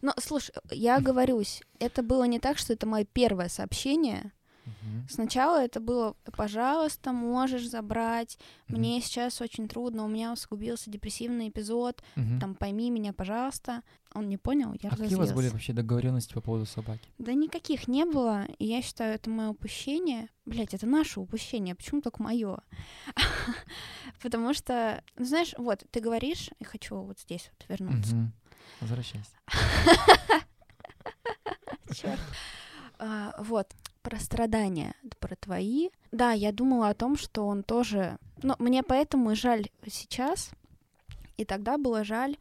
Но, 0.02 0.12
слушай, 0.18 0.52
я 0.70 0.96
оговорюсь, 0.96 1.62
это 1.78 2.02
было 2.02 2.24
не 2.24 2.40
так, 2.40 2.58
что 2.58 2.72
это 2.72 2.86
мое 2.86 3.04
первое 3.04 3.48
сообщение. 3.48 4.32
Мгм. 4.68 5.06
Сначала 5.08 5.62
это 5.62 5.80
было, 5.80 6.14
пожалуйста, 6.36 7.12
можешь 7.12 7.66
забрать, 7.68 8.38
Мгм. 8.68 8.80
мне 8.80 9.00
сейчас 9.00 9.40
очень 9.40 9.68
трудно, 9.68 10.04
у 10.04 10.08
меня 10.08 10.32
усугубился 10.32 10.90
депрессивный 10.90 11.48
эпизод, 11.48 12.02
Мгм. 12.16 12.40
там, 12.40 12.54
пойми 12.54 12.90
меня, 12.90 13.12
пожалуйста. 13.12 13.82
Он 14.14 14.28
не 14.28 14.36
понял, 14.36 14.74
я 14.80 14.90
А 14.90 14.96
какие 14.96 15.16
у 15.16 15.18
вас 15.20 15.32
были 15.32 15.48
вообще 15.48 15.72
договоренности 15.72 16.32
по 16.34 16.40
поводу 16.40 16.66
собаки? 16.66 17.08
Да 17.18 17.32
никаких 17.34 17.88
не 17.88 18.04
было, 18.04 18.44
и 18.58 18.66
я 18.66 18.82
считаю, 18.82 19.14
это 19.14 19.30
мое 19.30 19.48
упущение. 19.50 20.28
Блять, 20.46 20.74
это 20.74 20.86
наше 20.86 21.20
упущение, 21.20 21.74
почему 21.74 22.00
только 22.00 22.22
мое? 22.22 22.58
Потому 24.22 24.54
что, 24.54 25.02
ну, 25.16 25.24
знаешь, 25.24 25.54
вот, 25.58 25.84
ты 25.90 26.00
говоришь, 26.00 26.50
и 26.58 26.64
хочу 26.64 26.96
вот 26.96 27.18
здесь 27.20 27.50
вот 27.52 27.68
вернуться. 27.68 28.32
Возвращайся. 28.80 29.30
Чёрт. 31.94 32.20
А, 32.98 33.34
вот, 33.38 33.74
про 34.02 34.18
страдания, 34.18 34.94
про 35.20 35.36
твои. 35.36 35.90
Да, 36.12 36.32
я 36.32 36.52
думала 36.52 36.88
о 36.88 36.94
том, 36.94 37.16
что 37.16 37.46
он 37.46 37.62
тоже... 37.62 38.18
Ну, 38.42 38.54
мне 38.58 38.82
поэтому 38.82 39.32
и 39.32 39.34
жаль 39.34 39.68
сейчас, 39.86 40.50
и 41.36 41.44
тогда 41.44 41.78
было 41.78 42.04
жаль, 42.04 42.36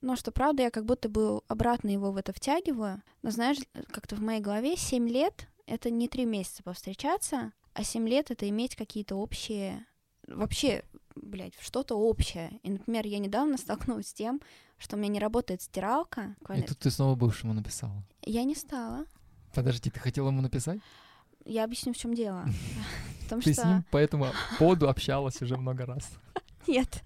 но 0.00 0.16
что 0.16 0.32
правда, 0.32 0.64
я 0.64 0.70
как 0.70 0.84
будто 0.84 1.08
бы 1.08 1.40
обратно 1.48 1.88
его 1.88 2.12
в 2.12 2.16
это 2.18 2.32
втягиваю. 2.32 3.02
Но 3.22 3.30
знаешь, 3.30 3.56
как-то 3.90 4.16
в 4.16 4.20
моей 4.20 4.40
голове 4.40 4.76
7 4.76 5.08
лет— 5.08 5.48
это 5.66 5.90
не 5.90 6.08
3 6.08 6.26
месяца 6.26 6.62
повстречаться, 6.62 7.52
А 7.72 7.82
7 7.82 8.06
лет— 8.06 8.30
это 8.30 8.48
иметь 8.48 8.76
какие-то 8.76 9.16
общие... 9.16 9.86
Вообще, 10.26 10.84
блядь, 11.16 11.54
что-то 11.60 11.96
общее. 11.96 12.60
И, 12.62 12.70
например, 12.70 13.06
я 13.06 13.18
недавно 13.18 13.56
столкнулась 13.58 14.08
с 14.08 14.14
тем, 14.14 14.40
что 14.78 14.96
у 14.96 14.98
меня 14.98 15.08
не 15.08 15.18
работает 15.20 15.62
стиралка. 15.62 16.36
И 16.54 16.62
тут 16.62 16.78
ты 16.78 16.90
снова 16.90 17.14
бывшему 17.14 17.54
написала. 17.54 18.04
Я 18.22 18.44
не 18.44 18.54
стала. 18.54 19.06
Подожди, 19.54 19.90
ты 19.90 20.00
хотела 20.00 20.28
ему 20.28 20.40
написать? 20.40 20.80
Я 21.44 21.64
объясню, 21.64 21.92
в 21.92 21.96
чем 21.96 22.14
дело. 22.14 22.46
Потому 23.24 23.42
Ты 23.42 23.52
что... 23.52 23.62
с 23.62 23.64
ним 23.64 23.84
по 23.90 23.96
этому 23.96 24.26
поводу 24.58 24.88
общалась 24.88 25.40
уже 25.42 25.56
много 25.56 25.86
раз. 25.86 26.10
Нет. 26.66 27.02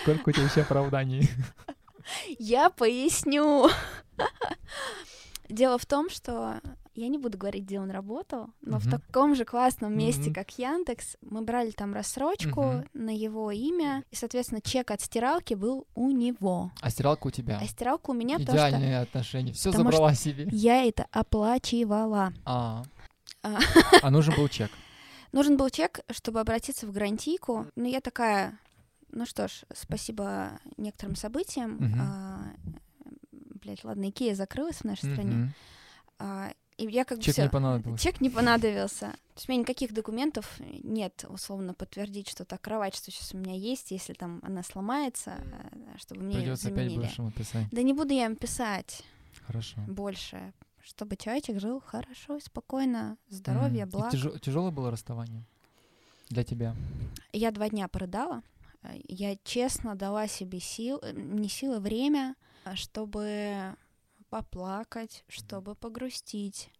Сколько 0.00 0.28
у 0.28 0.32
тебя 0.32 0.44
еще 0.44 0.62
оправданий? 0.62 1.28
Я 2.38 2.70
поясню. 2.70 3.68
Дело 5.48 5.78
в 5.78 5.86
том, 5.86 6.10
что 6.10 6.60
я 6.94 7.08
не 7.08 7.18
буду 7.18 7.38
говорить, 7.38 7.64
где 7.64 7.80
он 7.80 7.90
работал, 7.90 8.50
но 8.60 8.78
в 8.78 8.86
Мгм. 8.86 8.90
таком 9.00 9.34
же 9.34 9.44
классном 9.44 9.96
месте, 9.96 10.24
Мгм. 10.24 10.34
как 10.34 10.58
Яндекс, 10.58 11.16
мы 11.22 11.42
брали 11.42 11.70
там 11.70 11.94
рассрочку 11.94 12.62
Мгм. 12.62 12.88
на 12.92 13.10
его 13.16 13.50
имя, 13.50 14.04
и, 14.10 14.16
соответственно, 14.16 14.60
чек 14.60 14.90
от 14.90 15.00
стиралки 15.00 15.54
был 15.54 15.86
у 15.94 16.10
него. 16.10 16.70
А 16.80 16.90
стиралка 16.90 17.28
у 17.28 17.30
тебя? 17.30 17.58
А 17.62 17.66
стиралка 17.66 18.10
у 18.10 18.14
меня, 18.14 18.38
потому 18.38 18.58
что 18.58 18.68
Идеальные 18.68 19.00
отношения. 19.00 19.52
Все 19.52 19.72
забрала 19.72 20.14
себе. 20.14 20.46
я 20.50 20.84
это 20.84 21.06
оплачивала. 21.12 22.32
А. 22.44 22.82
А. 23.42 23.58
А 24.02 24.10
нужен 24.10 24.34
был 24.36 24.48
чек. 24.48 24.70
Нужен 25.32 25.56
был 25.56 25.70
чек, 25.70 26.00
чтобы 26.10 26.40
обратиться 26.40 26.86
в 26.86 26.92
гарантийку. 26.92 27.66
Но 27.74 27.88
я 27.88 28.00
такая, 28.02 28.58
ну 29.10 29.24
что 29.24 29.48
ж, 29.48 29.62
спасибо 29.74 30.60
некоторым 30.76 31.16
событиям. 31.16 31.76
Мгм. 31.76 32.00
а, 32.00 32.44
блядь, 33.62 33.82
ладно, 33.84 34.10
Икея 34.10 34.34
закрылась 34.34 34.76
в 34.78 34.84
нашей 34.84 35.10
стране. 35.12 35.54
А, 36.18 36.52
и 36.78 36.86
я 36.86 37.04
как 37.04 37.18
бы 37.18 37.24
Чек 37.24 37.34
всё- 37.34 37.42
не 37.44 37.48
понадобился. 37.48 38.02
Чек 38.04 38.20
не 38.20 38.30
понадобился. 38.30 39.06
То 39.10 39.36
есть 39.36 39.48
у 39.48 39.52
меня 39.52 39.60
никаких 39.62 39.92
документов 39.94 40.58
нет, 40.82 41.24
условно, 41.28 41.74
подтвердить, 41.74 42.28
что 42.28 42.44
та 42.44 42.58
кровать, 42.58 42.94
что 42.94 43.10
сейчас 43.10 43.34
у 43.34 43.38
меня 43.38 43.54
есть, 43.54 43.90
если 43.90 44.12
там 44.14 44.40
она 44.42 44.62
сломается, 44.62 45.34
э, 45.40 45.96
чтобы 45.98 46.22
мне 46.22 46.36
Придется 46.36 46.68
опять 46.68 46.84
заменили. 46.88 47.00
бывшему 47.06 47.30
писать. 47.30 47.66
Да 47.70 47.82
не 47.82 47.92
буду 47.92 48.12
я 48.14 48.26
им 48.26 48.36
писать 48.36 49.02
Хорошо. 49.46 49.80
больше, 49.86 50.52
чтобы 50.82 51.16
человечек 51.16 51.60
жил 51.60 51.80
хорошо 51.80 52.40
спокойно, 52.40 53.16
здоровье, 53.28 53.86
благ. 53.86 54.10
тяжелое 54.12 54.70
было 54.70 54.90
расставание 54.90 55.44
для 56.28 56.44
тебя? 56.44 56.74
Я 57.32 57.50
два 57.50 57.68
дня 57.68 57.88
порыдала. 57.88 58.42
Я 59.06 59.36
честно 59.44 59.94
дала 59.94 60.26
себе 60.26 60.58
сил, 60.58 60.98
э, 61.02 61.12
не 61.12 61.48
силы, 61.48 61.78
время, 61.78 62.34
э, 62.64 62.74
чтобы 62.74 63.76
поплакать, 64.32 65.24
чтобы 65.28 65.74
погрустить. 65.74 66.70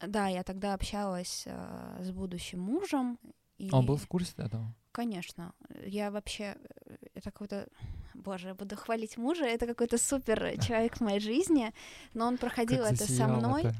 Да, 0.00 0.28
я 0.28 0.42
тогда 0.42 0.72
общалась 0.72 1.42
э, 1.46 1.98
с 2.02 2.10
будущим 2.10 2.60
мужем. 2.60 3.18
И, 3.58 3.68
Он 3.70 3.84
был 3.84 3.96
в 3.98 4.06
курсе 4.06 4.32
этого? 4.38 4.74
Конечно. 4.92 5.52
Я 5.84 6.10
вообще... 6.10 6.56
э, 6.86 6.96
Это 7.14 7.30
какой-то... 7.30 7.68
Боже, 8.14 8.48
я 8.48 8.54
буду 8.54 8.76
хвалить 8.76 9.18
мужа. 9.18 9.44
Это 9.44 9.66
какой-то 9.66 9.98
супер 9.98 10.58
человек 10.66 10.96
в 10.96 11.00
моей 11.02 11.20
жизни. 11.20 11.72
Но 12.14 12.26
он 12.26 12.38
проходил 12.38 12.82
Как 12.84 12.92
это 12.94 13.12
со 13.12 13.26
мной. 13.28 13.62
ты. 13.62 13.74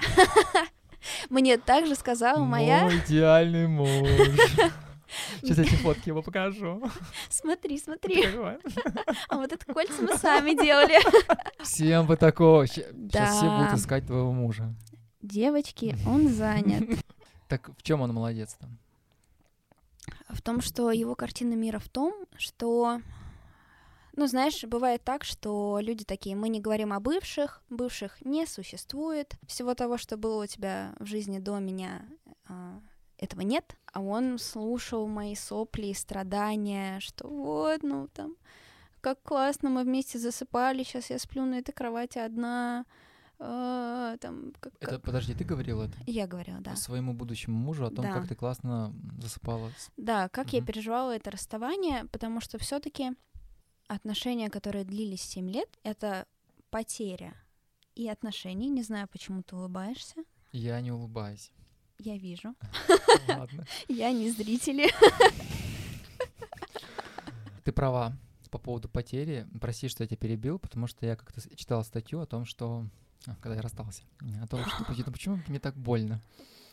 Мне 1.31 1.57
также 1.57 1.95
сказала 1.95 2.45
моя... 2.45 2.85
Мой 2.85 2.99
идеальный 2.99 3.67
муж. 3.67 4.09
Сейчас 5.41 5.59
я 5.59 5.65
тебе 5.65 5.77
фотки 5.79 6.09
его 6.09 6.23
покажу. 6.23 6.83
Смотри, 7.29 7.79
смотри. 7.79 8.25
А 9.29 9.37
вот 9.37 9.53
это 9.53 9.65
кольца 9.73 10.03
мы 10.03 10.17
сами 10.17 10.61
делали. 10.61 10.99
Всем 11.63 12.07
бы 12.07 12.17
такого. 12.17 12.67
Сейчас 12.67 13.37
все 13.37 13.59
будут 13.59 13.79
искать 13.79 14.07
твоего 14.07 14.33
мужа. 14.33 14.75
Девочки, 15.23 15.97
он 16.07 16.29
занят. 16.29 16.85
Так 17.49 17.71
в 17.79 17.83
чем 17.83 18.01
он 18.01 18.13
молодец 18.13 18.57
там? 18.59 18.77
В 20.29 20.43
том, 20.43 20.61
что 20.61 20.91
его 20.91 21.15
картина 21.15 21.55
мира 21.55 21.79
в 21.79 21.89
том, 21.89 22.13
что... 22.37 23.01
Ну, 24.17 24.27
знаешь, 24.27 24.65
бывает 24.65 25.05
так, 25.05 25.23
что 25.23 25.79
люди 25.81 26.05
такие, 26.05 26.35
мы 26.35 26.49
не 26.49 26.61
говорим 26.61 26.93
о 26.93 26.99
бывших, 27.01 27.63
бывших 27.69 28.25
не 28.25 28.47
существует, 28.47 29.37
всего 29.47 29.75
того, 29.75 29.97
что 29.97 30.17
было 30.17 30.43
у 30.43 30.47
тебя 30.47 30.95
в 30.99 31.07
жизни 31.07 31.39
до 31.39 31.59
меня, 31.59 32.05
а, 32.49 32.81
этого 33.19 33.41
нет, 33.43 33.77
а 33.93 34.01
он 34.01 34.39
слушал 34.39 35.07
мои 35.09 35.35
сопли 35.35 35.87
и 35.87 35.95
страдания, 35.95 37.01
что 37.01 37.29
вот, 37.29 37.83
ну, 37.83 38.09
там, 38.09 38.35
как 39.01 39.23
классно, 39.23 39.71
мы 39.71 39.83
вместе 39.85 40.19
засыпали, 40.19 40.83
сейчас 40.83 41.11
я 41.11 41.19
сплю 41.19 41.45
на 41.45 41.55
этой 41.57 41.73
кровати 41.73 42.19
одна, 42.19 42.85
а, 43.39 44.17
там, 44.19 44.53
как... 44.61 44.73
Это, 44.81 44.93
как- 44.93 45.03
подожди, 45.03 45.35
ты 45.35 45.45
говорил 45.45 45.83
это? 45.83 45.97
Я 46.07 46.27
говорила, 46.27 46.61
да. 46.61 46.75
Своему 46.77 47.13
будущему 47.15 47.57
мужу 47.59 47.87
о 47.87 47.91
том, 47.91 48.05
Да. 48.05 48.13
как 48.13 48.29
ты 48.29 48.35
классно 48.35 48.95
засыпала. 49.21 49.71
Да, 49.97 50.29
как 50.31 50.53
я 50.53 50.59
Мгм. 50.61 50.67
переживала 50.67 51.15
это 51.17 51.31
расставание, 51.31 52.05
потому 52.13 52.41
что 52.41 52.59
все-таки 52.59 53.13
отношения, 53.89 54.49
которые 54.51 54.85
длились 54.85 55.23
7 55.23 55.49
лет, 55.51 55.69
это 55.83 56.27
потеря 56.71 57.35
и 57.95 58.09
отношений. 58.09 58.69
Не 58.69 58.83
знаю, 58.83 59.07
почему 59.09 59.43
ты 59.43 59.55
улыбаешься. 59.57 60.25
Я 60.53 60.81
не 60.81 60.91
улыбаюсь. 60.93 61.53
Я 61.99 62.17
вижу. 62.19 62.55
Ладно. 63.29 63.65
Я 63.89 64.13
не 64.13 64.31
зрители. 64.31 64.91
Ты 67.65 67.73
права 67.73 68.17
по 68.51 68.59
поводу 68.59 68.89
потери. 68.89 69.47
Прости, 69.61 69.89
что 69.89 70.03
я 70.03 70.07
тебя 70.07 70.17
перебил, 70.17 70.59
потому 70.59 70.87
что 70.87 71.05
я 71.05 71.17
как-то 71.17 71.43
читал 71.57 71.85
статью 71.85 72.21
о 72.21 72.27
том, 72.27 72.47
что 72.47 72.87
а, 73.27 73.35
когда 73.41 73.57
я 73.57 73.63
расстался, 73.63 74.03
о 74.41 74.47
том, 74.47 74.65
что 74.65 74.85
«Ну, 74.89 75.13
почему 75.13 75.41
мне 75.49 75.59
так 75.59 75.77
больно. 75.77 76.23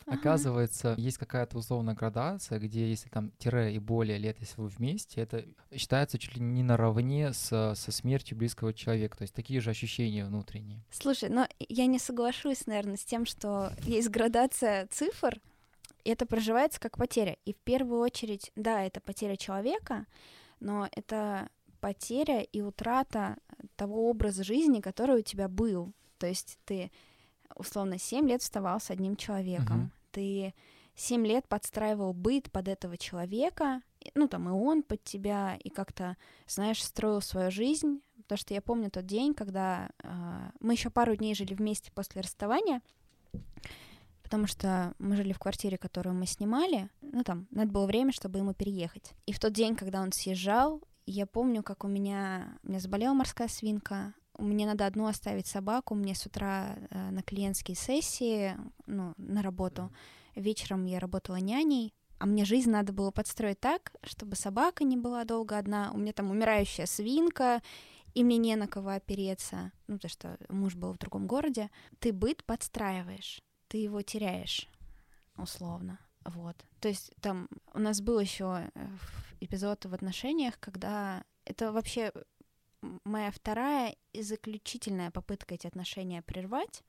Ага. 0.06 0.18
Оказывается, 0.18 0.94
есть 0.98 1.18
какая-то 1.18 1.58
условная 1.58 1.94
градация, 1.94 2.58
где 2.58 2.88
если 2.88 3.08
там 3.08 3.30
тире 3.38 3.74
и 3.74 3.78
более 3.78 4.18
лет, 4.18 4.36
если 4.40 4.60
вы 4.60 4.68
вместе, 4.68 5.20
это 5.20 5.44
считается 5.74 6.18
чуть 6.18 6.36
ли 6.36 6.42
не 6.42 6.62
наравне 6.62 7.32
с, 7.32 7.74
со 7.74 7.92
смертью 7.92 8.36
близкого 8.36 8.74
человека. 8.74 9.16
То 9.16 9.22
есть 9.22 9.34
такие 9.34 9.60
же 9.60 9.70
ощущения 9.70 10.24
внутренние. 10.24 10.82
Слушай, 10.90 11.30
но 11.30 11.48
я 11.58 11.86
не 11.86 11.98
соглашусь, 11.98 12.66
наверное, 12.66 12.96
с 12.96 13.04
тем, 13.04 13.24
что 13.24 13.72
есть 13.84 14.10
градация 14.10 14.86
цифр, 14.88 15.40
и 16.04 16.10
это 16.10 16.26
проживается 16.26 16.78
как 16.80 16.98
потеря. 16.98 17.36
И 17.44 17.54
в 17.54 17.58
первую 17.58 18.00
очередь, 18.00 18.52
да, 18.56 18.82
это 18.82 19.00
потеря 19.00 19.36
человека, 19.36 20.06
но 20.60 20.88
это 20.92 21.48
потеря 21.80 22.40
и 22.40 22.60
утрата 22.60 23.36
того 23.76 24.08
образа 24.08 24.44
жизни, 24.44 24.80
который 24.80 25.20
у 25.20 25.22
тебя 25.22 25.48
был. 25.48 25.92
То 26.18 26.26
есть 26.26 26.58
ты, 26.64 26.90
условно, 27.54 27.98
7 27.98 28.28
лет 28.28 28.42
вставал 28.42 28.80
с 28.80 28.90
одним 28.90 29.16
человеком, 29.16 29.78
Мгм. 29.78 29.92
ты 30.12 30.54
7 30.96 31.26
лет 31.26 31.48
подстраивал 31.48 32.12
быт 32.12 32.50
под 32.52 32.68
этого 32.68 32.96
человека, 32.96 33.82
ну 34.14 34.28
там 34.28 34.48
и 34.48 34.52
он 34.52 34.82
под 34.82 35.02
тебя, 35.02 35.56
и 35.62 35.68
как-то, 35.70 36.16
знаешь, 36.46 36.82
строил 36.82 37.20
свою 37.20 37.50
жизнь. 37.50 38.00
Потому 38.22 38.38
что 38.38 38.54
я 38.54 38.62
помню 38.62 38.90
тот 38.90 39.04
день, 39.04 39.34
когда 39.34 39.90
а, 40.02 40.50
мы 40.60 40.72
еще 40.72 40.88
пару 40.88 41.14
дней 41.14 41.34
жили 41.34 41.52
вместе 41.54 41.92
после 41.92 42.22
расставания, 42.22 42.80
потому 44.22 44.46
что 44.46 44.94
мы 44.98 45.16
жили 45.16 45.32
в 45.32 45.38
квартире, 45.38 45.76
которую 45.76 46.14
мы 46.14 46.26
снимали. 46.26 46.88
Ну 47.02 47.22
там, 47.22 47.46
надо 47.50 47.70
было 47.70 47.86
время, 47.86 48.12
чтобы 48.12 48.38
ему 48.38 48.54
переехать. 48.54 49.12
И 49.26 49.32
в 49.32 49.38
тот 49.40 49.52
день, 49.52 49.76
когда 49.76 50.00
он 50.00 50.12
съезжал, 50.12 50.80
я 51.06 51.26
помню, 51.26 51.62
как 51.62 51.84
у 51.84 51.88
меня, 51.88 52.56
у 52.62 52.68
меня 52.68 52.80
заболела 52.80 53.12
морская 53.12 53.48
свинка, 53.48 54.14
мне 54.38 54.66
надо 54.66 54.86
одну 54.86 55.06
оставить 55.06 55.46
собаку, 55.46 55.94
мне 55.94 56.14
с 56.14 56.26
утра 56.26 56.76
э, 56.90 57.10
на 57.10 57.22
клиентские 57.22 57.76
сессии, 57.76 58.56
ну, 58.86 59.14
на 59.16 59.42
работу. 59.42 59.92
Вечером 60.34 60.84
я 60.86 60.98
работала 60.98 61.36
няней, 61.36 61.94
а 62.18 62.26
мне 62.26 62.44
жизнь 62.44 62.70
надо 62.70 62.92
было 62.92 63.10
подстроить 63.10 63.60
так, 63.60 63.92
чтобы 64.02 64.36
собака 64.36 64.84
не 64.84 64.96
была 64.96 65.24
долго 65.24 65.58
одна. 65.58 65.90
У 65.92 65.98
меня 65.98 66.12
там 66.12 66.30
умирающая 66.30 66.86
свинка, 66.86 67.62
и 68.14 68.24
мне 68.24 68.36
не 68.36 68.56
на 68.56 68.68
кого 68.68 68.90
опереться, 68.90 69.72
ну, 69.86 69.96
потому 69.96 70.10
что 70.10 70.38
муж 70.48 70.74
был 70.74 70.92
в 70.92 70.98
другом 70.98 71.26
городе. 71.26 71.70
Ты 71.98 72.12
быт 72.12 72.44
подстраиваешь, 72.44 73.42
ты 73.68 73.78
его 73.78 74.02
теряешь, 74.02 74.68
условно. 75.36 75.98
Вот. 76.24 76.56
То 76.80 76.88
есть 76.88 77.12
там 77.20 77.48
у 77.72 77.78
нас 77.78 78.00
был 78.00 78.18
еще 78.18 78.70
эпизод 79.40 79.84
в 79.84 79.92
отношениях, 79.92 80.58
когда 80.60 81.24
это 81.44 81.72
вообще 81.72 82.12
моя 83.04 83.30
вторая 83.30 83.96
и 84.12 84.22
заключительная 84.22 85.10
попытка 85.10 85.54
эти 85.54 85.66
отношения 85.66 86.22
прервать. 86.22 86.82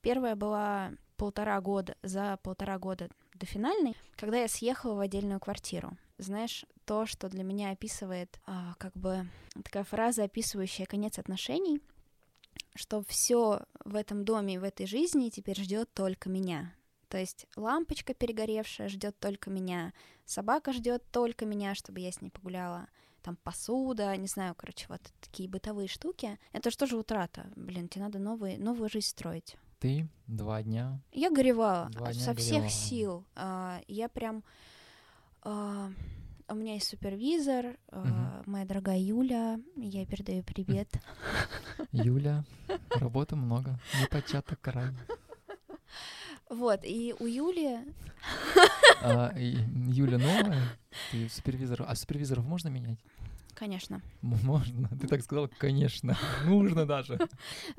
Первая 0.00 0.36
была 0.36 0.92
полтора 1.16 1.60
года, 1.60 1.96
за 2.02 2.38
полтора 2.42 2.78
года 2.78 3.08
до 3.34 3.46
финальной, 3.46 3.96
когда 4.16 4.38
я 4.40 4.48
съехала 4.48 4.94
в 4.94 5.00
отдельную 5.00 5.40
квартиру. 5.40 5.96
Знаешь, 6.18 6.64
то, 6.84 7.06
что 7.06 7.28
для 7.28 7.44
меня 7.44 7.70
описывает, 7.70 8.40
а, 8.46 8.74
как 8.78 8.92
бы 8.94 9.26
такая 9.64 9.84
фраза, 9.84 10.24
описывающая 10.24 10.86
конец 10.86 11.18
отношений, 11.18 11.80
что 12.74 13.02
все 13.06 13.60
в 13.84 13.94
этом 13.94 14.24
доме 14.24 14.54
и 14.54 14.58
в 14.58 14.64
этой 14.64 14.86
жизни 14.86 15.30
теперь 15.30 15.60
ждет 15.60 15.92
только 15.92 16.28
меня. 16.28 16.74
То 17.08 17.18
есть 17.18 17.46
лампочка 17.56 18.14
перегоревшая 18.14 18.88
ждет 18.88 19.18
только 19.18 19.50
меня, 19.50 19.92
собака 20.24 20.72
ждет 20.72 21.02
только 21.10 21.46
меня, 21.46 21.74
чтобы 21.74 22.00
я 22.00 22.12
с 22.12 22.20
ней 22.20 22.30
погуляла 22.30 22.88
там 23.28 23.36
посуда, 23.44 24.16
не 24.16 24.26
знаю, 24.26 24.54
короче, 24.54 24.86
вот 24.88 25.02
такие 25.20 25.50
бытовые 25.50 25.86
штуки. 25.86 26.38
Это 26.52 26.70
же 26.70 26.78
тоже 26.78 26.96
утрата. 26.96 27.44
Блин, 27.56 27.86
тебе 27.88 28.04
надо 28.04 28.18
новые, 28.18 28.56
новую 28.58 28.88
жизнь 28.88 29.08
строить. 29.08 29.58
Ты 29.80 30.08
два 30.26 30.62
дня. 30.62 30.98
Я 31.12 31.30
горевала 31.30 31.90
Два 31.90 32.14
со 32.14 32.34
всех 32.34 32.62
горевала. 32.62 32.70
сил. 32.70 33.24
А, 33.36 33.80
я 33.86 34.08
прям... 34.08 34.42
а, 35.42 35.90
у 36.48 36.54
меня 36.54 36.72
есть 36.74 36.88
супервизор, 36.88 37.76
а, 37.92 38.04
Мгм. 38.40 38.50
моя 38.50 38.64
дорогая 38.64 38.98
Юля, 38.98 39.60
я 39.76 40.06
передаю 40.06 40.42
привет. 40.42 40.88
Юля, 41.92 42.44
работы 42.92 43.36
много. 43.36 43.78
Не 44.00 44.06
початок 44.06 44.58
край. 44.62 44.88
Вот, 46.48 46.80
и 46.82 47.14
у 47.20 47.26
Юли... 47.26 47.80
Юля 49.02 50.18
новая, 50.18 50.62
ты 51.12 51.28
супервизор. 51.28 51.84
А 51.86 51.94
супервизоров 51.94 52.44
можно 52.46 52.68
менять? 52.68 52.98
Конечно. 53.58 54.02
Можно. 54.22 54.88
Ты 55.00 55.08
так 55.08 55.20
сказал, 55.22 55.50
конечно. 55.58 56.16
Нужно 56.44 56.86
даже. 56.86 57.18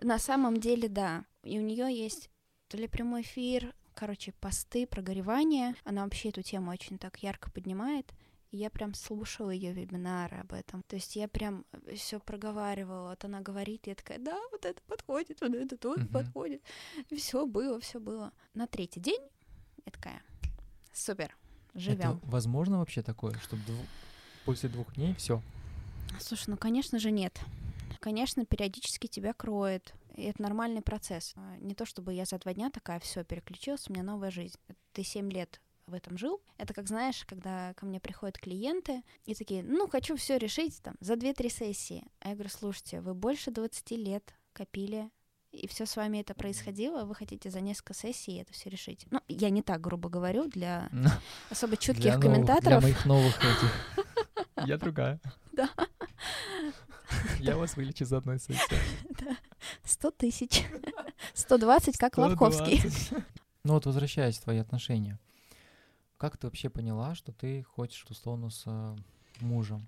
На 0.01 0.19
самом 0.19 0.59
деле, 0.59 0.89
да. 0.89 1.23
И 1.43 1.57
у 1.57 1.61
нее 1.61 1.87
есть 1.89 2.29
то 2.67 2.75
ли 2.75 2.85
прямой 2.87 3.21
эфир, 3.21 3.73
короче, 3.93 4.33
посты 4.41 4.85
про 4.85 5.01
горевание. 5.01 5.75
Она 5.85 6.03
вообще 6.03 6.29
эту 6.29 6.41
тему 6.41 6.71
очень 6.71 6.97
так 6.97 7.23
ярко 7.23 7.49
поднимает. 7.49 8.11
И 8.51 8.57
я 8.57 8.69
прям 8.69 8.93
слушала 8.93 9.51
ее 9.51 9.71
вебинары 9.71 10.39
об 10.39 10.51
этом. 10.51 10.83
То 10.83 10.97
есть 10.97 11.15
я 11.15 11.29
прям 11.29 11.63
все 11.95 12.19
проговаривала. 12.19 13.11
Вот 13.11 13.23
она 13.23 13.39
говорит, 13.39 13.87
и 13.87 13.91
я 13.91 13.95
такая, 13.95 14.19
да, 14.19 14.37
вот 14.51 14.65
это 14.65 14.81
подходит, 14.85 15.39
вот 15.39 15.53
это 15.53 15.77
тут 15.77 16.11
подходит. 16.11 16.61
Все 17.15 17.45
было, 17.45 17.79
все 17.79 18.01
было. 18.01 18.33
На 18.53 18.67
третий 18.67 18.99
день 18.99 19.21
я 19.85 19.93
такая, 19.93 20.21
супер, 20.91 21.33
живем. 21.73 22.19
Возможно 22.23 22.79
вообще 22.79 23.01
такое, 23.01 23.35
чтобы 23.35 23.63
после 24.43 24.67
двух 24.67 24.93
дней 24.95 25.15
все? 25.15 25.41
Слушай, 26.19 26.49
ну, 26.51 26.57
конечно 26.57 26.99
же, 26.99 27.11
нет. 27.11 27.39
Конечно, 27.99 28.45
периодически 28.45 29.07
тебя 29.07 29.33
кроет. 29.33 29.93
И 30.15 30.23
это 30.23 30.41
нормальный 30.41 30.81
процесс. 30.81 31.33
А, 31.35 31.57
Не 31.59 31.75
то 31.75 31.85
чтобы 31.85 32.13
я 32.13 32.25
за 32.25 32.37
два 32.39 32.53
дня 32.53 32.69
такая, 32.69 32.99
все, 32.99 33.23
переключилась, 33.23 33.85
у 33.89 33.93
меня 33.93 34.03
новая 34.03 34.31
жизнь. 34.31 34.57
Ты 34.93 35.03
семь 35.03 35.31
лет 35.31 35.59
в 35.87 35.93
этом 35.93 36.17
жил. 36.17 36.41
Это 36.57 36.73
как, 36.73 36.87
знаешь, 36.87 37.25
когда 37.25 37.73
ко 37.75 37.85
мне 37.85 37.99
приходят 37.99 38.37
клиенты 38.37 39.01
и 39.25 39.33
такие, 39.33 39.63
ну, 39.63 39.87
хочу 39.87 40.15
все 40.17 40.37
решить 40.37 40.81
там 40.83 40.95
за 40.99 41.13
2-3 41.13 41.49
сессии. 41.49 42.03
А 42.19 42.29
я 42.29 42.33
говорю, 42.35 42.49
слушайте, 42.49 43.01
вы 43.01 43.13
больше 43.13 43.51
20 43.51 43.91
лет 43.91 44.33
копили, 44.53 45.09
и 45.51 45.67
все 45.67 45.85
с 45.87 45.95
вами 45.95 46.19
это 46.19 46.35
происходило, 46.35 47.05
вы 47.05 47.15
хотите 47.15 47.49
за 47.49 47.59
несколько 47.59 47.93
сессий 47.95 48.37
это 48.37 48.53
все 48.53 48.69
решить. 48.69 49.07
Ну, 49.09 49.19
я 49.27 49.49
не 49.49 49.63
так 49.63 49.81
грубо 49.81 50.09
говорю 50.09 50.47
для 50.47 50.89
особо 51.49 51.75
чутких 51.75 52.03
Для 52.03 52.13
новых- 52.17 52.21
комментаторов. 52.23 52.79
Для 52.79 52.81
моих 52.81 53.05
новых 53.05 53.35
этих. 53.37 54.05
Я 54.67 54.77
другая. 54.77 55.19
Да. 55.53 55.69
Я 57.39 57.57
вас 57.57 57.75
вылечу 57.75 58.05
за 58.05 58.17
одной 58.17 58.39
сессии. 58.39 58.77
100 59.83 60.11
тысяч. 60.17 60.63
120, 61.33 61.97
как 61.97 62.17
Лавковский. 62.17 62.79
120. 62.79 63.13
Ну 63.65 63.73
вот 63.73 63.85
возвращаясь 63.85 64.37
в 64.37 64.43
твои 64.43 64.57
отношения, 64.57 65.19
как 66.17 66.37
ты 66.37 66.47
вообще 66.47 66.69
поняла, 66.69 67.13
что 67.13 67.33
ты 67.33 67.63
хочешь 67.63 68.05
условно 68.09 68.49
с 68.49 68.63
э, 68.65 68.95
мужем 69.41 69.85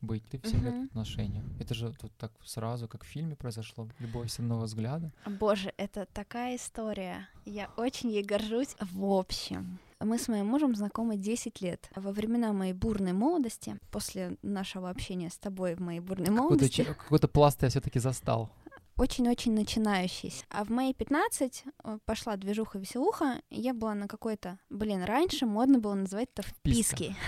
быть? 0.00 0.24
Ты 0.28 0.38
в 0.40 0.46
7 0.46 0.62
лет 0.64 0.74
Мгм. 0.74 0.82
в 0.82 0.90
отношениях. 0.90 1.44
Это 1.60 1.74
же 1.74 1.94
вот 2.02 2.12
так 2.18 2.32
сразу, 2.44 2.88
как 2.88 3.04
в 3.04 3.06
фильме 3.06 3.36
произошло, 3.36 3.88
любовь 4.00 4.32
с 4.32 4.40
одного 4.40 4.62
взгляда. 4.62 5.12
Боже, 5.26 5.72
это 5.76 6.06
такая 6.12 6.56
история. 6.56 7.28
Я 7.44 7.70
очень 7.76 8.10
ей 8.10 8.24
горжусь. 8.24 8.74
В 8.80 9.04
общем, 9.04 9.78
мы 10.04 10.18
с 10.18 10.28
моим 10.28 10.46
мужем 10.46 10.74
знакомы 10.74 11.16
10 11.16 11.60
лет. 11.60 11.90
Во 11.94 12.12
времена 12.12 12.52
моей 12.52 12.72
бурной 12.72 13.12
молодости, 13.12 13.78
после 13.90 14.36
нашего 14.42 14.90
общения 14.90 15.30
с 15.30 15.38
тобой 15.38 15.74
в 15.74 15.80
моей 15.80 16.00
бурной 16.00 16.26
Какой-то, 16.26 16.42
молодости, 16.42 16.84
какой-то 16.84 17.28
пласт 17.28 17.62
я 17.62 17.68
все-таки 17.68 17.98
застал. 17.98 18.50
очень-очень 18.96 19.54
начинающийся. 19.54 20.44
А 20.50 20.64
в 20.64 20.70
мои 20.70 20.92
15 20.94 21.64
э, 21.84 21.98
пошла 22.04 22.36
движуха-веселуха, 22.36 23.40
я 23.50 23.74
была 23.74 23.94
на 23.94 24.06
какой-то... 24.08 24.58
Блин, 24.70 25.02
раньше 25.02 25.46
модно 25.46 25.78
было 25.78 25.94
называть 25.94 26.28
это 26.34 26.42
вписки. 26.46 27.16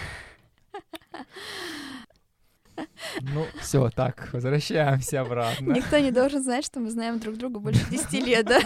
Ну, 3.22 3.46
все, 3.60 3.88
так, 3.88 4.28
возвращаемся 4.34 5.22
обратно. 5.22 5.72
Никто 5.72 5.96
не 5.98 6.10
должен 6.10 6.42
знать, 6.42 6.64
что 6.64 6.78
мы 6.78 6.90
знаем 6.90 7.18
друг 7.18 7.36
друга 7.36 7.58
больше 7.58 7.88
10 7.90 8.12
лет, 8.26 8.44
да? 8.44 8.60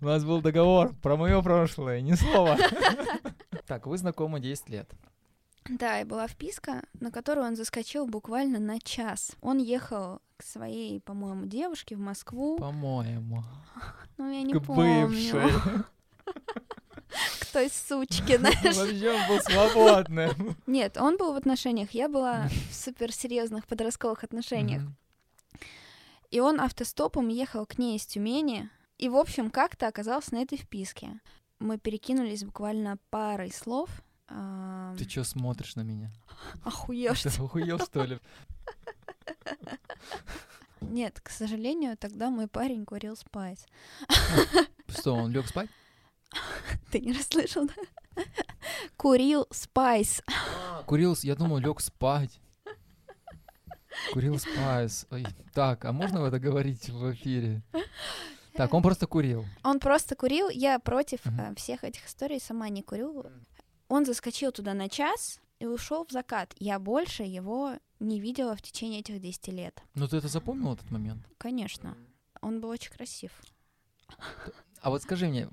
У 0.00 0.04
нас 0.04 0.24
был 0.24 0.40
договор 0.40 0.94
про 1.02 1.16
мое 1.16 1.42
прошлое, 1.42 2.00
ни 2.00 2.12
слова. 2.14 2.56
Так, 3.66 3.86
вы 3.86 3.98
знакомы 3.98 4.40
10 4.40 4.68
лет. 4.68 4.90
Да, 5.68 6.00
и 6.00 6.04
была 6.04 6.28
вписка, 6.28 6.82
на 7.00 7.10
которую 7.10 7.46
он 7.46 7.56
заскочил 7.56 8.06
буквально 8.06 8.60
на 8.60 8.78
час. 8.78 9.32
Он 9.40 9.58
ехал 9.58 10.20
к 10.36 10.44
своей, 10.44 11.00
по-моему, 11.00 11.46
девушке 11.46 11.96
в 11.96 11.98
Москву. 11.98 12.56
По-моему. 12.58 13.42
Ну, 14.16 14.30
я 14.32 14.42
не 14.42 14.52
К 14.54 14.62
помню. 14.62 15.08
бывшей. 15.08 15.50
К 17.40 17.46
той 17.52 17.70
сучке, 17.70 18.38
знаешь. 18.38 18.76
Вообще 18.76 19.10
он 19.10 19.28
был 19.28 19.40
свободным. 19.40 20.56
Нет, 20.66 20.96
он 20.98 21.16
был 21.16 21.32
в 21.32 21.36
отношениях, 21.36 21.90
я 21.92 22.08
была 22.08 22.48
в 22.70 22.74
суперсерьезных 22.74 23.66
подростковых 23.66 24.22
отношениях. 24.24 24.82
И 26.30 26.40
он 26.40 26.60
автостопом 26.60 27.28
ехал 27.28 27.66
к 27.66 27.78
ней 27.78 27.96
из 27.96 28.06
Тюмени. 28.06 28.68
И, 28.98 29.08
в 29.08 29.16
общем, 29.16 29.50
как-то 29.50 29.88
оказался 29.88 30.34
на 30.34 30.38
этой 30.42 30.58
вписке. 30.58 31.20
Мы 31.58 31.78
перекинулись 31.78 32.44
буквально 32.44 32.98
парой 33.10 33.50
слов. 33.50 33.88
Ты 34.98 35.04
чё 35.04 35.24
смотришь 35.24 35.76
на 35.76 35.82
меня? 35.82 36.12
Охуешь 36.64 37.22
Ты 37.22 37.28
охуел, 37.28 37.78
что 37.78 38.04
ли? 38.04 38.18
Нет, 40.80 41.20
к 41.20 41.30
сожалению, 41.30 41.96
тогда 41.96 42.30
мой 42.30 42.48
парень 42.48 42.84
курил 42.84 43.16
спайс. 43.16 43.66
Что, 44.88 45.14
он 45.14 45.32
лег 45.32 45.46
спать? 45.46 45.70
Ты 46.90 47.00
не 47.00 47.12
расслышал, 47.12 47.66
да? 47.66 48.22
Курил 48.96 49.46
спайс. 49.50 50.22
Курил, 50.86 51.16
я 51.22 51.34
думал, 51.34 51.58
лег 51.58 51.80
спать. 51.80 52.40
Курил 54.12 54.38
спайс. 54.38 55.06
Ой, 55.10 55.26
так, 55.54 55.84
а 55.84 55.92
можно 55.92 56.18
это 56.26 56.38
говорить 56.38 56.88
в 56.88 57.12
эфире? 57.12 57.62
Так, 58.56 58.74
он 58.74 58.82
просто 58.82 59.06
курил. 59.06 59.44
Он 59.62 59.78
просто 59.80 60.16
курил, 60.16 60.48
я 60.48 60.78
против 60.78 61.20
э, 61.26 61.54
всех 61.56 61.84
этих 61.84 62.06
историй 62.06 62.40
сама 62.40 62.68
не 62.68 62.82
курю. 62.82 63.26
Он 63.88 64.04
заскочил 64.04 64.52
туда 64.52 64.74
на 64.74 64.88
час 64.88 65.40
и 65.58 65.66
ушел 65.66 66.04
в 66.06 66.12
закат. 66.12 66.54
Я 66.58 66.78
больше 66.78 67.22
его 67.22 67.72
не 68.00 68.20
видела 68.20 68.56
в 68.56 68.62
течение 68.62 69.00
этих 69.00 69.20
10 69.20 69.48
лет. 69.48 69.82
Ну 69.94 70.08
ты 70.08 70.16
это 70.18 70.28
запомнил 70.28 70.72
этот 70.74 70.90
момент? 70.90 71.26
Конечно. 71.38 71.96
Он 72.40 72.60
был 72.60 72.68
очень 72.70 72.92
красив. 72.92 73.32
А 74.80 74.90
вот 74.90 75.02
скажи 75.02 75.26
мне, 75.28 75.48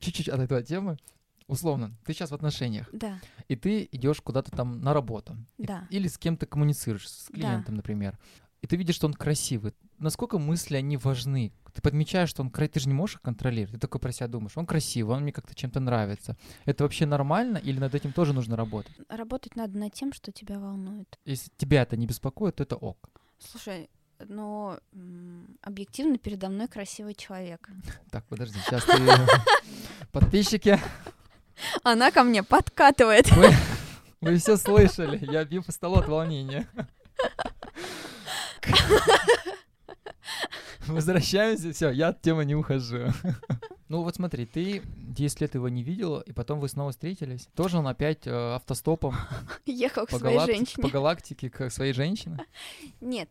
чуть-чуть 0.00 0.28
от 0.28 0.40
этой 0.40 0.62
темы, 0.62 0.98
условно, 1.46 1.96
ты 2.04 2.12
сейчас 2.12 2.30
в 2.30 2.34
отношениях, 2.34 2.88
Да, 2.92 3.18
и 3.48 3.56
ты 3.56 3.88
идешь 3.92 4.20
куда-то 4.20 4.50
там 4.50 4.80
на 4.80 4.92
работу, 4.92 5.36
и- 5.56 5.64
да. 5.66 5.86
или 5.90 6.08
с 6.08 6.18
кем-то 6.18 6.46
коммуницируешь, 6.46 7.08
с 7.08 7.26
клиентом, 7.28 7.76
например, 7.76 8.18
и 8.62 8.66
ты 8.66 8.76
видишь, 8.76 8.96
что 8.96 9.06
он 9.06 9.14
красивый. 9.14 9.74
Насколько 9.98 10.38
мысли, 10.38 10.76
они 10.76 10.96
важны? 10.96 11.52
Ты 11.74 11.82
подмечаешь, 11.82 12.28
что 12.30 12.42
он 12.42 12.50
красивый, 12.50 12.72
ты 12.72 12.80
же 12.80 12.88
не 12.88 12.94
можешь 12.94 13.16
их 13.16 13.22
контролировать, 13.22 13.72
ты 13.74 13.78
только 13.80 13.98
про 13.98 14.12
себя 14.12 14.28
думаешь, 14.28 14.56
он 14.56 14.64
красивый, 14.64 15.16
он 15.16 15.22
мне 15.24 15.32
как-то 15.32 15.54
чем-то 15.54 15.80
нравится. 15.80 16.36
Это 16.64 16.84
вообще 16.84 17.04
нормально 17.04 17.58
или 17.58 17.78
над 17.80 17.94
этим 17.94 18.12
тоже 18.12 18.32
нужно 18.32 18.56
работать? 18.56 18.92
Работать 19.08 19.56
надо 19.56 19.76
над 19.76 19.92
тем, 19.92 20.12
что 20.12 20.30
тебя 20.30 20.58
волнует. 20.60 21.18
Если 21.24 21.50
тебя 21.56 21.82
это 21.82 21.96
не 21.96 22.06
беспокоит, 22.06 22.56
то 22.56 22.62
это 22.62 22.76
ок. 22.76 23.10
Слушай, 23.38 23.90
но 24.20 24.78
объективно 25.62 26.16
передо 26.18 26.48
мной 26.48 26.68
красивый 26.68 27.14
человек. 27.14 27.68
Так, 28.10 28.24
подожди, 28.26 28.58
сейчас 28.60 28.84
ты... 28.84 28.92
Подписчики, 30.12 30.78
Она 31.82 32.12
ко 32.12 32.22
мне 32.22 32.44
подкатывает. 32.44 33.28
вы, 33.32 33.50
вы 34.20 34.36
все 34.36 34.56
слышали, 34.56 35.18
я 35.30 35.44
бью 35.44 35.64
по 35.64 35.72
столу 35.72 35.96
от 35.96 36.06
волнения. 36.06 36.68
Возвращаемся, 40.86 41.72
все, 41.72 41.90
я 41.90 42.08
от 42.08 42.20
темы 42.22 42.44
не 42.44 42.54
ухожу. 42.54 43.08
Ну 43.90 44.02
вот 44.02 44.16
смотри, 44.16 44.46
ты 44.46 44.82
10 44.96 45.40
лет 45.42 45.54
его 45.54 45.68
не 45.68 45.82
видела, 45.84 46.20
и 46.22 46.32
потом 46.32 46.58
вы 46.58 46.68
снова 46.70 46.90
встретились. 46.90 47.48
Тоже 47.54 47.76
он 47.78 47.86
опять 47.86 48.26
э, 48.26 48.54
автостопом 48.54 49.14
Ехал 49.66 50.06
к 50.06 50.10
своей 50.10 50.38
галакти- 50.38 50.46
женщине. 50.56 50.82
по 50.82 50.88
галактике 50.88 51.50
к 51.50 51.70
своей 51.70 51.92
женщине. 51.92 52.38
Нет. 53.02 53.28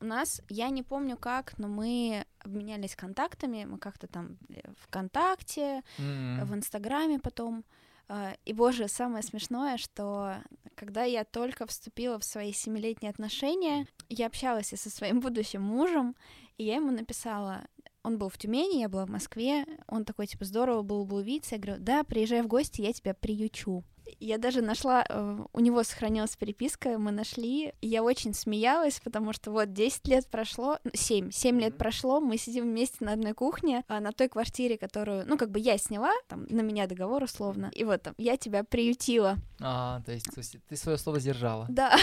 У 0.00 0.04
нас, 0.06 0.40
я 0.48 0.70
не 0.70 0.84
помню 0.84 1.16
как, 1.16 1.58
но 1.58 1.66
мы 1.66 2.24
обменялись 2.38 2.94
контактами, 2.94 3.64
мы 3.64 3.78
как-то 3.78 4.06
там 4.06 4.38
э, 4.50 4.60
ВКонтакте, 4.82 5.82
М. 5.98 6.44
в 6.46 6.54
Инстаграме 6.54 7.18
потом. 7.18 7.64
А, 8.08 8.36
И, 8.44 8.52
боже, 8.52 8.88
самое 8.88 9.22
смешное, 9.22 9.76
что 9.76 10.36
когда 10.74 11.04
я 11.04 11.24
только 11.24 11.66
вступила 11.66 12.18
в 12.18 12.24
свои 12.24 12.52
семилетние 12.52 13.10
отношения, 13.10 13.86
я 14.08 14.26
общалась 14.26 14.72
и 14.72 14.76
со 14.76 14.90
своим 14.90 15.20
будущим 15.20 15.62
мужем, 15.62 16.14
и 16.56 16.64
я 16.64 16.76
ему 16.76 16.90
написала, 16.90 17.66
он 18.02 18.18
был 18.18 18.28
в 18.28 18.38
Тюмени, 18.38 18.80
я 18.80 18.88
была 18.88 19.06
в 19.06 19.10
Москве, 19.10 19.66
он 19.88 20.04
такой, 20.04 20.26
типа, 20.28 20.44
здорово 20.44 20.82
было 20.82 21.04
бы 21.04 21.16
увидеться. 21.16 21.56
Я 21.56 21.60
говорю, 21.60 21.82
да, 21.82 22.04
приезжай 22.04 22.42
в 22.42 22.46
гости, 22.46 22.80
я 22.80 22.92
тебя 22.92 23.14
приючу. 23.14 23.82
Я 24.18 24.38
даже 24.38 24.62
нашла, 24.62 25.04
э, 25.08 25.38
у 25.52 25.60
него 25.60 25.82
сохранилась 25.82 26.36
переписка, 26.36 26.98
мы 26.98 27.10
нашли. 27.10 27.74
Я 27.82 28.02
очень 28.02 28.34
смеялась, 28.34 29.00
потому 29.02 29.32
что 29.32 29.50
вот 29.50 29.72
10 29.72 30.08
лет 30.08 30.26
прошло, 30.28 30.78
7, 30.92 31.30
7 31.30 31.60
лет 31.60 31.76
прошло, 31.76 32.20
мы 32.20 32.38
сидим 32.38 32.64
вместе 32.64 33.04
на 33.04 33.12
одной 33.12 33.34
кухне, 33.34 33.84
а 33.88 34.00
на 34.00 34.12
той 34.12 34.28
квартире, 34.28 34.78
которую, 34.78 35.26
ну, 35.26 35.36
как 35.36 35.50
бы 35.50 35.58
я 35.58 35.78
сняла, 35.78 36.12
там, 36.28 36.46
на 36.48 36.60
меня 36.62 36.86
договор 36.86 37.22
условно, 37.22 37.70
и 37.74 37.84
вот 37.84 38.02
там, 38.02 38.14
я 38.18 38.36
тебя 38.36 38.64
приютила. 38.64 39.36
А, 39.60 40.00
то 40.02 40.12
есть, 40.12 40.26
то 40.26 40.38
есть 40.38 40.56
ты 40.68 40.76
свое 40.76 40.98
слово 40.98 41.20
сдержала. 41.20 41.66
Да. 41.68 41.96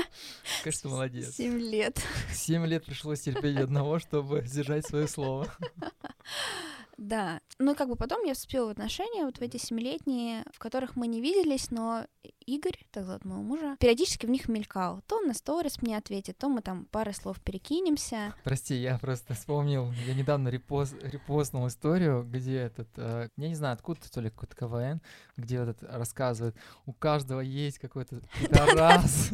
Конечно, 0.62 0.90
молодец. 0.90 1.34
7 1.36 1.58
лет. 1.58 2.00
7 2.32 2.64
лет 2.66 2.84
пришлось 2.84 3.20
терпеть 3.20 3.56
одного, 3.56 3.98
чтобы 3.98 4.42
сдержать 4.46 4.86
свое 4.86 5.08
слово. 5.08 5.46
Да. 6.96 7.40
Ну, 7.58 7.74
как 7.74 7.88
бы 7.88 7.96
потом 7.96 8.24
я 8.24 8.34
вступила 8.34 8.66
в 8.66 8.70
отношения, 8.70 9.24
вот 9.24 9.38
в 9.38 9.42
эти 9.42 9.56
семилетние, 9.58 10.44
в 10.52 10.58
которых 10.58 10.96
мы 10.96 11.06
не 11.06 11.20
виделись, 11.20 11.70
но 11.70 12.06
Игорь, 12.46 12.78
так 12.90 13.04
зовут 13.04 13.24
моего 13.24 13.42
мужа, 13.42 13.76
периодически 13.78 14.26
в 14.26 14.30
них 14.30 14.48
мелькал. 14.48 15.02
То 15.06 15.16
он 15.16 15.26
на 15.26 15.34
сторис 15.34 15.82
мне 15.82 15.96
ответит, 15.96 16.38
то 16.38 16.48
мы 16.48 16.62
там 16.62 16.86
пары 16.86 17.12
слов 17.12 17.40
перекинемся. 17.40 18.34
Прости, 18.44 18.74
я 18.76 18.98
просто 18.98 19.34
вспомнил, 19.34 19.92
я 20.06 20.14
недавно 20.14 20.48
репост, 20.48 20.94
репостнул 21.02 21.66
историю, 21.66 22.24
где 22.24 22.56
этот, 22.56 22.88
э, 22.96 23.28
я 23.36 23.48
не 23.48 23.54
знаю, 23.54 23.74
откуда, 23.74 24.00
то 24.10 24.20
ли 24.20 24.30
какой-то 24.30 24.56
КВН, 24.56 25.02
где 25.36 25.56
этот 25.56 25.82
рассказывает, 25.82 26.56
у 26.86 26.92
каждого 26.92 27.40
есть 27.40 27.78
какой-то 27.78 28.20
пидорас, 28.40 29.30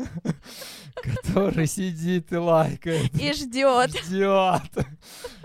который 0.94 1.66
сидит 1.66 2.32
и 2.32 2.36
лайкает. 2.36 3.14
И 3.14 3.32
ждет. 3.32 3.96
Ждет. 4.04 4.86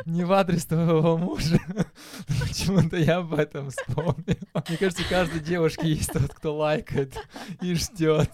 Не 0.06 0.24
в 0.24 0.34
адрес 0.34 0.66
твоего 0.66 1.18
мужа. 1.18 1.60
Почему-то 2.28 2.98
я 2.98 3.18
об 3.18 3.34
этом 3.34 3.70
вспомнил. 3.70 4.38
Мне 4.68 4.78
кажется, 4.78 5.04
у 5.04 5.10
каждой 5.10 5.40
девушки 5.40 5.86
есть 5.86 6.12
тот, 6.12 6.34
кто 6.34 6.56
лайкает 6.56 7.16
и 7.62 7.74
ждет. 7.76 8.32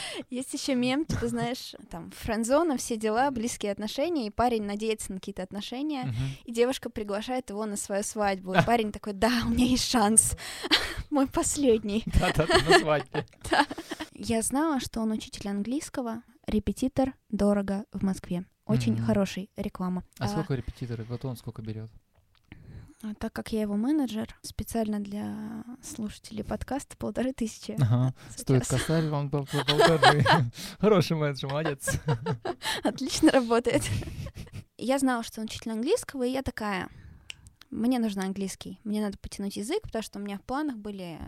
Есть 0.30 0.52
еще 0.54 0.74
мем, 0.74 1.04
типа, 1.04 1.28
знаешь, 1.28 1.74
там, 1.90 2.10
френдзона, 2.10 2.76
все 2.76 2.96
дела, 2.96 3.30
близкие 3.30 3.72
отношения, 3.72 4.26
и 4.26 4.30
парень 4.30 4.64
надеется 4.64 5.12
на 5.12 5.18
какие-то 5.18 5.42
отношения, 5.42 6.04
uh-huh. 6.04 6.44
и 6.44 6.52
девушка 6.52 6.90
приглашает 6.90 7.50
его 7.50 7.66
на 7.66 7.76
свою 7.76 8.02
свадьбу, 8.02 8.54
и 8.54 8.64
парень 8.64 8.92
такой, 8.92 9.12
да, 9.12 9.42
у 9.46 9.50
меня 9.50 9.66
есть 9.66 9.88
шанс, 9.88 10.36
мой 11.10 11.26
последний. 11.26 12.04
Да-да, 12.06 12.46
на 12.46 12.78
свадьбе. 12.78 13.26
Я 14.12 14.42
знала, 14.42 14.80
что 14.80 15.00
он 15.00 15.12
учитель 15.12 15.48
английского, 15.48 16.22
репетитор, 16.46 17.14
дорого 17.28 17.84
в 17.92 18.02
Москве. 18.02 18.44
Очень 18.66 18.94
mm-hmm. 18.94 19.04
хороший 19.04 19.50
реклама. 19.56 20.04
А, 20.18 20.24
а 20.24 20.28
сколько 20.28 20.54
репетиторов? 20.54 21.08
Вот 21.08 21.24
он 21.24 21.36
сколько 21.36 21.62
берет? 21.62 21.90
А 23.04 23.14
так 23.14 23.32
как 23.32 23.52
я 23.52 23.62
его 23.62 23.76
менеджер, 23.76 24.32
специально 24.42 25.00
для 25.00 25.64
слушателей 25.82 26.44
подкаста 26.44 26.96
полторы 26.96 27.32
тысячи. 27.32 27.72
Ага, 27.80 28.14
стоит 28.36 28.64
косарь, 28.66 29.08
вам 29.08 29.28
полторы. 29.28 30.24
Хороший 30.78 31.16
менеджер, 31.16 31.50
молодец. 31.50 31.98
Отлично 32.84 33.32
работает. 33.32 33.82
Я 34.78 35.00
знала, 35.00 35.24
что 35.24 35.40
он 35.40 35.46
учитель 35.46 35.72
английского, 35.72 36.22
и 36.22 36.30
я 36.30 36.42
такая, 36.42 36.88
мне 37.70 37.98
нужен 37.98 38.20
английский, 38.20 38.78
мне 38.84 39.00
надо 39.00 39.18
потянуть 39.18 39.56
язык, 39.56 39.82
потому 39.82 40.02
что 40.02 40.20
у 40.20 40.22
меня 40.22 40.38
в 40.38 40.42
планах 40.42 40.76
были 40.76 41.18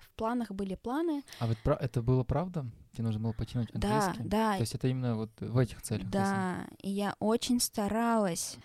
в 0.00 0.10
планах 0.16 0.50
были 0.50 0.74
планы. 0.74 1.22
А 1.38 1.46
вот 1.46 1.58
это 1.64 2.02
было 2.02 2.24
правда? 2.24 2.66
Тебе 2.92 3.04
нужно 3.04 3.20
было 3.20 3.32
потянуть 3.32 3.68
английский? 3.72 4.24
Да, 4.24 4.50
да. 4.50 4.54
То 4.54 4.60
есть 4.60 4.74
это 4.74 4.88
именно 4.88 5.14
вот 5.14 5.30
в 5.38 5.56
этих 5.56 5.80
целях? 5.80 6.08
Да, 6.10 6.66
и 6.82 6.90
я 6.90 7.14
очень 7.20 7.60
старалась. 7.60 8.58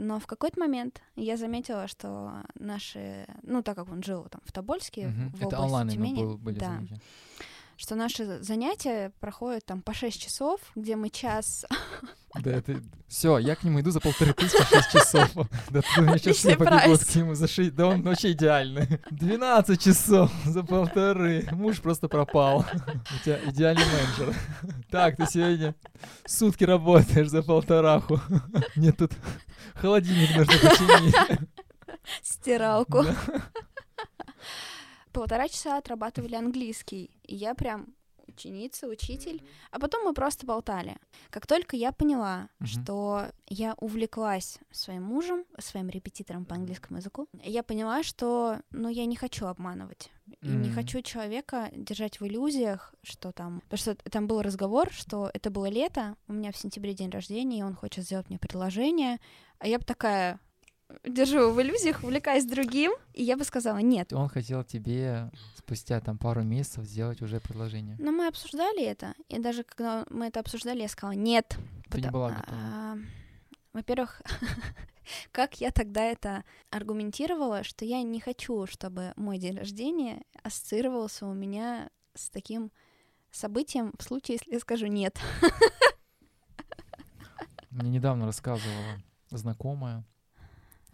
Но 0.00 0.20
в 0.20 0.26
какой-то 0.28 0.60
момент 0.60 1.02
я 1.16 1.36
заметила, 1.36 1.88
что 1.88 2.44
наши, 2.54 3.26
ну 3.42 3.62
так 3.62 3.76
как 3.76 3.90
он 3.90 4.02
жил 4.04 4.26
там 4.30 4.40
в 4.44 4.52
Тобольске, 4.52 5.08
угу. 5.08 5.36
в 5.36 5.46
Это 5.48 5.58
области 5.58 5.96
Тюмени, 5.96 6.22
был, 6.22 6.38
были 6.38 6.58
да, 6.58 6.66
занятия. 6.66 7.00
Что 7.78 7.94
наши 7.94 8.42
занятия 8.42 9.12
проходят 9.20 9.64
там 9.64 9.82
по 9.82 9.94
6 9.94 10.20
часов, 10.20 10.60
где 10.74 10.96
мы 10.96 11.08
час 11.10 11.64
да, 12.34 12.50
это... 12.50 12.80
Все, 13.06 13.38
я 13.38 13.56
к 13.56 13.64
нему 13.64 13.80
иду 13.80 13.90
за 13.90 14.00
полторы 14.00 14.34
тысячи 14.34 14.62
шесть 14.64 14.90
часов. 14.92 15.30
Да 15.70 15.80
ты 15.80 16.02
меня 16.02 16.18
сейчас 16.18 16.44
не 16.44 16.56
побегут 16.56 17.04
к 17.04 17.14
нему 17.14 17.34
за 17.34 17.48
шесть. 17.48 17.74
Да 17.74 17.86
он 17.86 18.02
вообще 18.02 18.32
идеальный. 18.32 19.00
12 19.10 19.80
часов 19.80 20.30
за 20.44 20.62
полторы. 20.62 21.48
Муж 21.52 21.80
просто 21.80 22.08
пропал. 22.08 22.66
У 22.84 23.24
тебя 23.24 23.40
идеальный 23.46 23.84
менеджер. 23.86 24.36
Так, 24.90 25.16
ты 25.16 25.26
сегодня 25.26 25.74
сутки 26.26 26.64
работаешь 26.64 27.28
за 27.28 27.42
полтораху. 27.42 28.20
Мне 28.76 28.92
тут 28.92 29.12
холодильник 29.74 30.36
нужно 30.36 30.52
починить. 30.52 31.14
Стиралку. 32.22 33.04
Да. 33.04 33.16
Полтора 35.12 35.48
часа 35.48 35.78
отрабатывали 35.78 36.34
английский. 36.34 37.10
И 37.24 37.34
я 37.34 37.54
прям 37.54 37.94
ученица, 38.28 38.86
учитель, 38.86 39.42
а 39.70 39.78
потом 39.78 40.04
мы 40.04 40.14
просто 40.14 40.46
болтали. 40.46 40.96
Как 41.30 41.46
только 41.46 41.76
я 41.76 41.92
поняла, 41.92 42.48
mm-hmm. 42.60 42.66
что 42.66 43.26
я 43.48 43.74
увлеклась 43.78 44.58
своим 44.70 45.02
мужем, 45.04 45.44
своим 45.58 45.88
репетитором 45.88 46.44
по 46.44 46.54
английскому 46.54 46.98
языку, 46.98 47.26
я 47.42 47.62
поняла, 47.62 48.02
что, 48.02 48.60
ну, 48.70 48.88
я 48.88 49.06
не 49.06 49.16
хочу 49.16 49.46
обманывать. 49.46 50.10
И 50.26 50.46
mm-hmm. 50.46 50.56
не 50.56 50.70
хочу 50.70 51.02
человека 51.02 51.70
держать 51.74 52.20
в 52.20 52.26
иллюзиях, 52.26 52.94
что 53.02 53.32
там... 53.32 53.60
Потому 53.62 53.78
что 53.78 53.94
там 54.10 54.26
был 54.26 54.42
разговор, 54.42 54.92
что 54.92 55.30
это 55.32 55.50
было 55.50 55.68
лето, 55.68 56.16
у 56.28 56.34
меня 56.34 56.52
в 56.52 56.56
сентябре 56.56 56.94
день 56.94 57.10
рождения, 57.10 57.60
и 57.60 57.62
он 57.62 57.74
хочет 57.74 58.04
сделать 58.04 58.28
мне 58.28 58.38
предложение, 58.38 59.18
а 59.58 59.66
я 59.66 59.78
бы 59.78 59.84
такая, 59.84 60.38
держу 61.04 61.50
в 61.50 61.60
иллюзиях, 61.60 62.02
увлекаюсь 62.02 62.44
другим, 62.44 62.92
и 63.12 63.22
я 63.22 63.36
бы 63.36 63.44
сказала 63.44 63.78
нет. 63.78 64.12
Он 64.12 64.28
хотел 64.28 64.64
тебе 64.64 65.30
спустя 65.56 66.00
там 66.00 66.18
пару 66.18 66.42
месяцев 66.42 66.84
сделать 66.84 67.20
уже 67.22 67.40
предложение. 67.40 67.96
Но 67.98 68.12
мы 68.12 68.26
обсуждали 68.26 68.82
это, 68.82 69.14
и 69.28 69.38
даже 69.38 69.64
когда 69.64 70.06
мы 70.10 70.26
это 70.26 70.40
обсуждали, 70.40 70.82
я 70.82 70.88
сказала 70.88 71.16
нет. 71.16 71.56
Ты 71.90 72.00
потому... 72.02 72.04
не 72.06 72.10
была 72.10 72.30
готова. 72.30 72.58
А, 72.58 72.96
во-первых, 73.72 74.22
как 75.32 75.60
я 75.60 75.70
тогда 75.70 76.02
это 76.02 76.44
аргументировала, 76.70 77.64
что 77.64 77.84
я 77.84 78.02
не 78.02 78.20
хочу, 78.20 78.66
чтобы 78.66 79.12
мой 79.16 79.38
день 79.38 79.56
рождения 79.56 80.22
ассоциировался 80.42 81.26
у 81.26 81.34
меня 81.34 81.90
с 82.14 82.30
таким 82.30 82.72
событием 83.30 83.92
в 83.98 84.02
случае, 84.02 84.38
если 84.40 84.52
я 84.54 84.60
скажу 84.60 84.86
нет. 84.86 85.18
Мне 87.70 87.90
недавно 87.90 88.24
рассказывала 88.26 89.02
знакомая, 89.30 90.04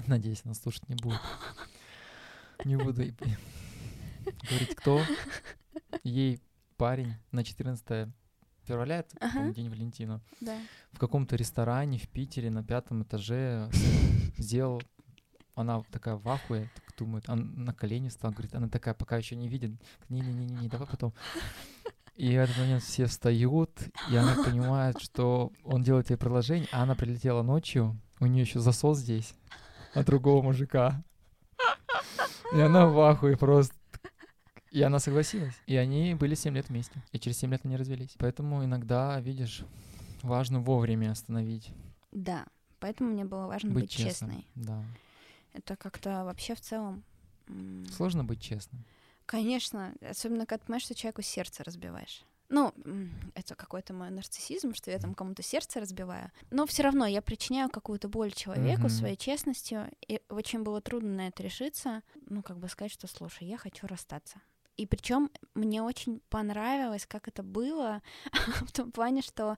Надеюсь, 0.09 0.43
она 0.45 0.55
слушать 0.55 0.89
не 0.89 0.97
будет. 0.97 1.21
Не 2.65 2.77
буду 2.77 2.93
говорить, 4.43 4.75
кто. 4.77 5.01
Ей 6.03 6.41
парень 6.77 7.15
на 7.31 7.45
14 7.45 8.09
февраля, 8.65 8.99
это 9.01 9.17
ага. 9.21 9.53
день 9.53 9.69
Валентина, 9.69 10.21
да. 10.41 10.57
в 10.93 10.99
каком-то 10.99 11.37
ресторане 11.37 11.99
в 11.99 12.09
Питере 12.09 12.51
на 12.51 12.65
пятом 12.65 13.03
этаже 13.03 13.71
сделал, 14.39 14.83
она 15.55 15.83
такая 15.91 16.17
в 16.17 16.27
ахуе, 16.29 16.71
так 16.75 16.97
думает, 16.97 17.29
она 17.29 17.43
на 17.43 17.75
колени 17.75 18.09
стала, 18.09 18.33
говорит, 18.33 18.55
она 18.55 18.69
такая 18.69 18.95
пока 18.95 19.19
еще 19.19 19.37
не 19.37 19.49
видит, 19.49 19.73
не-не-не, 20.09 20.69
давай 20.69 20.89
потом. 20.89 21.13
И 22.17 22.29
в 22.37 22.41
этот 22.41 22.57
момент 22.57 22.83
все 22.83 23.07
встают, 23.07 23.71
и 24.11 24.17
она 24.17 24.35
понимает, 24.43 25.01
что 25.01 25.53
он 25.65 25.83
делает 25.83 26.11
ей 26.11 26.17
предложение, 26.17 26.69
а 26.73 26.83
она 26.83 26.95
прилетела 26.95 27.43
ночью, 27.43 28.01
у 28.21 28.27
нее 28.27 28.43
еще 28.43 28.61
засос 28.61 28.99
здесь 28.99 29.35
от 29.95 30.07
другого 30.07 30.43
мужика. 30.43 31.03
И 32.53 32.61
она 32.61 32.87
в 32.87 33.01
ахуе 33.01 33.37
просто. 33.37 33.75
И 34.71 34.83
она 34.83 34.99
согласилась. 34.99 35.55
И 35.67 35.77
они 35.77 36.15
были 36.15 36.35
7 36.35 36.55
лет 36.55 36.69
вместе. 36.69 37.03
И 37.13 37.19
через 37.21 37.39
7 37.39 37.51
лет 37.51 37.61
они 37.65 37.77
развелись. 37.77 38.15
Поэтому 38.19 38.65
иногда, 38.65 39.21
видишь, 39.21 39.63
важно 40.23 40.61
вовремя 40.61 41.13
остановить. 41.13 41.71
Да. 42.11 42.45
Поэтому 42.81 43.11
мне 43.11 43.25
было 43.25 43.47
важно 43.47 43.71
быть, 43.71 43.85
быть 43.85 43.91
честной. 43.91 44.47
Да. 44.57 44.83
Это 45.53 45.77
как-то 45.77 46.25
вообще 46.25 46.55
в 46.55 46.61
целом... 46.61 47.05
Сложно 47.93 48.25
быть 48.25 48.41
честным. 48.41 48.85
Конечно. 49.27 49.95
Особенно, 50.01 50.45
когда 50.45 50.59
ты 50.59 50.67
понимаешь, 50.67 50.85
что 50.85 50.95
человеку 50.95 51.23
сердце 51.23 51.63
разбиваешь. 51.63 52.25
Ну, 52.49 52.73
это 53.35 53.55
какой-то 53.55 53.95
мой 53.95 54.11
нарциссизм, 54.11 54.75
что 54.75 54.91
я 54.91 54.99
там 54.99 55.15
кому-то 55.15 55.43
сердце 55.43 55.81
разбиваю. 55.81 56.31
Но 56.51 56.67
все 56.67 56.83
равно 56.83 57.07
я 57.07 57.23
причиняю 57.23 57.71
какую-то 57.71 58.09
боль 58.09 58.33
человеку 58.33 58.85
mm-hmm. 58.85 58.89
своей 58.91 59.17
честностью. 59.17 59.91
И 60.07 60.21
очень 60.29 60.63
было 60.63 60.81
трудно 60.81 61.11
на 61.11 61.29
это 61.29 61.43
решиться. 61.43 62.03
Ну, 62.29 62.43
как 62.43 62.59
бы 62.59 62.69
сказать, 62.69 62.93
что 62.93 63.07
слушай, 63.07 63.47
я 63.47 63.57
хочу 63.57 63.87
расстаться. 63.87 64.41
И 64.77 64.87
причем 64.87 65.31
мне 65.55 65.83
очень 65.83 66.21
понравилось, 66.31 67.07
как 67.07 67.29
это 67.29 67.43
было, 67.43 68.03
в 68.67 68.73
том 68.73 68.91
плане, 68.91 69.23
что 69.23 69.57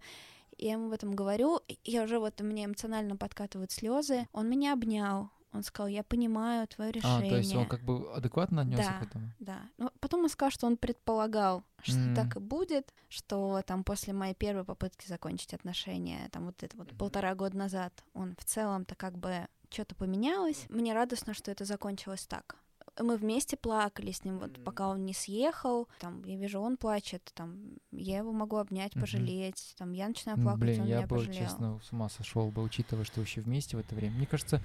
я 0.58 0.72
ему 0.72 0.86
об 0.86 0.92
этом 0.92 1.14
говорю, 1.14 1.60
я 1.84 2.02
уже 2.02 2.18
вот 2.18 2.40
мне 2.40 2.64
эмоционально 2.64 3.16
подкатывают 3.16 3.72
слезы. 3.72 4.26
Он 4.32 4.48
меня 4.48 4.72
обнял, 4.74 5.30
он 5.56 5.62
сказал, 5.62 5.88
я 5.88 6.02
понимаю 6.02 6.66
твое 6.68 6.92
решение. 6.92 7.28
А, 7.28 7.30
то 7.30 7.36
есть 7.36 7.54
он 7.54 7.66
как 7.66 7.82
бы 7.82 8.12
адекватно 8.12 8.62
отнесся 8.62 8.92
да, 8.92 8.98
к 8.98 9.02
этому? 9.08 9.32
Да. 9.40 9.60
Но 9.78 9.90
потом 10.06 10.22
он 10.22 10.28
сказал, 10.28 10.52
что 10.52 10.66
он 10.68 10.76
предполагал, 10.76 11.64
что 11.82 11.98
mm. 11.98 12.14
так 12.14 12.36
и 12.36 12.38
будет, 12.38 12.94
что 13.08 13.60
там 13.66 13.82
после 13.82 14.12
моей 14.12 14.34
первой 14.34 14.62
попытки 14.62 15.08
закончить 15.08 15.52
отношения, 15.52 16.28
там 16.30 16.46
вот 16.46 16.62
это 16.62 16.76
вот 16.76 16.96
полтора 16.96 17.34
года 17.34 17.56
назад, 17.56 17.92
он 18.14 18.36
в 18.38 18.44
целом-то 18.44 18.94
как 18.94 19.18
бы 19.18 19.48
что-то 19.68 19.96
поменялось. 19.96 20.66
Мне 20.68 20.94
радостно, 20.94 21.34
что 21.34 21.50
это 21.50 21.64
закончилось 21.64 22.24
так. 22.28 22.54
мы 23.00 23.16
вместе 23.16 23.56
плакали 23.56 24.12
с 24.12 24.24
ним, 24.24 24.38
вот 24.38 24.62
пока 24.62 24.88
он 24.88 25.04
не 25.04 25.12
съехал, 25.12 25.88
там, 25.98 26.22
я 26.22 26.36
вижу, 26.36 26.60
он 26.60 26.76
плачет, 26.76 27.32
там, 27.34 27.78
я 27.90 28.18
его 28.18 28.30
могу 28.30 28.58
обнять, 28.58 28.92
пожалеть, 28.92 29.74
там, 29.76 29.92
я 29.92 30.06
начинаю 30.06 30.40
плакать, 30.40 30.60
Блин, 30.60 30.82
он 30.82 30.86
я 30.86 30.96
меня 30.98 31.06
бы, 31.08 31.16
пожалел. 31.16 31.34
честно, 31.34 31.80
с 31.82 31.90
ума 31.90 32.08
сошел 32.08 32.48
бы, 32.52 32.62
учитывая, 32.62 33.04
что 33.04 33.18
вообще 33.18 33.40
вместе 33.40 33.76
в 33.76 33.80
это 33.80 33.96
время. 33.96 34.14
Мне 34.14 34.26
кажется, 34.26 34.62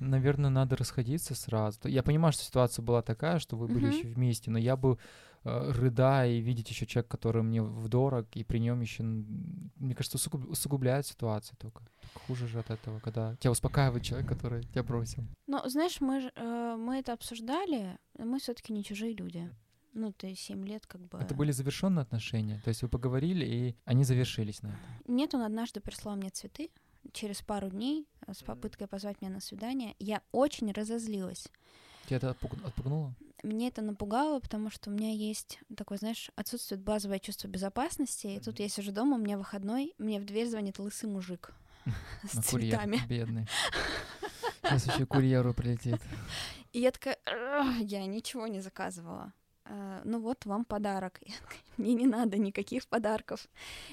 наверное, 0.00 0.50
надо 0.50 0.76
расходиться 0.76 1.34
сразу. 1.34 1.78
Я 1.84 2.02
понимаю, 2.02 2.32
что 2.32 2.42
ситуация 2.44 2.82
была 2.82 3.02
такая, 3.02 3.38
что 3.38 3.56
вы 3.56 3.66
были 3.68 3.86
Мгм. 3.86 3.96
еще 3.96 4.08
вместе, 4.08 4.50
но 4.50 4.58
я 4.58 4.76
бы 4.76 4.98
э, 5.48 5.70
рыдая 5.70 6.30
и 6.32 6.40
видеть 6.40 6.70
еще 6.70 6.86
человека, 6.86 7.16
который 7.16 7.42
мне 7.42 7.62
вдорог, 7.62 8.26
и 8.34 8.42
при 8.42 8.58
нем 8.58 8.80
еще, 8.80 9.04
мне 9.04 9.94
кажется, 9.94 10.18
усугуб- 10.18 10.48
усугубляет 10.48 11.06
ситуацию 11.06 11.56
только. 11.58 11.84
Только 12.02 12.18
Хуже 12.26 12.48
же 12.48 12.58
от 12.58 12.70
этого, 12.70 12.98
когда 12.98 13.36
тебя 13.36 13.52
успокаивает 13.52 14.02
человек, 14.02 14.28
который 14.28 14.64
тебя 14.64 14.82
бросил. 14.82 15.22
Но, 15.46 15.68
знаешь, 15.68 16.00
мы, 16.00 16.32
э, 16.34 16.76
мы 16.76 16.96
это 16.98 17.12
обсуждали, 17.12 17.96
мы 18.18 18.40
все 18.40 18.54
таки 18.54 18.72
не 18.72 18.82
чужие 18.82 19.14
люди. 19.14 19.48
Ну, 19.92 20.12
ты 20.12 20.34
семь 20.34 20.66
лет 20.66 20.84
как 20.86 21.00
бы... 21.06 21.16
Это 21.18 21.34
были 21.34 21.52
завершенные 21.52 22.02
отношения, 22.02 22.60
то 22.64 22.68
есть 22.68 22.82
вы 22.82 22.88
поговорили, 22.88 23.46
и 23.46 23.76
они 23.84 24.02
завершились 24.04 24.62
на 24.62 24.68
этом. 24.68 25.14
Нет, 25.16 25.32
он 25.34 25.42
однажды 25.42 25.80
прислал 25.80 26.16
мне 26.16 26.30
цветы 26.30 26.70
через 27.12 27.42
пару 27.42 27.68
дней 27.70 28.06
э, 28.26 28.32
с 28.34 28.42
попыткой 28.42 28.86
позвать 28.86 29.20
меня 29.20 29.30
на 29.32 29.40
свидание. 29.40 29.94
Я 29.98 30.22
очень 30.32 30.72
разозлилась. 30.72 31.48
Тебя 32.06 32.18
это 32.18 32.30
отпуг- 32.30 32.64
отпугнуло? 32.66 33.14
Мне 33.42 33.68
это 33.68 33.82
напугало, 33.82 34.40
потому 34.40 34.70
что 34.70 34.90
у 34.90 34.92
меня 34.92 35.12
есть 35.12 35.58
такое, 35.76 35.98
знаешь, 35.98 36.30
отсутствует 36.36 36.80
базовое 36.82 37.18
чувство 37.18 37.48
безопасности. 37.48 38.26
И 38.28 38.40
тут 38.40 38.58
я 38.60 38.68
сижу 38.68 38.92
дома, 38.92 39.16
у 39.16 39.20
меня 39.20 39.36
выходной, 39.38 39.94
мне 39.98 40.20
в 40.20 40.24
дверь 40.24 40.48
звонит 40.48 40.78
лысый 40.78 41.08
мужик 41.10 41.52
с 42.32 42.38
цветами. 42.42 43.00
бедный. 43.08 43.46
Сейчас 44.62 44.86
еще 44.86 45.06
курьеру 45.06 45.54
прилетит. 45.54 46.00
И 46.72 46.80
я 46.80 46.90
такая, 46.90 47.18
«Ах, 47.26 47.78
я 47.80 48.04
ничего 48.06 48.46
не 48.48 48.60
заказывала. 48.60 49.32
«Э, 49.64 50.00
Ну 50.04 50.20
вот 50.20 50.44
вам 50.46 50.64
подарок. 50.64 51.20
Мне 51.76 51.94
не 51.94 52.06
надо 52.06 52.38
никаких 52.38 52.86
подарков. 52.88 53.48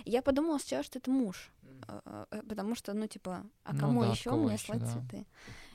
Я 0.05 0.21
подумала 0.21 0.57
сначала, 0.57 0.83
что 0.83 0.99
это 0.99 1.11
муж. 1.11 1.51
Э, 1.87 2.25
э, 2.31 2.41
Потому 2.47 2.75
что, 2.75 2.93
ну, 2.93 3.07
типа, 3.07 3.45
а 3.63 3.73
Ну 3.73 3.79
кому 3.79 4.01
да, 4.01 4.11
еще 4.11 4.31
мне 4.31 4.57
слать 4.57 4.79
да. 4.79 4.87
цветы? 4.87 5.25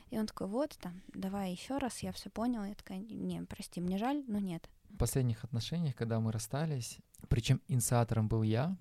И 0.09 0.17
он 0.17 0.25
такой, 0.25 0.47
вот 0.47 0.77
там, 0.81 1.01
давай 1.13 1.51
еще 1.51 1.77
раз, 1.77 1.99
я 1.99 2.11
все 2.11 2.29
поняла. 2.29 2.67
Я 2.67 2.75
такая, 2.75 2.97
не, 2.97 3.41
прости, 3.43 3.79
мне 3.79 3.97
жаль, 3.97 4.23
но 4.27 4.39
нет. 4.39 4.69
В 4.89 4.97
последних 4.97 5.43
отношениях, 5.43 5.95
когда 5.95 6.19
мы 6.19 6.31
расстались, 6.31 6.97
причем 7.27 7.61
инициатором 7.67 8.27
был 8.27 8.41
я, 8.41 8.75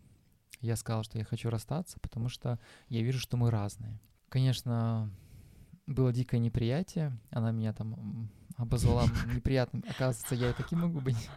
я 0.60 0.76
сказал, 0.76 1.04
что 1.04 1.18
я 1.18 1.24
хочу 1.24 1.50
расстаться, 1.50 2.00
потому 2.00 2.28
что 2.28 2.58
я 2.88 3.02
вижу, 3.02 3.18
что 3.18 3.36
мы 3.36 3.50
разные. 3.50 4.00
Конечно, 4.28 5.10
было 5.86 6.12
дикое 6.12 6.38
неприятие, 6.38 7.18
она 7.30 7.52
меня 7.52 7.72
там 7.72 8.30
обозвала 8.56 9.04
неприятным, 9.34 9.84
оказывается, 9.88 10.34
я 10.34 10.50
и 10.50 10.54
таким 10.54 10.80
могу 10.80 11.00
быть 11.00 11.28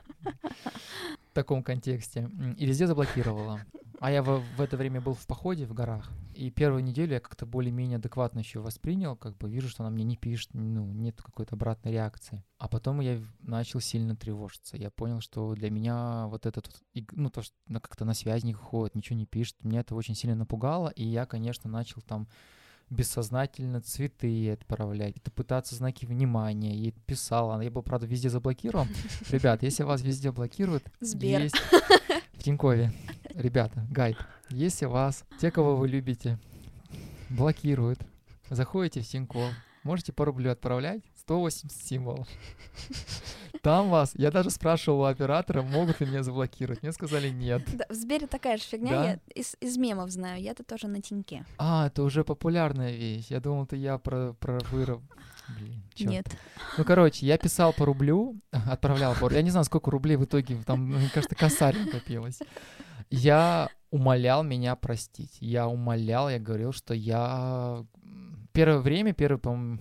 таком 1.34 1.64
контексте, 1.64 2.30
и 2.58 2.66
везде 2.66 2.88
заблокировала. 2.88 3.62
А 4.00 4.12
я 4.12 4.24
в, 4.24 4.42
в 4.58 4.62
это 4.62 4.78
время 4.78 5.00
был 5.00 5.14
в 5.14 5.28
походе 5.28 5.66
в 5.66 5.74
горах, 5.74 6.10
и 6.34 6.50
первую 6.50 6.84
неделю 6.84 7.14
я 7.14 7.20
как-то 7.20 7.46
более-менее 7.46 7.98
адекватно 7.98 8.40
еще 8.40 8.60
воспринял, 8.60 9.16
как 9.16 9.38
бы 9.38 9.48
вижу, 9.48 9.70
что 9.70 9.84
она 9.84 9.92
мне 9.92 10.04
не 10.04 10.18
пишет, 10.18 10.50
ну, 10.54 10.92
нет 10.92 11.22
какой-то 11.22 11.56
обратной 11.56 11.92
реакции. 11.92 12.44
А 12.58 12.68
потом 12.68 13.00
я 13.02 13.18
в- 13.18 13.48
начал 13.48 13.80
сильно 13.80 14.16
тревожиться. 14.16 14.76
Я 14.76 14.90
понял, 14.90 15.22
что 15.22 15.54
для 15.54 15.70
меня 15.70 16.26
вот 16.28 16.48
этот, 16.48 16.82
ну, 17.12 17.30
то, 17.30 17.44
что 17.44 17.54
как-то 17.80 18.06
на 18.06 18.16
связь 18.16 18.44
не 18.44 18.54
ходит, 18.54 18.96
ничего 18.96 19.18
не 19.20 19.28
пишет, 19.28 19.64
меня 19.64 19.82
это 19.82 19.94
очень 19.94 20.16
сильно 20.16 20.36
напугало, 20.36 20.90
и 20.90 21.04
я, 21.06 21.28
конечно, 21.28 21.70
начал 21.70 22.02
там 22.02 22.28
бессознательно 22.92 23.82
цветы 23.82 24.52
отправлять, 24.52 25.18
это 25.18 25.32
пытаться 25.32 25.74
знаки 25.76 26.06
внимания, 26.06 26.76
ей 26.76 26.92
писал, 26.92 27.50
она- 27.52 27.64
я 27.64 27.72
был, 27.72 27.82
правда, 27.82 28.06
везде 28.06 28.30
заблокирован. 28.30 28.88
Ребят, 29.30 29.64
если 29.64 29.84
вас 29.84 30.02
везде 30.02 30.32
блокируют, 30.32 30.84
Сбер. 31.00 31.42
есть 31.42 31.56
в 32.34 32.44
Тинькове, 32.44 32.94
ребята, 33.34 33.88
гайд, 33.90 34.18
если 34.50 34.86
вас, 34.86 35.24
те, 35.40 35.50
кого 35.52 35.76
вы 35.78 35.88
любите, 35.88 36.38
блокируют, 37.30 38.00
заходите 38.50 39.02
в 39.02 39.08
Тинькофф, 39.08 39.54
можете 39.84 40.12
по 40.12 40.26
рублю 40.26 40.52
отправлять, 40.52 41.02
180 41.16 41.72
символов. 41.72 42.28
Там 43.62 43.90
вас, 43.90 44.14
я 44.16 44.32
даже 44.32 44.50
спрашивал 44.50 45.02
у 45.02 45.04
оператора, 45.04 45.62
могут 45.62 46.00
ли 46.00 46.08
меня 46.08 46.24
заблокировать, 46.24 46.82
мне 46.82 46.92
сказали 46.92 47.30
нет. 47.30 47.62
Да, 47.76 47.86
в 47.90 47.94
Сбере 47.94 48.26
такая 48.26 48.58
же 48.58 48.64
фигня, 48.64 48.92
Да? 48.92 49.04
я 49.06 49.20
из, 49.36 49.56
из 49.60 49.78
мемов 49.78 50.10
знаю, 50.10 50.42
я-то 50.42 50.64
тоже 50.64 50.88
на 50.88 51.02
тиньке. 51.02 51.46
А, 51.60 51.88
это 51.88 52.02
уже 52.02 52.24
популярная 52.24 52.92
вещь. 52.92 53.28
Я 53.30 53.40
думал, 53.40 53.66
это 53.66 53.76
я 53.76 54.00
про, 54.00 54.34
про 54.34 54.60
выров. 54.72 55.02
Блин, 55.60 55.84
чёрт. 55.94 56.12
Нет. 56.12 56.26
Ну, 56.78 56.84
короче, 56.84 57.26
я 57.26 57.38
писал 57.38 57.72
по 57.74 57.86
рублю, 57.86 58.40
отправлял 58.52 59.14
по. 59.16 59.32
Я 59.32 59.42
не 59.44 59.52
знаю, 59.52 59.66
сколько 59.66 59.92
рублей 59.92 60.16
в 60.18 60.26
итоге, 60.26 60.58
там, 60.66 60.88
мне 60.88 61.10
кажется, 61.14 61.36
косарь 61.36 61.78
накопилось. 61.78 62.40
Я 63.10 63.70
умолял 63.92 64.42
меня 64.42 64.76
простить. 64.76 65.38
Я 65.40 65.68
умолял, 65.68 66.30
я 66.30 66.40
говорил, 66.40 66.72
что 66.72 66.94
я... 66.94 67.86
Первое 68.54 68.80
время, 68.80 69.14
первое, 69.14 69.38
по-моему, 69.38 69.80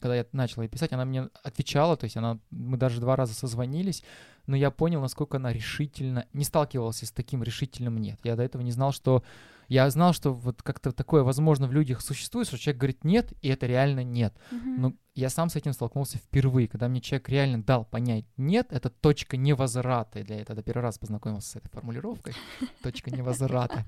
когда 0.00 0.16
я 0.16 0.26
начал 0.32 0.62
ей 0.62 0.68
писать, 0.68 0.92
она 0.92 1.04
мне 1.04 1.28
отвечала, 1.42 1.96
то 1.96 2.04
есть 2.04 2.16
она, 2.16 2.38
мы 2.50 2.76
даже 2.76 3.00
два 3.00 3.16
раза 3.16 3.34
созвонились, 3.34 4.02
но 4.46 4.56
я 4.56 4.70
понял, 4.70 5.00
насколько 5.00 5.36
она 5.36 5.52
решительно, 5.52 6.26
не 6.32 6.44
сталкивался 6.44 7.06
с 7.06 7.10
таким 7.10 7.42
решительным 7.42 7.98
нет. 7.98 8.18
Я 8.24 8.36
до 8.36 8.42
этого 8.42 8.62
не 8.62 8.72
знал, 8.72 8.92
что, 8.92 9.22
я 9.68 9.88
знал, 9.90 10.14
что 10.14 10.32
вот 10.32 10.62
как-то 10.62 10.92
такое 10.92 11.22
возможно 11.22 11.66
в 11.66 11.72
людях 11.72 12.00
существует, 12.00 12.48
что 12.48 12.58
человек 12.58 12.80
говорит 12.80 13.04
нет, 13.04 13.32
и 13.42 13.48
это 13.48 13.66
реально 13.66 14.04
нет. 14.04 14.34
Мгм. 14.50 14.80
Но 14.80 14.92
я 15.14 15.28
сам 15.28 15.50
с 15.50 15.56
этим 15.56 15.72
столкнулся 15.72 16.16
впервые, 16.16 16.68
когда 16.68 16.88
мне 16.88 17.00
человек 17.00 17.28
реально 17.28 17.62
дал 17.62 17.84
понять 17.84 18.24
нет, 18.36 18.68
это 18.70 18.88
точка 18.88 19.36
невозврата. 19.36 20.22
Для 20.22 20.40
этого 20.40 20.62
первый 20.62 20.82
раз 20.82 20.98
познакомился 20.98 21.50
с 21.50 21.56
этой 21.56 21.68
формулировкой. 21.68 22.34
Точка 22.82 23.10
невозврата. 23.10 23.84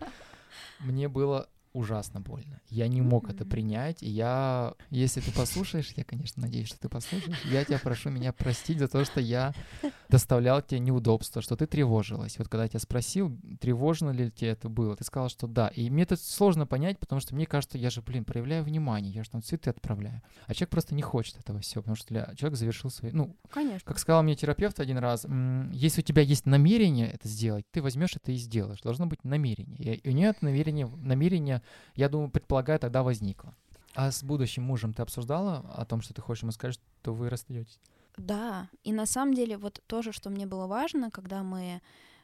Мне 0.81 1.09
было 1.09 1.49
ужасно 1.73 2.21
больно. 2.21 2.61
Я 2.69 2.89
не 2.89 3.01
мог 3.01 3.31
это 3.31 3.45
принять. 3.45 4.03
И 4.03 4.09
я, 4.09 4.75
если 4.91 5.21
ты 5.21 5.33
послушаешь, 5.33 5.93
я, 5.97 6.05
конечно, 6.05 6.43
надеюсь, 6.43 6.69
что 6.69 6.79
ты 6.79 6.89
послушаешь, 6.89 7.41
я 7.45 7.65
тебя 7.65 7.79
прошу 7.79 8.11
меня 8.11 8.33
простить 8.33 8.79
за 8.79 8.89
то, 8.89 9.05
что 9.05 9.21
я 9.21 9.55
доставлял 10.09 10.63
тебе 10.63 10.81
неудобства, 10.81 11.43
что 11.43 11.57
ты 11.57 11.67
тревожилась. 11.67 12.39
Вот 12.39 12.49
когда 12.49 12.65
я 12.65 12.69
тебя 12.69 12.81
спросил, 12.81 13.39
тревожно 13.61 14.11
ли 14.11 14.31
тебе 14.31 14.51
это 14.51 14.69
было, 14.69 14.97
ты 14.97 15.05
сказала, 15.05 15.29
что 15.29 15.47
да. 15.47 15.69
И 15.69 15.91
мне 15.91 16.03
это 16.03 16.17
сложно 16.17 16.67
понять, 16.67 16.99
потому 16.99 17.21
что 17.21 17.35
мне 17.35 17.47
кажется, 17.47 17.79
я 17.79 17.91
же, 17.91 18.03
блин, 18.03 18.25
проявляю 18.25 18.65
внимание, 18.65 19.13
я 19.13 19.25
же 19.25 19.31
там 19.31 19.43
цветы 19.43 19.71
отправляю. 19.71 20.23
А 20.47 20.55
человек 20.55 20.71
просто 20.71 20.95
не 20.95 21.03
хочет 21.03 21.39
этого 21.39 21.61
всего, 21.61 21.83
потому 21.83 21.97
что 21.97 22.09
для... 22.09 22.33
человек 22.37 22.59
завершил 22.59 22.91
свои... 22.91 23.13
Ну, 23.13 23.37
Конечно. 23.51 23.87
как 23.87 23.99
сказал 23.99 24.23
мне 24.23 24.35
терапевт 24.35 24.81
один 24.81 24.99
раз, 24.99 25.27
если 25.73 26.01
у 26.01 26.05
тебя 26.05 26.23
есть 26.23 26.47
намерение 26.47 27.09
это 27.11 27.29
сделать, 27.29 27.65
ты 27.71 27.83
возьмешь 27.83 28.17
это 28.17 28.33
и 28.33 28.37
сделаешь. 28.37 28.81
Должно 28.81 29.07
быть 29.07 29.25
намерение. 29.25 29.79
И 29.79 30.09
у 30.09 30.13
нее 30.13 30.31
это 30.31 30.45
намерение, 30.45 30.87
намерение, 30.87 31.60
я 31.95 32.09
думаю, 32.09 32.31
предполагаю, 32.31 32.79
тогда 32.79 33.03
возникло. 33.03 33.55
А 33.95 34.11
с 34.11 34.23
будущим 34.23 34.63
мужем 34.63 34.93
ты 34.93 35.03
обсуждала 35.03 35.65
о 35.75 35.85
том, 35.85 36.01
что 36.01 36.15
ты 36.15 36.23
хочешь 36.23 36.43
ему 36.43 36.53
сказать, 36.53 36.79
что 37.03 37.13
вы 37.13 37.29
расстаетесь? 37.29 37.81
Да, 38.17 38.69
и 38.85 38.93
на 38.93 39.07
самом 39.07 39.35
деле 39.35 39.57
вот 39.57 39.83
тоже, 39.87 40.13
что 40.13 40.31
мне 40.31 40.47
было 40.47 40.67
важно, 40.67 41.11
когда 41.11 41.43
мы 41.43 41.81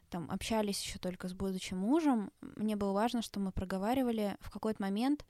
там 0.08 0.30
общались 0.30 0.82
еще 0.82 0.98
только 0.98 1.28
с 1.28 1.32
будущим 1.32 1.78
мужем, 1.78 2.30
мне 2.40 2.76
было 2.76 2.92
важно, 2.92 3.22
что 3.22 3.40
мы 3.40 3.50
проговаривали 3.50 4.36
в 4.40 4.50
какой-то 4.50 4.82
момент. 4.82 5.24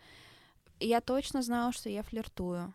Я 0.80 1.00
точно 1.00 1.42
знала, 1.42 1.72
что 1.72 1.88
я 1.88 2.02
флиртую. 2.02 2.74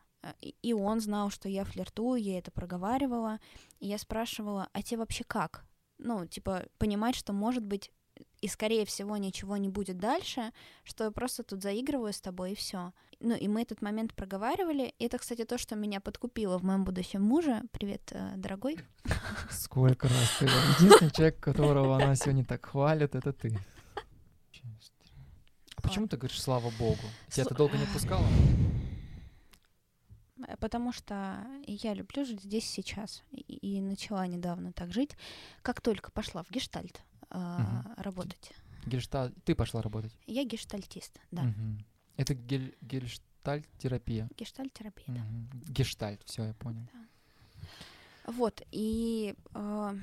И 0.61 0.73
он 0.73 0.99
знал, 0.99 1.29
что 1.29 1.49
я 1.49 1.63
флиртую, 1.63 2.21
я 2.21 2.37
это 2.37 2.51
проговаривала. 2.51 3.39
И 3.79 3.87
я 3.87 3.97
спрашивала, 3.97 4.69
а 4.73 4.81
тебе 4.81 4.99
вообще 4.99 5.23
как? 5.23 5.65
Ну, 5.97 6.25
типа, 6.25 6.65
понимать, 6.77 7.15
что, 7.15 7.33
может 7.33 7.63
быть, 7.63 7.91
и, 8.41 8.47
скорее 8.47 8.85
всего, 8.85 9.17
ничего 9.17 9.57
не 9.57 9.69
будет 9.69 9.99
дальше, 9.99 10.51
что 10.83 11.03
я 11.03 11.11
просто 11.11 11.43
тут 11.43 11.61
заигрываю 11.61 12.11
с 12.11 12.19
тобой, 12.19 12.53
и 12.53 12.55
все. 12.55 12.91
Ну, 13.19 13.35
и 13.35 13.47
мы 13.47 13.61
этот 13.61 13.83
момент 13.83 14.15
проговаривали. 14.15 14.95
И 14.97 15.05
это, 15.05 15.19
кстати, 15.19 15.45
то, 15.45 15.59
что 15.59 15.75
меня 15.75 16.01
подкупило 16.01 16.57
в 16.57 16.63
моем 16.63 16.83
будущем 16.83 17.21
муже. 17.21 17.61
Привет, 17.71 18.11
э, 18.11 18.33
дорогой. 18.35 18.79
Сколько 19.51 20.07
раз 20.07 20.37
ты? 20.39 20.45
Единственный 20.45 21.11
человек, 21.11 21.39
которого 21.39 21.95
она 21.97 22.15
сегодня 22.15 22.43
так 22.43 22.65
хвалит, 22.65 23.13
это 23.13 23.31
ты. 23.31 23.59
Почему 25.83 26.07
ты 26.07 26.17
говоришь 26.17 26.41
«слава 26.41 26.71
Богу»? 26.79 27.01
Тебя 27.29 27.43
это 27.43 27.53
долго 27.53 27.77
не 27.77 27.83
отпускало? 27.83 28.25
Э, 30.47 30.57
Потому 30.57 30.91
что 30.91 31.45
я 31.67 31.93
люблю 31.93 32.25
жить 32.25 32.41
здесь 32.41 32.67
сейчас. 32.67 33.21
И, 33.29 33.41
и 33.41 33.81
начала 33.81 34.25
недавно 34.25 34.73
так 34.73 34.91
жить. 34.91 35.11
Как 35.61 35.79
только 35.79 36.11
пошла 36.11 36.41
в 36.41 36.49
гештальт 36.49 37.03
э, 37.31 37.37
Мгм. 37.37 37.93
работать. 37.97 38.51
Гельштальт... 38.85 39.33
Ты 39.43 39.55
пошла 39.55 39.81
работать? 39.81 40.15
Я 40.27 40.43
гештальтист, 40.43 41.19
да. 41.31 41.43
Мгм. 41.43 41.85
Это 42.17 42.33
гель... 42.33 42.75
гельштальт-терапия. 42.81 44.29
Гештальт-терапия, 44.37 45.05
да. 45.15 45.21
Мгм. 45.21 45.49
Гештальт, 45.67 46.21
все, 46.25 46.43
я 46.45 46.53
понял. 46.53 46.87
Вот, 48.27 48.61
и... 48.71 49.35
э, 49.55 49.95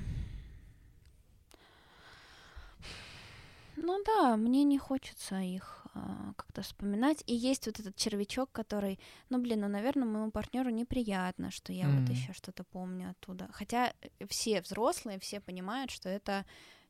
Ну 3.81 4.03
да, 4.03 4.35
мне 4.35 4.63
не 4.65 4.77
хочется 4.77 5.39
их 5.39 5.87
а, 5.93 6.33
как-то 6.35 6.61
вспоминать. 6.61 7.23
И 7.27 7.33
есть 7.33 7.65
вот 7.65 7.79
этот 7.79 7.95
червячок, 7.95 8.51
который, 8.51 8.99
ну 9.29 9.39
блин, 9.39 9.61
ну 9.61 9.67
наверное 9.69 10.05
моему 10.05 10.31
партнеру 10.31 10.69
неприятно, 10.69 11.49
что 11.49 11.71
я 11.71 11.85
вот 11.87 12.01
Мгм. 12.01 12.11
еще 12.11 12.33
что-то 12.33 12.63
помню 12.65 13.11
оттуда. 13.11 13.47
Хотя 13.53 13.93
э, 14.01 14.27
все 14.27 14.61
взрослые, 14.61 15.17
все 15.19 15.39
понимают, 15.39 15.91
что 15.91 16.09
это 16.09 16.45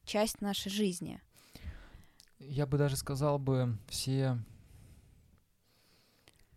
часть 0.10 0.42
нашей 0.42 0.72
жизни. 0.72 1.22
Я 2.40 2.66
бы 2.66 2.78
даже 2.78 2.96
сказал 2.96 3.38
бы, 3.38 3.78
все 3.88 4.38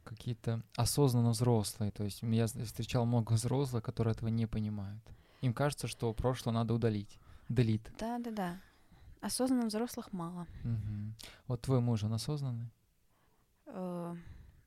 какие-то 0.04 0.62
осознанно 0.76 1.30
взрослые. 1.30 1.92
То 1.92 2.04
есть 2.04 2.22
я 2.22 2.46
встречал 2.46 3.04
много 3.04 3.32
взрослых, 3.34 3.82
которые 3.82 4.12
этого 4.12 4.28
не 4.28 4.46
понимают. 4.46 5.02
Им 5.42 5.52
кажется, 5.52 5.86
что 5.86 6.12
прошлое 6.14 6.54
надо 6.54 6.72
удалить. 6.72 7.18
Делит. 7.48 7.92
Да, 7.98 8.18
да, 8.18 8.30
да. 8.30 8.60
Осознанно 9.20 9.66
взрослых 9.66 10.12
мало. 10.12 10.46
Мгм. 10.64 11.14
Вот 11.46 11.60
твой 11.60 11.80
муж, 11.80 12.04
он 12.04 12.14
осознанный? 12.14 12.70
Э, 13.66 14.16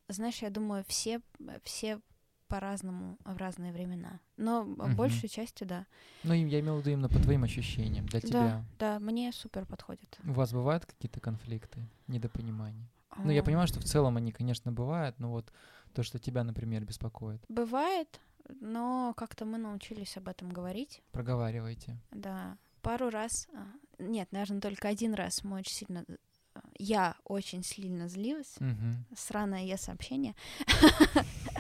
Знаешь, 0.09 0.43
я 0.43 0.49
думаю, 0.51 0.85
все, 0.87 1.21
все 1.63 1.99
по-разному 2.47 3.17
в 3.25 3.37
разные 3.37 3.71
времена. 3.71 4.19
Но 4.37 4.63
Мгм. 4.63 4.95
большей 4.95 5.29
частью, 5.29 5.67
да. 5.67 5.85
Ну, 6.23 6.33
я 6.33 6.59
имел 6.59 6.75
в 6.77 6.79
виду 6.79 6.91
именно 6.91 7.09
по 7.09 7.19
твоим 7.19 7.43
ощущениям, 7.43 8.05
для 8.07 8.21
тебя. 8.21 8.65
Да, 8.79 8.99
мне 8.99 9.31
супер 9.31 9.65
подходит. 9.65 10.17
У 10.25 10.31
вас 10.33 10.51
бывают 10.53 10.85
какие-то 10.85 11.19
конфликты, 11.19 11.87
недопонимания? 12.07 12.87
Ну, 13.23 13.31
я 13.31 13.41
А, 13.41 13.43
понимаю, 13.43 13.67
что 13.67 13.79
в 13.79 13.83
целом 13.85 14.17
они, 14.17 14.31
конечно, 14.31 14.71
бывают, 14.71 15.19
но 15.19 15.29
вот 15.31 15.51
то, 15.93 16.03
что 16.03 16.19
тебя, 16.19 16.43
например, 16.43 16.83
беспокоит, 16.83 17.41
Бывает, 17.47 18.19
но 18.61 19.13
как-то 19.15 19.45
мы 19.45 19.57
научились 19.57 20.17
об 20.17 20.27
этом 20.27 20.49
говорить. 20.49 21.01
проговаривайте. 21.11 21.97
Да, 22.11 22.57
пару 22.81 23.09
раз, 23.09 23.47
а, 23.53 23.67
нет, 23.99 24.31
наверное, 24.31 24.61
только 24.61 24.87
один 24.89 25.13
раз 25.13 25.43
мы 25.43 25.57
очень 25.59 25.73
сильно, 25.73 26.05
а, 26.55 26.59
я 26.77 27.15
очень 27.23 27.63
сильно 27.63 28.07
злилась. 28.09 28.55
Мгм. 28.59 29.05
Сраное 29.15 29.63
я 29.63 29.77
сообщение. 29.77 30.35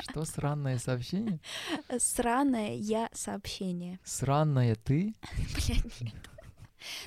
Что, 0.00 0.24
сраное 0.24 0.78
сообщение? 0.78 1.40
Сраное 1.98 2.74
я 2.74 3.08
сообщение. 3.12 3.98
Сраное 4.04 4.74
ты? 4.74 5.14
Блядь, 5.54 6.00
нет. 6.00 6.14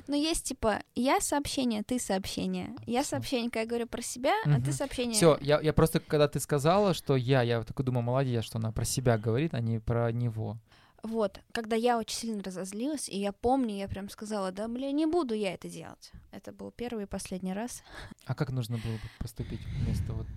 Ну, 0.08 0.16
есть 0.16 0.46
типа 0.46 0.82
я 0.96 1.20
сообщение, 1.20 1.84
ты 1.84 2.00
сообщение. 2.00 2.76
Я 2.86 3.04
сообщение, 3.04 3.50
когда 3.50 3.62
я 3.62 3.68
говорю 3.68 3.88
про 3.88 4.02
себя, 4.02 4.34
а 4.46 4.62
ты 4.62 4.72
сообщение. 4.72 5.16
Все, 5.16 5.38
я, 5.42 5.60
я 5.60 5.74
просто, 5.74 6.00
когда 6.00 6.28
ты 6.28 6.40
сказала, 6.40 6.94
что 6.94 7.16
я, 7.16 7.42
я 7.42 7.64
такой 7.64 7.86
думаю, 7.86 8.04
молодец, 8.04 8.44
что 8.44 8.60
она 8.60 8.72
про 8.72 8.86
себя 8.86 9.18
говорит, 9.18 9.54
а 9.54 9.62
не 9.62 9.80
про 9.80 10.12
него. 10.12 10.58
Вот, 11.02 11.42
когда 11.52 11.76
я 11.76 11.98
очень 11.98 12.16
сильно 12.16 12.42
разозлилась, 12.44 13.10
и 13.10 13.20
я 13.20 13.34
помню, 13.34 13.76
я 13.76 13.90
прям 13.90 14.10
сказала, 14.10 14.54
да, 14.54 14.70
бля, 14.70 14.90
не 14.94 15.06
буду 15.06 15.34
я 15.34 15.54
это 15.54 15.68
делать. 15.68 16.14
Это 16.32 16.54
был 16.54 16.72
первый 16.72 17.04
и 17.04 17.08
последний 17.08 17.54
раз. 17.54 17.84
А 18.26 18.34
как 18.34 18.52
нужно 18.52 18.78
было 18.78 18.94
бы 18.94 19.10
поступить 19.20 19.60
вместо 19.66 20.14
вот... 20.14 20.28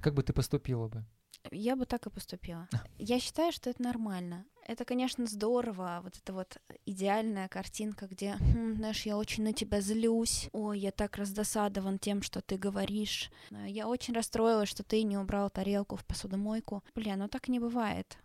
Как 0.00 0.14
бы 0.14 0.22
ты 0.22 0.32
поступила 0.32 0.88
бы? 0.88 1.04
Я 1.50 1.76
бы 1.76 1.86
так 1.86 2.06
и 2.06 2.10
поступила. 2.10 2.68
Я 2.98 3.20
считаю, 3.20 3.52
что 3.52 3.70
это 3.70 3.82
нормально. 3.82 4.44
Это, 4.66 4.84
конечно, 4.86 5.26
здорово, 5.26 6.00
вот 6.02 6.16
эта 6.16 6.32
вот 6.32 6.56
идеальная 6.86 7.48
картинка, 7.48 8.06
где, 8.06 8.36
«Хм, 8.36 8.76
знаешь, 8.76 9.04
я 9.04 9.18
очень 9.18 9.44
на 9.44 9.52
тебя 9.52 9.82
злюсь, 9.82 10.48
ой, 10.52 10.78
я 10.78 10.90
так 10.90 11.16
раздосадован 11.16 11.98
тем, 11.98 12.22
что 12.22 12.40
ты 12.40 12.56
говоришь, 12.56 13.30
я 13.50 13.86
очень 13.86 14.14
расстроилась, 14.14 14.70
что 14.70 14.82
ты 14.82 15.02
не 15.02 15.18
убрал 15.18 15.50
тарелку 15.50 15.96
в 15.96 16.04
посудомойку. 16.06 16.82
Бля, 16.94 17.16
ну 17.16 17.28
так 17.28 17.48
не 17.48 17.60
бывает. 17.60 18.16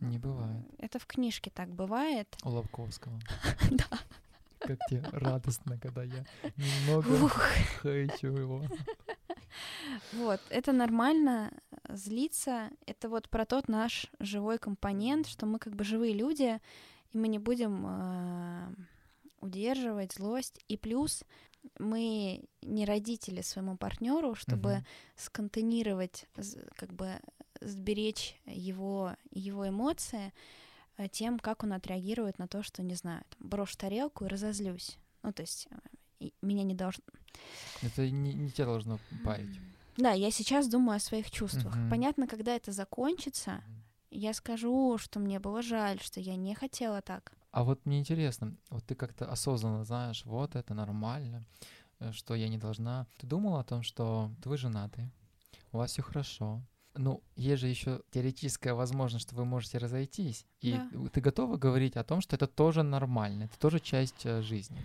Не 0.00 0.18
бывает. 0.18 0.64
Это 0.78 0.98
в 0.98 1.06
книжке 1.06 1.50
так 1.50 1.74
бывает. 1.74 2.36
У 2.44 2.50
Лобковского. 2.50 3.18
Да. 3.70 3.86
Как 4.58 4.78
тебе 4.90 5.02
радостно, 5.12 5.78
когда 5.78 6.02
я 6.02 6.24
немного 6.56 7.28
хочу 7.28 8.28
его. 8.36 8.64
Вот, 10.12 10.40
это 10.50 10.72
нормально 10.72 11.52
злиться. 11.88 12.70
Это 12.86 13.08
вот 13.08 13.28
про 13.28 13.44
тот 13.46 13.68
наш 13.68 14.06
живой 14.20 14.58
компонент, 14.58 15.26
что 15.26 15.46
мы 15.46 15.58
как 15.58 15.74
бы 15.74 15.84
живые 15.84 16.12
люди, 16.14 16.60
и 17.12 17.18
мы 17.18 17.28
не 17.28 17.38
будем 17.38 17.84
э, 17.86 18.68
удерживать 19.40 20.12
злость. 20.12 20.60
И 20.68 20.76
плюс 20.76 21.24
мы 21.78 22.44
не 22.62 22.84
родители 22.84 23.42
своему 23.42 23.76
партнеру, 23.76 24.34
чтобы 24.34 24.70
Мгм. 24.74 24.84
сконтейнировать, 25.16 26.26
з- 26.36 26.64
как 26.76 26.92
бы 26.92 27.18
сберечь 27.60 28.36
его, 28.46 29.16
его 29.30 29.68
эмоции 29.68 30.32
э, 30.96 31.08
тем, 31.08 31.38
как 31.38 31.62
он 31.62 31.72
отреагирует 31.72 32.38
на 32.38 32.48
то, 32.48 32.62
что, 32.62 32.82
не 32.82 32.94
знаю, 32.94 33.22
там, 33.38 33.48
брошу 33.48 33.76
тарелку 33.78 34.24
и 34.24 34.28
разозлюсь. 34.28 34.98
Ну, 35.22 35.32
то 35.32 35.42
есть 35.42 35.68
меня 36.42 36.64
не 36.64 36.74
должно... 36.74 37.04
Это 37.82 38.10
не, 38.10 38.34
не 38.34 38.50
тебя 38.50 38.66
должно 38.66 38.98
парить. 39.24 39.60
Да, 39.96 40.12
я 40.12 40.30
сейчас 40.30 40.68
думаю 40.68 40.96
о 40.96 41.00
своих 41.00 41.30
чувствах. 41.30 41.74
Мгм. 41.74 41.90
Понятно, 41.90 42.26
когда 42.26 42.54
это 42.54 42.72
закончится, 42.72 43.62
я 44.10 44.32
скажу, 44.32 44.96
что 44.98 45.18
мне 45.18 45.40
было 45.40 45.62
жаль, 45.62 46.00
что 46.00 46.20
я 46.20 46.36
не 46.36 46.54
хотела 46.54 47.02
так. 47.02 47.32
А 47.50 47.64
вот 47.64 47.84
мне 47.86 47.98
интересно, 47.98 48.56
вот 48.70 48.84
ты 48.84 48.94
как-то 48.94 49.30
осознанно 49.30 49.84
знаешь, 49.84 50.24
вот 50.24 50.54
это 50.54 50.74
нормально, 50.74 51.44
э, 51.98 52.12
что 52.12 52.34
я 52.34 52.48
не 52.48 52.58
должна. 52.58 53.06
Ты 53.16 53.26
думала 53.26 53.60
о 53.60 53.64
том, 53.64 53.82
что 53.82 54.30
вы 54.44 54.56
женаты, 54.56 55.10
у 55.72 55.78
вас 55.78 55.90
все 55.90 56.02
хорошо. 56.02 56.62
Ну, 56.94 57.22
есть 57.36 57.60
же 57.60 57.68
еще 57.68 58.02
теоретическая 58.10 58.74
возможность, 58.74 59.26
что 59.26 59.36
вы 59.36 59.44
можете 59.44 59.78
разойтись. 59.78 60.46
И 60.60 60.72
Да. 60.72 61.08
ты 61.12 61.20
готова 61.20 61.56
говорить 61.56 61.96
о 61.96 62.02
том, 62.04 62.20
что 62.20 62.34
это 62.36 62.46
тоже 62.46 62.82
нормально, 62.82 63.44
это 63.44 63.58
тоже 63.58 63.78
часть 63.78 64.26
э, 64.26 64.42
жизни. 64.42 64.80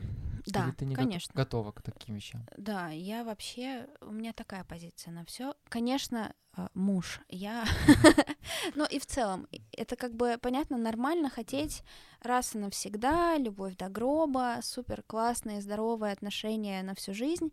Да, 0.46 0.66
Или 0.66 0.72
ты 0.72 0.86
не 0.86 0.96
конечно. 0.96 1.34
готова 1.34 1.72
к 1.72 1.82
таким 1.82 2.16
вещам? 2.16 2.46
Да, 2.58 2.90
я 2.90 3.24
вообще, 3.24 3.88
у 4.02 4.12
меня 4.12 4.34
такая 4.34 4.64
позиция 4.64 5.12
на 5.12 5.24
все. 5.26 5.56
Конечно, 5.70 6.34
э, 6.58 6.68
муж, 6.74 7.22
я... 7.30 7.66
Ну 8.76 8.86
и 8.86 9.00
в 9.00 9.06
целом, 9.06 9.48
это 9.72 9.96
как 9.96 10.14
бы, 10.16 10.38
понятно, 10.42 10.78
нормально 10.78 11.30
хотеть 11.30 11.84
раз 12.22 12.56
и 12.56 12.58
навсегда, 12.58 13.38
любовь 13.38 13.76
до 13.78 13.90
гроба, 13.90 14.60
супер 14.62 15.04
классные, 15.08 15.62
здоровые 15.62 16.14
отношения 16.14 16.84
на 16.84 16.94
всю 16.94 17.14
жизнь. 17.14 17.52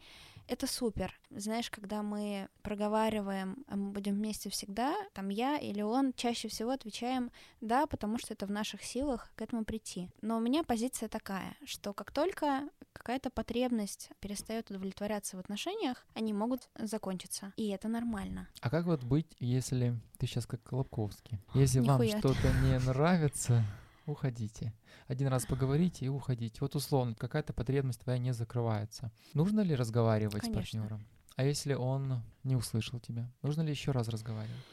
Это 0.51 0.67
супер. 0.67 1.15
Знаешь, 1.31 1.71
когда 1.71 2.03
мы 2.03 2.49
проговариваем, 2.63 3.65
а 3.69 3.77
мы 3.77 3.93
будем 3.93 4.15
вместе 4.15 4.51
всегда, 4.51 4.97
там 5.13 5.29
я 5.29 5.57
или 5.57 5.81
он 5.81 6.13
чаще 6.13 6.49
всего 6.49 6.73
отвечаем 6.73 7.31
да, 7.61 7.87
потому 7.87 8.19
что 8.19 8.35
это 8.35 8.47
в 8.47 8.51
наших 8.51 8.83
силах 8.83 9.31
к 9.37 9.43
этому 9.43 9.65
прийти. 9.65 10.09
Но 10.23 10.37
у 10.37 10.41
меня 10.41 10.65
позиция 10.65 11.09
такая, 11.09 11.57
что 11.65 11.93
как 11.93 12.11
только 12.11 12.69
какая-то 12.93 13.31
потребность 13.31 14.11
перестает 14.19 14.71
удовлетворяться 14.71 15.37
в 15.37 15.41
отношениях, 15.41 16.05
они 16.15 16.33
могут 16.33 16.69
закончиться. 16.77 17.53
И 17.57 17.69
это 17.69 17.87
нормально. 17.87 18.49
А 18.61 18.71
как 18.71 18.87
вот 18.87 19.05
быть, 19.05 19.29
если 19.39 19.95
ты 20.19 20.27
сейчас 20.27 20.47
как 20.47 20.65
Колобковский? 20.65 21.39
Если 21.55 21.79
вам 21.79 22.03
Нихуя. 22.03 22.19
что-то 22.19 22.53
не 22.65 22.77
нравится, 22.81 23.63
уходите. 24.07 24.73
Один 25.07 25.29
раз 25.29 25.47
поговорите 25.47 26.05
и 26.05 26.09
уходите. 26.09 26.59
Вот 26.61 26.75
условно, 26.75 27.15
какая-то 27.15 27.53
потребность 27.53 28.01
твоя 28.01 28.19
не 28.19 28.33
закрывается. 28.33 29.13
Нужно 29.35 29.61
ли 29.61 29.75
разговаривать 29.75 30.43
Конечно. 30.43 30.63
с 30.63 30.73
партнером? 30.73 31.07
А 31.37 31.45
если 31.45 31.75
он 31.75 32.23
не 32.45 32.57
услышал 32.57 33.01
тебя? 33.01 33.31
Нужно 33.43 33.63
ли 33.63 33.71
еще 33.71 33.93
раз 33.93 34.09
разговаривать? 34.09 34.65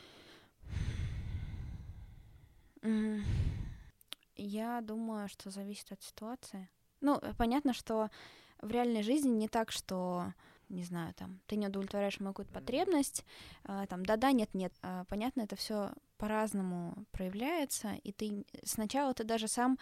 Я 4.36 4.82
думаю, 4.82 5.28
что 5.30 5.50
зависит 5.50 5.92
от 5.92 6.02
ситуации. 6.04 6.70
Ну, 7.02 7.18
э, 7.22 7.34
понятно, 7.38 7.74
что 7.74 8.10
в 8.62 8.70
реальной 8.70 9.04
жизни 9.04 9.30
не 9.30 9.48
так, 9.48 9.72
что 9.72 10.34
не 10.70 10.84
знаю, 10.84 11.14
там, 11.14 11.40
ты 11.48 11.56
не 11.56 11.68
удовлетворяешь 11.68 12.20
мою 12.20 12.34
какую-то 12.34 12.54
потребность, 12.54 13.24
а, 13.64 13.86
там, 13.88 14.06
да-да, 14.06 14.32
нет-нет. 14.32 14.74
А, 14.82 15.06
понятно, 15.06 15.42
это 15.42 15.56
все 15.56 15.92
по-разному 16.18 17.06
проявляется, 17.12 17.94
и 18.04 18.12
ты 18.12 18.46
сначала 18.64 19.14
ты 19.14 19.24
даже 19.24 19.48
сам 19.48 19.78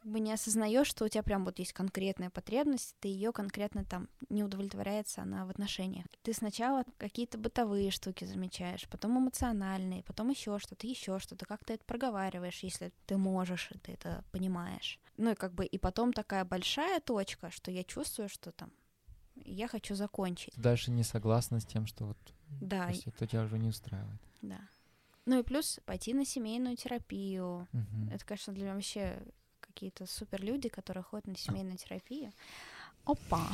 как 0.00 0.12
бы 0.12 0.20
не 0.20 0.32
осознаешь, 0.32 0.86
что 0.86 1.04
у 1.04 1.08
тебя 1.08 1.24
прям 1.24 1.44
вот 1.44 1.58
есть 1.58 1.72
конкретная 1.72 2.30
потребность, 2.30 2.94
ты 3.00 3.08
ее 3.08 3.32
конкретно 3.32 3.84
там 3.84 4.08
не 4.28 4.44
удовлетворяется 4.44 5.22
она 5.22 5.44
в 5.44 5.50
отношениях. 5.50 6.06
Ты 6.22 6.32
сначала 6.32 6.84
какие-то 6.98 7.36
бытовые 7.36 7.90
штуки 7.90 8.24
замечаешь, 8.24 8.86
потом 8.88 9.18
эмоциональные, 9.18 10.04
потом 10.04 10.30
еще 10.30 10.56
что-то, 10.60 10.86
еще 10.86 11.18
что-то, 11.18 11.46
как 11.46 11.64
ты 11.64 11.74
это 11.74 11.84
проговариваешь, 11.84 12.60
если 12.62 12.92
ты 13.06 13.16
можешь, 13.16 13.72
и 13.72 13.78
ты 13.78 13.92
это 13.92 14.22
понимаешь. 14.30 15.00
Ну 15.16 15.32
и 15.32 15.34
как 15.34 15.52
бы 15.52 15.66
и 15.66 15.78
потом 15.78 16.12
такая 16.12 16.44
большая 16.44 17.00
точка, 17.00 17.50
что 17.50 17.72
я 17.72 17.82
чувствую, 17.82 18.28
что 18.28 18.52
там 18.52 18.70
я 19.44 19.66
хочу 19.66 19.96
закончить. 19.96 20.54
Дальше 20.56 20.92
не 20.92 21.02
согласна 21.02 21.58
с 21.58 21.64
тем, 21.66 21.86
что 21.88 22.06
вот 22.06 22.18
Да, 22.60 22.84
то 22.84 22.90
и- 22.90 22.94
есть 22.94 23.06
это 23.08 23.26
тебя 23.26 23.42
уже 23.42 23.58
не 23.58 23.68
устраивает. 23.68 24.20
да. 24.42 24.60
Ну 25.28 25.40
и 25.40 25.42
плюс 25.42 25.78
пойти 25.84 26.14
на 26.14 26.24
семейную 26.24 26.74
терапию. 26.74 27.68
Мгм. 27.72 28.08
Это, 28.10 28.24
конечно, 28.24 28.54
для 28.54 28.64
меня 28.64 28.74
вообще 28.74 29.22
какие-то 29.60 30.06
супер 30.06 30.42
люди, 30.42 30.70
которые 30.70 31.04
ходят 31.04 31.26
на 31.26 31.36
семейную 31.36 31.76
терапию. 31.76 32.32
Опа! 33.04 33.46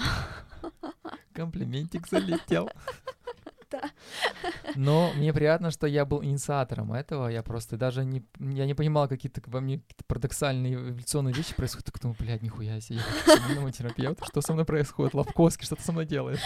Комплиментик 1.32 2.06
залетел. 2.08 2.70
Да. 3.70 3.90
Но 4.76 5.12
мне 5.16 5.32
приятно, 5.32 5.72
что 5.72 5.88
я 5.88 6.04
был 6.04 6.22
инициатором 6.22 6.92
этого. 6.92 7.26
Я 7.26 7.42
просто 7.42 7.76
даже 7.76 8.04
не, 8.04 8.22
я 8.38 8.66
не 8.66 8.74
понимал, 8.74 9.08
какие-то 9.08 9.42
во 9.46 9.60
мне 9.60 9.78
какие-то 9.78 10.04
парадоксальные 10.06 10.74
эволюционные 10.74 11.34
вещи 11.34 11.56
происходят. 11.56 11.86
Так 11.86 12.00
думаю, 12.00 12.16
блядь, 12.20 12.42
нихуя 12.42 12.80
себе, 12.80 12.98
я 12.98 13.02
хочу. 13.02 13.42
Что 14.26 14.42
со 14.42 14.52
мной 14.52 14.64
происходит? 14.64 15.14
Лобковский, 15.14 15.66
что 15.66 15.74
ты 15.74 15.82
со 15.82 15.90
мной 15.90 16.06
делаешь? 16.06 16.38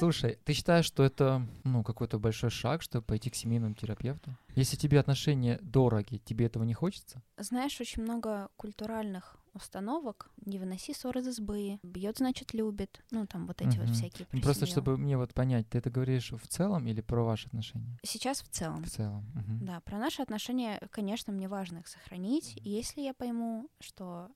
Слушай, 0.00 0.38
ты 0.44 0.52
считаешь, 0.54 0.86
что 0.86 1.04
это 1.04 1.46
ну, 1.64 1.84
какой-то 1.84 2.18
большой 2.18 2.50
шаг, 2.50 2.82
чтобы 2.82 3.04
пойти 3.04 3.30
к 3.30 3.34
семейному 3.34 3.74
терапевту? 3.74 4.34
Если 4.56 4.76
тебе 4.76 4.98
отношения 4.98 5.58
дороги, 5.62 6.16
тебе 6.24 6.46
этого 6.46 6.64
не 6.64 6.74
хочется? 6.74 7.22
Знаешь, 7.36 7.80
очень 7.80 8.02
много 8.02 8.48
культуральных 8.56 9.36
установок. 9.52 10.30
Не 10.46 10.58
выноси 10.58 10.94
ссор 10.94 11.18
из 11.18 11.28
избы. 11.28 11.78
Бьет, 11.82 12.18
значит, 12.18 12.54
любит. 12.54 13.02
Ну, 13.10 13.26
там 13.26 13.46
вот 13.46 13.60
эти 13.60 13.76
вот 13.78 13.86
Мгм. 13.88 13.92
всякие. 13.94 14.26
Ну, 14.32 14.38
про 14.38 14.44
Просто 14.44 14.66
семью. 14.66 14.72
чтобы 14.72 14.96
мне 14.96 15.16
вот 15.18 15.34
понять, 15.34 15.68
ты 15.68 15.78
это 15.78 15.90
говоришь 15.90 16.32
в 16.32 16.46
целом 16.48 16.86
или 16.86 17.00
про 17.00 17.22
ваши 17.22 17.48
отношения? 17.48 17.98
Сейчас 18.02 18.42
в 18.42 18.48
целом. 18.48 18.82
В 18.84 18.88
целом. 18.90 19.24
мгм. 19.34 19.58
Да, 19.66 19.80
про 19.80 19.98
наши 19.98 20.22
отношения, 20.22 20.80
конечно, 20.90 21.32
мне 21.32 21.48
важно 21.48 21.78
их 21.78 21.88
сохранить. 21.88 22.56
И 22.62 22.70
если 22.70 23.02
я 23.02 23.12
пойму, 23.12 23.68
что 23.80 24.28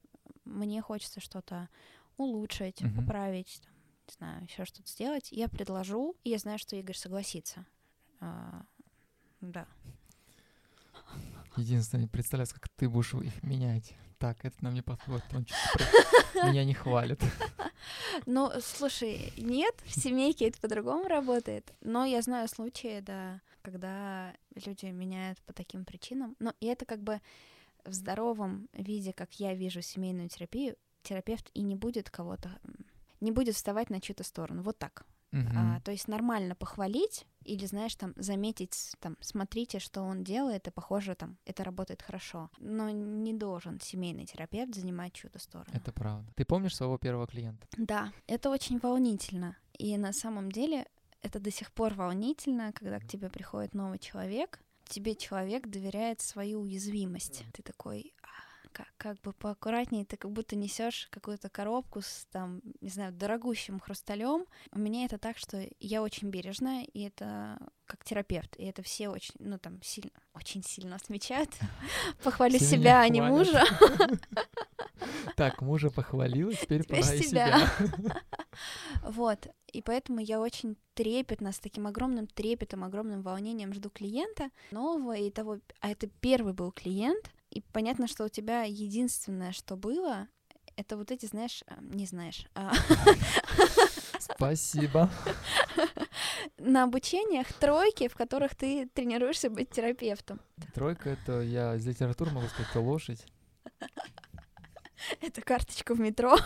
мне 0.44 0.82
хочется 0.82 1.20
что-то 1.20 1.68
улучшить, 2.16 2.80
Мгм. 2.82 2.96
поправить, 2.96 3.60
там, 3.64 3.73
не 4.06 4.14
знаю, 4.14 4.44
еще 4.44 4.64
что-то 4.64 4.88
сделать, 4.90 5.28
я 5.30 5.48
предложу, 5.48 6.16
и 6.24 6.30
я 6.30 6.38
знаю, 6.38 6.58
что 6.58 6.76
Игорь 6.76 6.96
согласится. 6.96 7.66
А, 8.20 8.62
да. 9.40 9.66
Единственное, 11.56 12.02
не 12.02 12.08
представляю, 12.08 12.48
как 12.48 12.68
ты 12.70 12.88
будешь 12.88 13.14
их 13.14 13.42
менять. 13.42 13.94
Так, 14.18 14.44
это 14.44 14.56
нам 14.60 14.74
не 14.74 14.82
подходит. 14.82 15.24
Он 15.32 15.46
меня 16.50 16.64
не 16.64 16.74
хвалит. 16.74 17.20
Ну, 18.24 18.50
слушай, 18.62 19.34
нет, 19.36 19.74
в 19.84 20.00
семейке 20.00 20.48
это 20.48 20.58
по-другому 20.58 21.06
работает. 21.06 21.74
Но 21.82 22.06
я 22.06 22.22
знаю 22.22 22.48
случаи, 22.48 23.00
да, 23.00 23.42
когда 23.60 24.32
люди 24.54 24.86
меняют 24.86 25.38
по 25.42 25.52
таким 25.52 25.84
причинам. 25.84 26.34
Но 26.38 26.54
и 26.60 26.66
это 26.66 26.86
как 26.86 27.02
бы 27.02 27.20
в 27.84 27.92
здоровом 27.92 28.68
виде, 28.72 29.12
как 29.12 29.38
я 29.38 29.54
вижу 29.54 29.82
семейную 29.82 30.30
терапию, 30.30 30.76
терапевт 31.02 31.50
и 31.52 31.60
не 31.60 31.74
будет 31.74 32.08
кого-то, 32.08 32.58
не 33.24 33.32
будет 33.32 33.54
вставать 33.54 33.90
на 33.90 34.00
чью-то 34.00 34.22
сторону. 34.22 34.62
Вот 34.62 34.78
так. 34.78 35.04
Мгм. 35.32 35.52
А, 35.56 35.80
то 35.80 35.90
есть 35.90 36.06
нормально 36.06 36.54
похвалить 36.54 37.26
или, 37.44 37.66
знаешь, 37.66 37.96
там, 37.96 38.14
заметить, 38.16 38.94
там, 39.00 39.16
смотрите, 39.20 39.80
что 39.80 40.02
он 40.02 40.22
делает, 40.22 40.68
и, 40.68 40.70
похоже, 40.70 41.16
там, 41.16 41.36
это 41.44 41.64
работает 41.64 42.02
хорошо. 42.02 42.50
Но 42.58 42.90
не 42.90 43.34
должен 43.34 43.80
семейный 43.80 44.26
терапевт 44.26 44.74
занимать 44.74 45.12
чью-то 45.12 45.40
сторону. 45.40 45.70
Это 45.72 45.92
правда. 45.92 46.32
Ты 46.36 46.44
помнишь 46.44 46.76
своего 46.76 46.98
первого 46.98 47.26
клиента? 47.26 47.66
Да, 47.76 48.12
это 48.28 48.48
очень 48.48 48.78
волнительно. 48.78 49.56
И 49.76 49.98
на 49.98 50.12
самом 50.12 50.52
деле 50.52 50.86
это 51.20 51.40
до 51.40 51.50
сих 51.50 51.72
пор 51.72 51.94
волнительно, 51.94 52.72
когда 52.72 53.00
к 53.00 53.06
тебе 53.06 53.28
приходит 53.28 53.74
новый 53.74 53.98
человек, 53.98 54.60
тебе 54.84 55.16
человек 55.16 55.66
доверяет 55.66 56.20
свою 56.20 56.60
уязвимость. 56.60 57.44
Ты 57.54 57.62
такой, 57.62 58.14
«А, 58.22 58.26
как, 58.74 58.88
как 58.98 59.20
бы 59.20 59.32
поаккуратнее, 59.32 60.04
ты 60.04 60.16
как 60.16 60.32
будто 60.32 60.56
несешь 60.56 61.08
какую-то 61.10 61.48
коробку 61.48 62.02
с 62.02 62.26
там, 62.32 62.60
не 62.80 62.90
знаю, 62.90 63.12
дорогущим 63.12 63.78
хрусталем. 63.78 64.46
У 64.72 64.78
меня 64.78 65.04
это 65.04 65.16
так, 65.16 65.38
что 65.38 65.66
я 65.78 66.02
очень 66.02 66.28
бережная, 66.28 66.84
и 66.84 67.02
это 67.02 67.58
как 67.86 68.04
терапевт, 68.04 68.56
и 68.56 68.64
это 68.64 68.82
все 68.82 69.08
очень, 69.08 69.34
ну 69.38 69.58
там, 69.58 69.80
сильно, 69.82 70.10
очень 70.34 70.62
сильно 70.62 70.96
отмечают. 70.96 71.50
Похвалю 72.24 72.58
себя, 72.58 73.00
а 73.00 73.08
не 73.08 73.22
мужа. 73.22 73.64
Так, 75.36 75.60
мужа 75.60 75.90
похвалила, 75.90 76.54
теперь 76.54 76.84
пора 76.86 77.00
и 77.00 77.22
себя. 77.22 77.70
Вот. 79.02 79.48
И 79.72 79.82
поэтому 79.82 80.20
я 80.20 80.40
очень 80.40 80.76
трепетно, 80.94 81.50
с 81.50 81.58
таким 81.58 81.88
огромным 81.88 82.28
трепетом, 82.28 82.84
огромным 82.84 83.22
волнением 83.22 83.74
жду 83.74 83.90
клиента 83.90 84.50
нового 84.70 85.16
и 85.16 85.30
того... 85.30 85.58
А 85.80 85.90
это 85.90 86.06
первый 86.20 86.52
был 86.52 86.70
клиент, 86.70 87.32
и 87.54 87.60
понятно, 87.72 88.06
что 88.08 88.24
у 88.24 88.28
тебя 88.28 88.64
единственное, 88.64 89.52
что 89.52 89.76
было, 89.76 90.28
это 90.76 90.96
вот 90.96 91.10
эти, 91.10 91.26
знаешь, 91.26 91.62
а, 91.66 91.78
не 91.80 92.06
знаешь, 92.06 92.46
а, 92.54 92.72
Спасибо. 94.18 95.10
на 96.58 96.82
обучениях 96.84 97.52
тройки, 97.52 98.08
в 98.08 98.14
которых 98.16 98.54
ты 98.54 98.88
тренируешься 98.88 99.50
быть 99.50 99.70
терапевтом. 99.70 100.40
Тройка— 100.74 101.10
это, 101.10 101.40
я 101.42 101.76
из 101.76 101.86
литературы 101.86 102.30
могу 102.32 102.48
сказать, 102.48 102.70
это 102.70 102.80
лошадь 102.80 103.24
Это 105.20 105.42
карточка 105.42 105.94
в 105.94 106.00
метро. 106.00 106.36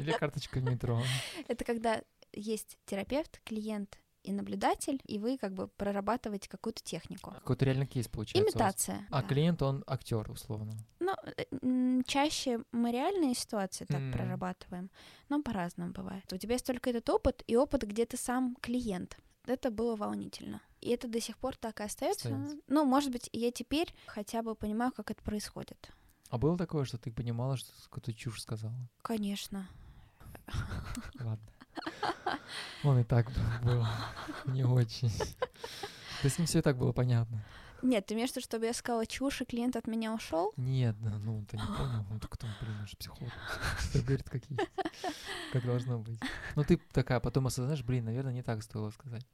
или 0.00 0.12
карточка 0.12 0.60
в 0.60 0.62
метро. 0.64 1.02
Это 1.48 1.64
когда 1.64 2.02
есть 2.32 2.78
терапевт, 2.86 3.40
клиент 3.44 3.98
и 4.24 4.32
наблюдатель, 4.32 5.00
и 5.06 5.18
вы 5.18 5.38
как 5.38 5.52
бы 5.52 5.68
прорабатываете 5.68 6.48
какую-то 6.48 6.82
технику. 6.82 7.30
Какой-то 7.30 7.64
реальный 7.64 7.86
кейс 7.86 8.08
получается. 8.08 8.50
Имитация. 8.50 9.06
А 9.10 9.22
да. 9.22 9.28
клиент, 9.28 9.62
он 9.62 9.84
актер, 9.86 10.30
условно. 10.30 10.72
Ну, 10.98 11.12
э, 11.36 12.02
чаще 12.06 12.60
мы 12.72 12.90
реальные 12.90 13.34
ситуации 13.34 13.84
так 13.84 14.00
М. 14.00 14.12
прорабатываем, 14.12 14.90
но 15.28 15.42
по-разному 15.42 15.92
бывает. 15.92 16.32
У 16.32 16.36
тебя 16.38 16.54
есть 16.54 16.66
только 16.66 16.90
этот 16.90 17.08
опыт 17.10 17.44
и 17.46 17.56
опыт, 17.56 17.82
где 17.82 18.06
ты 18.06 18.16
сам 18.16 18.56
клиент. 18.60 19.18
Это 19.46 19.70
было 19.70 19.94
волнительно. 19.94 20.62
И 20.80 20.88
это 20.88 21.06
до 21.06 21.20
сих 21.20 21.36
пор 21.36 21.54
так 21.56 21.80
и 21.80 21.84
остается. 21.84 22.28
Остаётся. 22.28 22.58
Ну, 22.66 22.84
может 22.86 23.12
быть, 23.12 23.28
я 23.32 23.50
теперь 23.52 23.94
хотя 24.06 24.42
бы 24.42 24.54
понимаю, 24.54 24.90
как 24.92 25.10
это 25.10 25.22
происходит. 25.22 25.90
А 26.30 26.38
было 26.38 26.56
такое, 26.56 26.84
что 26.84 26.96
ты 26.96 27.12
понимала, 27.12 27.56
что 27.58 27.70
какую-то 27.84 28.14
чушь 28.14 28.40
сказала? 28.40 28.74
Конечно. 29.02 29.68
Ладно. 31.20 31.46
Он 32.84 32.98
и 32.98 33.04
так 33.04 33.30
был 33.62 33.84
не 34.46 34.64
очень. 34.64 35.12
Да 36.22 36.30
с 36.30 36.38
ним 36.38 36.46
все 36.46 36.60
и 36.60 36.62
так 36.62 36.78
было 36.78 36.92
понятно. 36.92 37.44
Нет, 37.84 38.06
ты 38.06 38.14
имеешь 38.14 38.30
в 38.30 38.36
виду, 38.36 38.44
чтобы 38.44 38.64
я 38.64 38.72
сказала 38.72 39.04
чушь, 39.04 39.42
и 39.42 39.44
клиент 39.44 39.76
от 39.76 39.86
меня 39.86 40.14
ушел? 40.14 40.54
Нет, 40.56 40.96
да, 41.00 41.10
ну 41.18 41.44
ты 41.44 41.58
не 41.58 41.62
понял. 41.62 42.06
Ну 42.08 42.18
так 42.18 42.34
там, 42.38 42.48
блин, 42.62 42.74
он 42.80 42.86
же 42.86 42.96
психолог. 42.96 43.30
Что 43.78 43.98
говорит, 44.00 44.30
как 44.30 44.42
есть. 44.46 44.70
Как 45.52 45.66
должно 45.66 45.98
быть. 45.98 46.18
Ну 46.56 46.64
ты 46.64 46.78
такая 46.92 47.20
потом 47.20 47.46
осознаешь, 47.46 47.84
блин, 47.84 48.06
наверное, 48.06 48.32
не 48.32 48.42
так 48.42 48.62
стоило 48.62 48.88
сказать. 48.90 49.26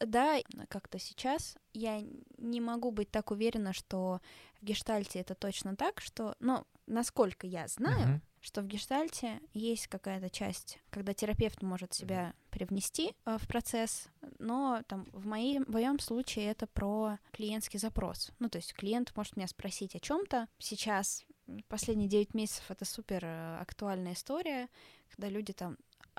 Да, 0.00 0.38
как-то 0.68 0.98
сейчас 0.98 1.58
я 1.74 2.02
не 2.38 2.62
могу 2.62 2.92
быть 2.92 3.10
так 3.10 3.30
уверена, 3.30 3.74
что 3.74 4.22
в 4.62 4.64
гештальте 4.64 5.18
это 5.18 5.34
точно 5.34 5.76
так, 5.76 6.00
что, 6.00 6.34
ну, 6.40 6.66
насколько 6.86 7.46
я 7.46 7.68
знаю. 7.68 8.22
Что 8.40 8.62
в 8.62 8.66
гештальте 8.66 9.40
есть 9.52 9.88
какая-то 9.88 10.30
часть, 10.30 10.78
когда 10.90 11.14
терапевт 11.14 11.62
может 11.62 11.92
себя 11.92 12.34
привнести 12.50 13.14
э, 13.24 13.36
в 13.38 13.46
процесс, 13.46 14.08
но 14.38 14.82
там 14.86 15.06
в, 15.12 15.26
моем, 15.26 15.64
в 15.64 15.70
моем 15.70 15.98
случае 15.98 16.46
это 16.46 16.66
про 16.66 17.18
клиентский 17.32 17.78
запрос. 17.78 18.30
Ну, 18.38 18.48
то 18.48 18.58
есть 18.58 18.74
клиент 18.74 19.12
может 19.16 19.36
меня 19.36 19.48
спросить 19.48 19.94
о 19.94 20.00
чем-то. 20.00 20.48
Сейчас, 20.58 21.24
последние 21.68 22.08
9 22.08 22.34
месяцев, 22.34 22.70
это 22.70 22.84
супер 22.84 23.24
э, 23.24 23.58
актуальная 23.60 24.14
история, 24.14 24.68
когда 25.10 25.28
люди 25.28 25.52
там, 25.52 25.76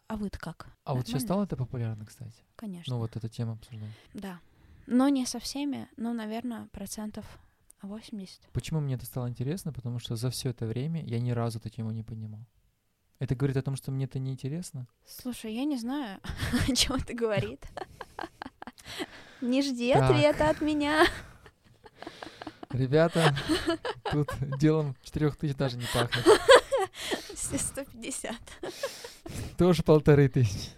а 0.08 0.16
вы-то 0.16 0.40
как? 0.40 0.68
А 0.84 0.94
вот 0.94 1.08
сейчас 1.08 1.24
Нормально? 1.24 1.28
стало 1.28 1.44
это 1.44 1.58
популярно, 1.58 2.06
кстати. 2.06 2.44
Конечно. 2.56 2.96
Ну 2.96 3.00
вот 3.00 3.16
эта 3.16 3.30
тема 3.30 3.54
обсуждать. 3.54 3.90
Да. 4.14 4.40
Но 4.88 5.08
не 5.08 5.26
со 5.26 5.40
всеми, 5.40 5.88
но, 5.98 6.14
наверное, 6.14 6.68
процентов 6.72 7.26
80. 7.88 8.42
Почему 8.54 8.80
мне 8.80 8.96
это 8.96 9.06
стало 9.06 9.30
интересно? 9.30 9.72
Потому 9.74 10.00
что 10.00 10.16
за 10.16 10.30
все 10.30 10.50
это 10.50 10.66
время 10.66 11.04
я 11.06 11.20
ни 11.20 11.32
разу 11.32 11.60
эту 11.60 11.70
тему 11.70 11.92
не 11.92 12.04
понимал. 12.04 12.46
Это 13.20 13.36
говорит 13.36 13.58
о 13.58 13.62
том, 13.62 13.76
что 13.76 13.92
мне 13.92 14.06
это 14.06 14.18
неинтересно? 14.18 14.88
Слушай, 15.06 15.54
я 15.54 15.66
не 15.66 15.78
знаю, 15.78 16.20
о 16.70 16.76
чем 16.76 16.96
это 16.96 17.14
говорит. 17.14 17.66
Не 19.42 19.62
жди 19.62 19.92
ответа 19.92 20.50
от 20.50 20.60
меня. 20.60 21.06
Ребята, 22.72 23.36
тут 24.12 24.28
делом 24.60 24.96
четырех 25.02 25.38
тысяч 25.38 25.56
даже 25.56 25.78
не 25.78 25.86
пахнет. 25.94 26.26
Все 27.34 27.58
150 27.58 28.36
Тоже 29.58 29.84
полторы 29.84 30.28
тысячи. 30.28 30.72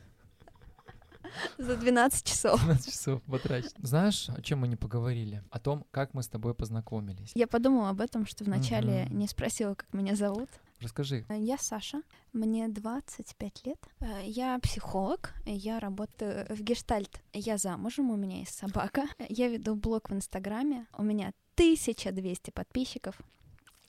За 1.61 1.77
12 1.77 2.25
часов. 2.25 2.59
12 2.61 2.91
часов 2.91 3.21
потрачено. 3.23 3.71
Знаешь, 3.81 4.29
о 4.29 4.41
чем 4.41 4.59
мы 4.59 4.67
не 4.67 4.75
поговорили? 4.75 5.43
О 5.49 5.59
том, 5.59 5.85
как 5.91 6.13
мы 6.13 6.23
с 6.23 6.27
тобой 6.27 6.53
познакомились. 6.53 7.31
Я 7.35 7.47
подумала 7.47 7.89
об 7.89 8.01
этом, 8.01 8.25
что 8.25 8.43
вначале 8.43 9.07
не 9.11 9.27
спросила, 9.27 9.75
как 9.75 9.93
меня 9.93 10.15
зовут. 10.15 10.49
Расскажи. 10.79 11.25
Э, 11.29 11.37
Я 11.39 11.57
Саша, 11.59 12.01
мне 12.33 12.67
25 12.67 13.65
лет. 13.65 13.77
Э, 13.99 14.21
Я 14.25 14.57
психолог, 14.59 15.33
я 15.45 15.79
работаю 15.79 16.47
в 16.49 16.59
Гештальт. 16.61 17.21
Я 17.33 17.57
замужем, 17.57 18.09
у 18.09 18.15
меня 18.15 18.39
есть 18.39 18.57
собака. 18.57 19.03
Я 19.29 19.47
веду 19.47 19.75
блог 19.75 20.09
в 20.09 20.13
Инстаграме, 20.13 20.87
у 20.97 21.03
меня 21.03 21.33
1200 21.55 22.49
подписчиков. 22.49 23.15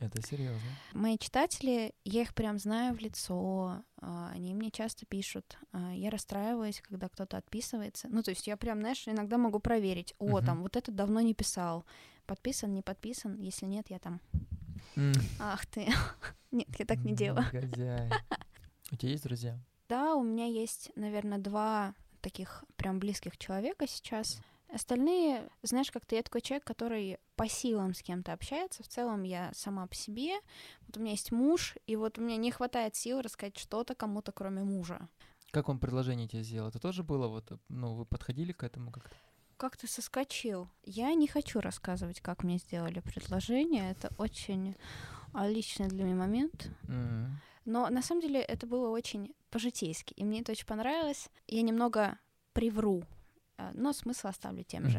Это 0.02 0.20
серьезно. 0.20 0.58
Мои 0.94 1.16
читатели, 1.16 1.94
я 2.04 2.22
их 2.22 2.34
прям 2.34 2.58
знаю 2.58 2.92
в 2.94 2.98
лицо, 2.98 3.82
а, 4.00 4.30
они 4.34 4.52
мне 4.52 4.70
часто 4.72 5.06
пишут. 5.06 5.56
а, 5.72 5.92
Я 5.94 6.10
расстраиваюсь, 6.10 6.80
когда 6.80 7.08
кто-то 7.08 7.36
отписывается. 7.36 8.08
Ну, 8.10 8.22
то 8.22 8.30
есть 8.30 8.48
я 8.48 8.56
прям, 8.56 8.80
знаешь, 8.80 9.06
иногда 9.06 9.38
могу 9.38 9.60
проверить. 9.60 10.14
О, 10.18 10.38
Мгм. 10.38 10.44
там, 10.44 10.62
вот 10.62 10.76
этот 10.76 10.96
давно 10.96 11.20
не 11.20 11.34
писал. 11.34 11.84
Подписан, 12.26 12.74
не 12.74 12.82
подписан. 12.82 13.38
Если 13.38 13.66
нет, 13.66 13.90
я 13.90 13.98
там, 14.00 14.20
М, 14.96 15.12
ах 15.38 15.64
ты. 15.66 15.86
Нет, 16.50 16.68
я 16.78 16.84
так 16.84 17.02
не 17.04 17.14
делаю. 17.14 17.46
У 18.90 18.96
тебя 18.96 19.10
есть 19.10 19.22
друзья? 19.22 19.58
Да, 19.88 20.14
у 20.16 20.22
меня 20.22 20.46
есть, 20.46 20.90
наверное, 20.96 21.38
два 21.38 21.94
таких 22.20 22.64
прям 22.76 22.98
близких 22.98 23.38
человека 23.38 23.86
сейчас. 23.88 24.40
Остальные, 24.72 25.50
знаешь, 25.62 25.90
как-то 25.90 26.16
я 26.16 26.22
такой 26.22 26.40
человек, 26.40 26.64
который 26.64 27.18
по 27.36 27.46
силам 27.46 27.92
с 27.92 28.02
кем-то 28.02 28.32
общается. 28.32 28.82
В 28.82 28.88
целом 28.88 29.22
я 29.22 29.50
сама 29.54 29.86
по 29.86 29.94
себе. 29.94 30.32
Вот 30.86 30.96
у 30.96 31.00
меня 31.00 31.10
есть 31.10 31.30
муж, 31.30 31.76
и 31.86 31.94
вот 31.96 32.18
у 32.18 32.22
меня 32.22 32.38
не 32.38 32.50
хватает 32.50 32.96
сил 32.96 33.20
рассказать 33.20 33.58
что-то 33.58 33.94
кому-то, 33.94 34.32
кроме 34.32 34.62
мужа. 34.62 35.08
Как 35.50 35.68
он 35.68 35.78
предложение 35.78 36.26
тебе 36.26 36.42
сделал? 36.42 36.70
Это 36.70 36.78
тоже 36.78 37.02
было 37.02 37.28
вот, 37.28 37.52
ну, 37.68 37.94
вы 37.94 38.06
подходили 38.06 38.52
к 38.52 38.64
этому 38.64 38.90
как-то? 38.90 39.14
Как 39.58 39.76
ты 39.76 39.86
соскочил? 39.86 40.68
Я 40.84 41.12
не 41.12 41.28
хочу 41.28 41.60
рассказывать, 41.60 42.22
как 42.22 42.42
мне 42.42 42.56
сделали 42.56 43.00
предложение. 43.00 43.90
Это 43.90 44.10
очень 44.16 44.74
а, 45.34 45.48
личный 45.48 45.88
для 45.88 46.04
меня 46.04 46.16
момент. 46.16 46.70
М. 46.88 47.38
Но 47.66 47.90
на 47.90 48.02
самом 48.02 48.22
деле 48.22 48.40
это 48.40 48.66
было 48.66 48.88
очень 48.88 49.34
по-житейски, 49.50 50.14
и 50.14 50.24
мне 50.24 50.40
это 50.40 50.52
очень 50.52 50.66
понравилось. 50.66 51.28
Я 51.46 51.60
немного 51.60 52.18
привру, 52.54 53.04
но 53.74 53.92
смысл 53.92 54.28
оставлю 54.28 54.64
тем 54.64 54.88
же. 54.90 54.98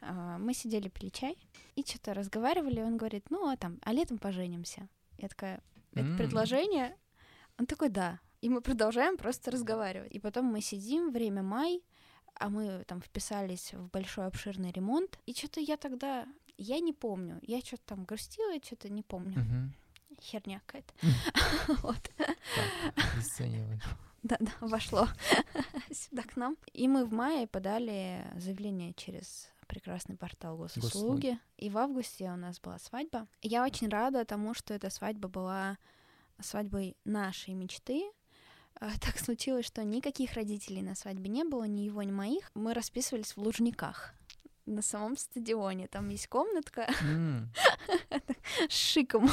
А, 0.00 0.38
Мы 0.38 0.54
сидели, 0.54 0.88
пили 0.88 1.10
чай, 1.10 1.36
и 1.76 1.82
что-то 1.82 2.14
разговаривали, 2.14 2.80
он 2.82 2.96
говорит, 2.96 3.30
ну, 3.30 3.48
а 3.48 3.56
там, 3.56 3.78
а 3.82 3.92
летом 3.92 4.18
поженимся. 4.18 4.88
Я 5.18 5.28
такая, 5.28 5.60
это 5.92 6.04
предложение? 6.16 6.96
Он 7.58 7.66
такой, 7.66 7.88
да. 7.88 8.18
И 8.40 8.48
мы 8.48 8.60
продолжаем 8.60 9.16
просто 9.16 9.50
разговаривать. 9.50 10.10
И 10.16 10.18
потом 10.18 10.46
мы 10.46 10.60
сидим, 10.60 11.12
время 11.12 11.42
май, 11.42 11.80
а 12.34 12.48
мы 12.48 12.82
там 12.86 13.00
вписались 13.00 13.74
в 13.74 13.88
большой 13.90 14.26
обширный 14.26 14.72
ремонт. 14.72 15.18
И 15.26 15.32
что-то 15.34 15.60
я 15.60 15.76
тогда, 15.76 16.26
я 16.58 16.80
не 16.80 16.92
помню, 16.92 17.38
я 17.42 17.60
что-то 17.60 17.82
там 17.86 18.04
грустила, 18.04 18.54
что-то 18.62 18.88
не 18.88 19.02
помню. 19.02 19.34
Херня 20.20 20.60
какая-то. 20.66 20.92
Мгм. 21.02 21.78
Вот. 21.82 22.10
Обесцениваешь. 23.14 23.82
Да-да, 24.22 24.52
вошло 24.60 25.08
сюда 25.92 26.22
к 26.22 26.36
нам. 26.36 26.56
И 26.72 26.86
мы 26.86 27.04
в 27.04 27.12
мае 27.12 27.46
подали 27.46 28.24
заявление 28.36 28.94
через 28.94 29.50
прекрасный 29.66 30.16
портал 30.16 30.56
госуслуги. 30.56 30.92
Госуслуги. 30.92 31.38
И 31.56 31.70
в 31.70 31.78
августе 31.78 32.30
у 32.30 32.36
нас 32.36 32.60
была 32.60 32.78
свадьба. 32.78 33.26
Я 33.40 33.64
очень 33.64 33.88
рада 33.88 34.24
тому, 34.24 34.54
что 34.54 34.74
эта 34.74 34.90
свадьба 34.90 35.28
была 35.28 35.78
свадьбой 36.40 36.96
нашей 37.04 37.54
мечты. 37.54 38.04
А, 38.80 38.90
Так 39.00 39.18
случилось, 39.18 39.66
что 39.66 39.82
никаких 39.82 40.34
родителей 40.34 40.82
на 40.82 40.94
свадьбе 40.94 41.28
не 41.28 41.44
было, 41.44 41.64
ни 41.64 41.82
его, 41.82 42.02
ни 42.02 42.12
моих. 42.12 42.50
Мы 42.54 42.74
расписывались 42.74 43.36
в 43.36 43.38
Лужниках 43.38 44.14
на 44.66 44.82
самом 44.82 45.16
стадионе. 45.16 45.88
Там 45.88 46.08
есть 46.10 46.28
комнатка 46.28 46.88
с 48.68 48.74
шиком. 48.74 49.28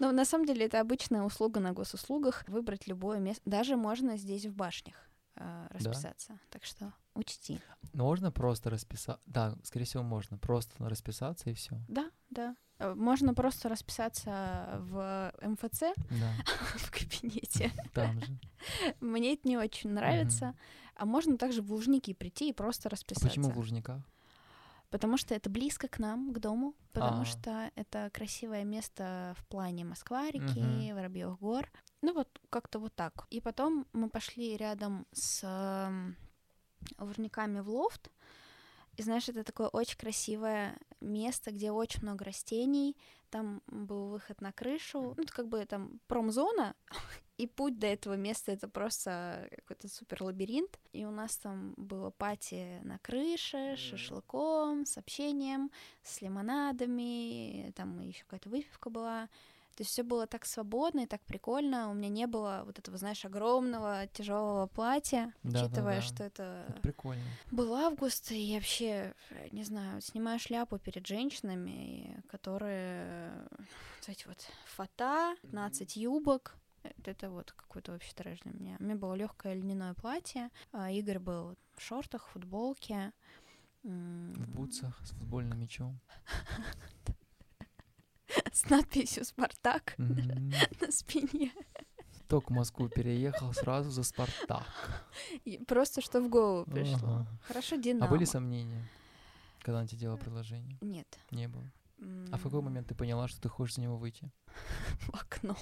Но 0.00 0.12
на 0.12 0.24
самом 0.24 0.46
деле 0.46 0.66
это 0.66 0.80
обычная 0.80 1.22
услуга 1.22 1.60
на 1.60 1.72
госуслугах. 1.72 2.44
Выбрать 2.48 2.86
любое 2.86 3.18
место. 3.18 3.42
Даже 3.44 3.76
можно 3.76 4.16
здесь 4.16 4.46
в 4.46 4.54
башнях 4.54 4.96
э, 5.36 5.66
расписаться. 5.70 6.38
Так 6.50 6.64
что 6.64 6.92
учти. 7.14 7.60
Можно 7.92 8.32
просто 8.32 8.70
расписаться. 8.70 9.22
Да, 9.26 9.54
скорее 9.62 9.84
всего, 9.86 10.02
можно. 10.02 10.36
Просто 10.38 10.88
расписаться 10.88 11.50
и 11.50 11.54
все. 11.54 11.76
Да, 11.88 12.10
да. 12.30 12.56
Э, 12.78 12.92
Можно 12.94 13.34
просто 13.34 13.68
расписаться 13.68 14.78
в 14.80 15.32
МФЦ 15.42 15.80
Да, 16.10 16.32
в 16.76 16.90
кабинете. 16.90 17.70
там 17.92 18.20
же. 18.20 18.38
Мне 19.00 19.34
это 19.34 19.46
не 19.48 19.56
очень 19.56 19.90
нравится. 19.90 20.54
А 20.96 21.06
можно 21.06 21.36
также 21.38 21.62
в 21.62 21.72
Лужники 21.72 22.12
прийти 22.14 22.50
и 22.50 22.52
просто 22.52 22.88
А 22.88 22.90
расписаться. 22.90 23.28
почему 23.28 23.50
в 23.50 23.56
Лужниках? 23.56 24.02
Потому 24.94 25.16
что 25.16 25.34
это 25.34 25.50
близко 25.50 25.88
к 25.88 25.98
нам, 25.98 26.32
к 26.32 26.38
дому. 26.38 26.76
Потому 26.92 27.22
А. 27.22 27.24
что 27.24 27.68
это 27.74 28.10
красивое 28.14 28.62
место 28.62 29.34
в 29.36 29.44
плане 29.48 29.84
Москва-реки, 29.84 30.60
Мгм. 30.60 30.94
Воробьевых 30.94 31.40
гор. 31.40 31.68
Ну 32.00 32.14
вот 32.14 32.40
как-то 32.48 32.78
вот 32.78 32.94
так. 32.94 33.26
И 33.28 33.40
потом 33.40 33.88
мы 33.92 34.08
пошли 34.08 34.56
рядом 34.56 35.04
с 35.12 35.42
Лужниками 36.98 37.58
в 37.58 37.68
лофт. 37.70 38.12
И 38.96 39.02
знаешь, 39.02 39.28
это 39.28 39.42
такое 39.42 39.68
очень 39.68 39.96
красивое 39.96 40.78
место, 41.00 41.50
где 41.50 41.70
очень 41.70 42.02
много 42.02 42.24
растений. 42.24 42.96
Там 43.30 43.62
был 43.66 44.08
выход 44.08 44.40
на 44.40 44.52
крышу. 44.52 45.14
Ну, 45.16 45.22
это 45.22 45.32
как 45.32 45.48
бы 45.48 45.64
там 45.64 46.00
промзона, 46.06 46.76
и 47.36 47.48
путь 47.48 47.78
до 47.78 47.88
этого 47.88 48.14
места 48.14 48.52
это 48.52 48.68
просто 48.68 49.48
какой-то 49.56 49.88
супер 49.88 50.22
лабиринт. 50.22 50.78
И 50.92 51.04
у 51.04 51.10
нас 51.10 51.36
там 51.36 51.74
было 51.76 52.10
пати 52.10 52.80
на 52.84 52.98
крыше 52.98 53.74
с 53.76 53.80
шашлыком, 53.80 54.86
с 54.86 54.96
общением, 54.96 55.70
с 56.02 56.22
лимонадами, 56.22 57.72
там 57.74 58.00
еще 58.00 58.22
какая-то 58.22 58.50
выпивка 58.50 58.90
была. 58.90 59.28
То 59.76 59.80
есть 59.82 59.90
все 59.90 60.02
было 60.04 60.26
так 60.26 60.44
свободно 60.46 61.00
и 61.00 61.06
так 61.06 61.20
прикольно. 61.22 61.90
У 61.90 61.94
меня 61.94 62.08
не 62.08 62.26
было 62.26 62.62
вот 62.64 62.78
этого, 62.78 62.96
знаешь, 62.96 63.24
огромного 63.24 64.06
тяжелого 64.12 64.66
платья, 64.68 65.32
Да-да-да. 65.42 65.64
учитывая, 65.66 66.00
что 66.00 66.22
это 66.24 66.64
Это 66.68 66.80
прикольно. 66.80 67.22
был 67.50 67.74
август, 67.74 68.30
и 68.30 68.54
вообще, 68.54 69.14
не 69.50 69.64
знаю, 69.64 70.00
снимаю 70.00 70.38
шляпу 70.38 70.78
перед 70.78 71.06
женщинами, 71.06 72.22
которые 72.28 73.04
э, 73.06 73.46
вот 73.58 74.08
эти 74.08 74.26
вот 74.28 74.38
фата, 74.66 75.34
15 75.42 75.96
юбок. 75.96 76.56
Это, 77.04 77.30
вот 77.30 77.50
какой-то 77.52 77.92
вообще 77.92 78.12
трэш 78.14 78.40
для 78.40 78.52
меня. 78.52 78.76
У 78.78 78.84
меня 78.84 78.94
было 78.94 79.14
легкое 79.14 79.54
льняное 79.54 79.94
платье, 79.94 80.50
а 80.70 80.90
Игорь 80.90 81.18
был 81.18 81.56
в 81.74 81.80
шортах, 81.80 82.28
футболке. 82.28 83.12
м, 83.84 84.32
В 84.34 84.46
бутсах 84.48 85.00
с 85.04 85.10
футбольным 85.10 85.58
мячом. 85.60 85.98
С 88.52 88.68
надписью 88.70 89.24
«Спартак» 89.24 89.94
на 89.98 90.90
спине. 90.90 91.52
Только 92.28 92.48
в 92.48 92.54
Москву 92.54 92.88
переехал 92.88 93.52
сразу 93.52 93.90
за 93.90 94.02
Спартак. 94.02 94.64
Просто 95.66 96.00
что 96.00 96.20
в 96.20 96.28
голову 96.28 96.64
пришло. 96.64 97.26
Хорошо, 97.46 97.76
А 97.76 97.78
Динамо. 97.78 98.10
были 98.10 98.24
сомнения, 98.24 98.88
когда 99.60 99.80
он 99.80 99.86
тебе 99.86 99.98
делал 100.00 100.16
предложение? 100.16 100.78
Нет. 100.80 101.06
Не 101.30 101.48
было. 101.48 101.64
А 102.32 102.36
в 102.38 102.42
какой 102.42 102.60
момент 102.62 102.88
ты 102.88 102.94
поняла, 102.94 103.28
что 103.28 103.40
ты 103.42 103.48
хочешь 103.48 103.76
за 103.76 103.82
него 103.82 103.96
выйти? 103.96 104.30
в 105.00 105.14
окно. 105.14 105.56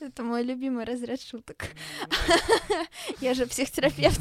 Это 0.00 0.22
мой 0.22 0.42
любимый 0.42 0.84
разряд 0.84 1.20
шуток. 1.20 1.66
Я 3.20 3.34
же 3.34 3.46
психотерапевт. 3.46 4.20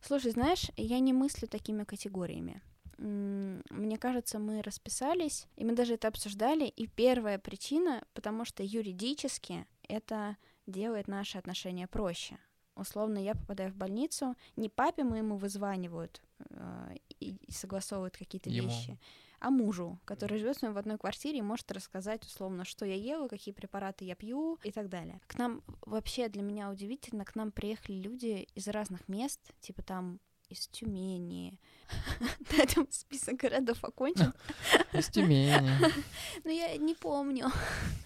Слушай, 0.00 0.32
знаешь, 0.32 0.70
я 0.76 0.98
не 1.00 1.12
мыслю 1.12 1.48
такими 1.48 1.84
категориями. 1.84 2.62
Мне 2.98 3.96
кажется, 3.96 4.38
мы 4.38 4.60
расписались, 4.62 5.46
и 5.56 5.64
мы 5.64 5.74
даже 5.74 5.94
это 5.94 6.08
обсуждали. 6.08 6.66
И 6.66 6.86
первая 6.86 7.38
причина, 7.38 8.02
потому 8.12 8.44
что 8.44 8.62
юридически 8.62 9.66
это 9.88 10.36
делает 10.66 11.08
наши 11.08 11.38
отношения 11.38 11.86
проще. 11.86 12.38
Условно, 12.74 13.18
я 13.18 13.34
попадаю 13.34 13.72
в 13.72 13.76
больницу, 13.76 14.36
не 14.56 14.68
папе 14.68 15.04
моему 15.04 15.36
вызванивают 15.36 16.22
э, 16.50 16.96
и 17.20 17.36
и 17.48 17.52
согласовывают 17.52 18.16
какие-то 18.16 18.50
вещи, 18.50 18.98
а 19.40 19.50
мужу, 19.50 19.98
который 20.04 20.38
живет 20.38 20.58
с 20.58 20.62
ним 20.62 20.72
в 20.72 20.78
одной 20.78 20.98
квартире 20.98 21.38
и 21.38 21.42
может 21.42 21.70
рассказать 21.72 22.24
условно, 22.24 22.64
что 22.64 22.84
я 22.84 22.94
ела, 22.94 23.28
какие 23.28 23.54
препараты 23.54 24.04
я 24.04 24.14
пью 24.14 24.58
и 24.62 24.72
так 24.72 24.88
далее. 24.88 25.20
К 25.26 25.38
нам 25.38 25.62
вообще 25.82 26.28
для 26.28 26.42
меня 26.42 26.70
удивительно, 26.70 27.24
к 27.24 27.34
нам 27.34 27.52
приехали 27.52 27.96
люди 27.96 28.48
из 28.54 28.68
разных 28.68 29.08
мест, 29.08 29.40
типа 29.60 29.82
там 29.82 30.20
из 30.48 30.66
Тюмени. 30.68 31.60
На 32.50 32.62
этом 32.62 32.86
список 32.90 33.36
городов 33.36 33.84
окончен. 33.84 34.32
Из 34.92 35.08
Тюмени. 35.08 35.70
Но 36.44 36.50
я 36.50 36.76
не 36.76 36.94
помню. 36.94 37.48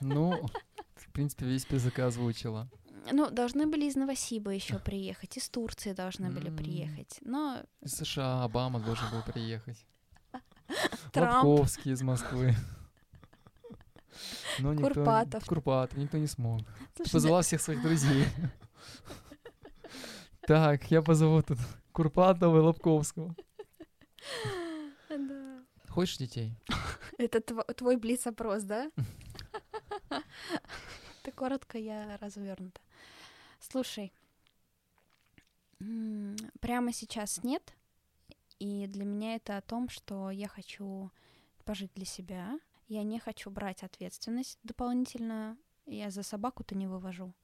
Ну, 0.00 0.48
в 0.96 1.12
принципе, 1.12 1.46
весь 1.46 1.62
список 1.62 1.98
озвучила. 2.00 2.68
Ну, 3.10 3.30
должны 3.30 3.66
были 3.66 3.86
из 3.86 3.96
Новосиба 3.96 4.52
еще 4.52 4.78
приехать, 4.78 5.36
из 5.36 5.48
Турции 5.48 5.92
должны 5.92 6.30
были 6.30 6.50
приехать. 6.50 7.18
Но 7.22 7.62
Из 7.80 7.96
США 7.96 8.44
Обама 8.44 8.78
должен 8.80 9.10
был 9.10 9.22
приехать. 9.22 9.84
Трамп. 11.12 11.44
Лобковский 11.44 11.92
из 11.92 12.02
Москвы. 12.02 12.54
Но 14.58 14.72
никто... 14.74 14.94
Курпатов. 14.94 15.44
Курпатов. 15.46 15.98
Никто 15.98 16.18
не 16.18 16.26
смог. 16.26 16.60
слушай, 16.96 17.12
Позвала 17.12 17.42
всех 17.42 17.60
своих 17.60 17.82
друзей. 17.82 18.26
Так, 20.46 20.90
я 20.90 21.02
позову 21.02 21.42
тут 21.42 21.58
Курпатова 21.92 22.56
и 22.58 22.60
Лобковского. 22.60 23.34
да. 25.08 25.16
Да. 25.18 25.62
Хочешь 25.88 26.16
детей? 26.16 26.54
Это 27.18 27.38
тво- 27.38 27.72
твой 27.74 27.96
блиц-опрос, 27.96 28.62
да? 28.62 28.90
Ты 31.22 31.30
коротко, 31.32 31.78
я 31.78 32.16
развернута. 32.20 32.80
Слушай, 33.60 34.12
прямо 36.60 36.92
сейчас 36.92 37.44
нет, 37.44 37.74
и 38.62 38.86
для 38.86 39.04
меня 39.04 39.34
это 39.34 39.56
о 39.56 39.60
том, 39.60 39.88
что 39.88 40.30
я 40.30 40.46
хочу 40.46 41.10
пожить 41.64 41.90
для 41.96 42.04
себя, 42.04 42.60
я 42.86 43.02
не 43.02 43.18
хочу 43.18 43.50
брать 43.50 43.82
ответственность 43.82 44.60
дополнительно, 44.62 45.56
я 45.86 46.12
за 46.12 46.22
собаку-то 46.22 46.76
не 46.76 46.86
вывожу. 46.86 47.34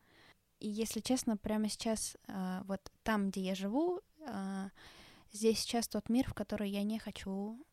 И 0.60 0.68
если 0.68 1.00
честно, 1.00 1.36
прямо 1.36 1.68
сейчас, 1.68 2.16
а, 2.28 2.62
вот 2.68 2.92
там, 3.02 3.30
где 3.30 3.40
я 3.40 3.56
живу, 3.56 4.00
а, 4.28 4.70
здесь 5.32 5.58
сейчас 5.58 5.88
тот 5.88 6.08
мир, 6.08 6.28
в 6.30 6.34
который 6.34 6.70
я 6.70 6.84
не 6.84 7.00
хочу 7.00 7.66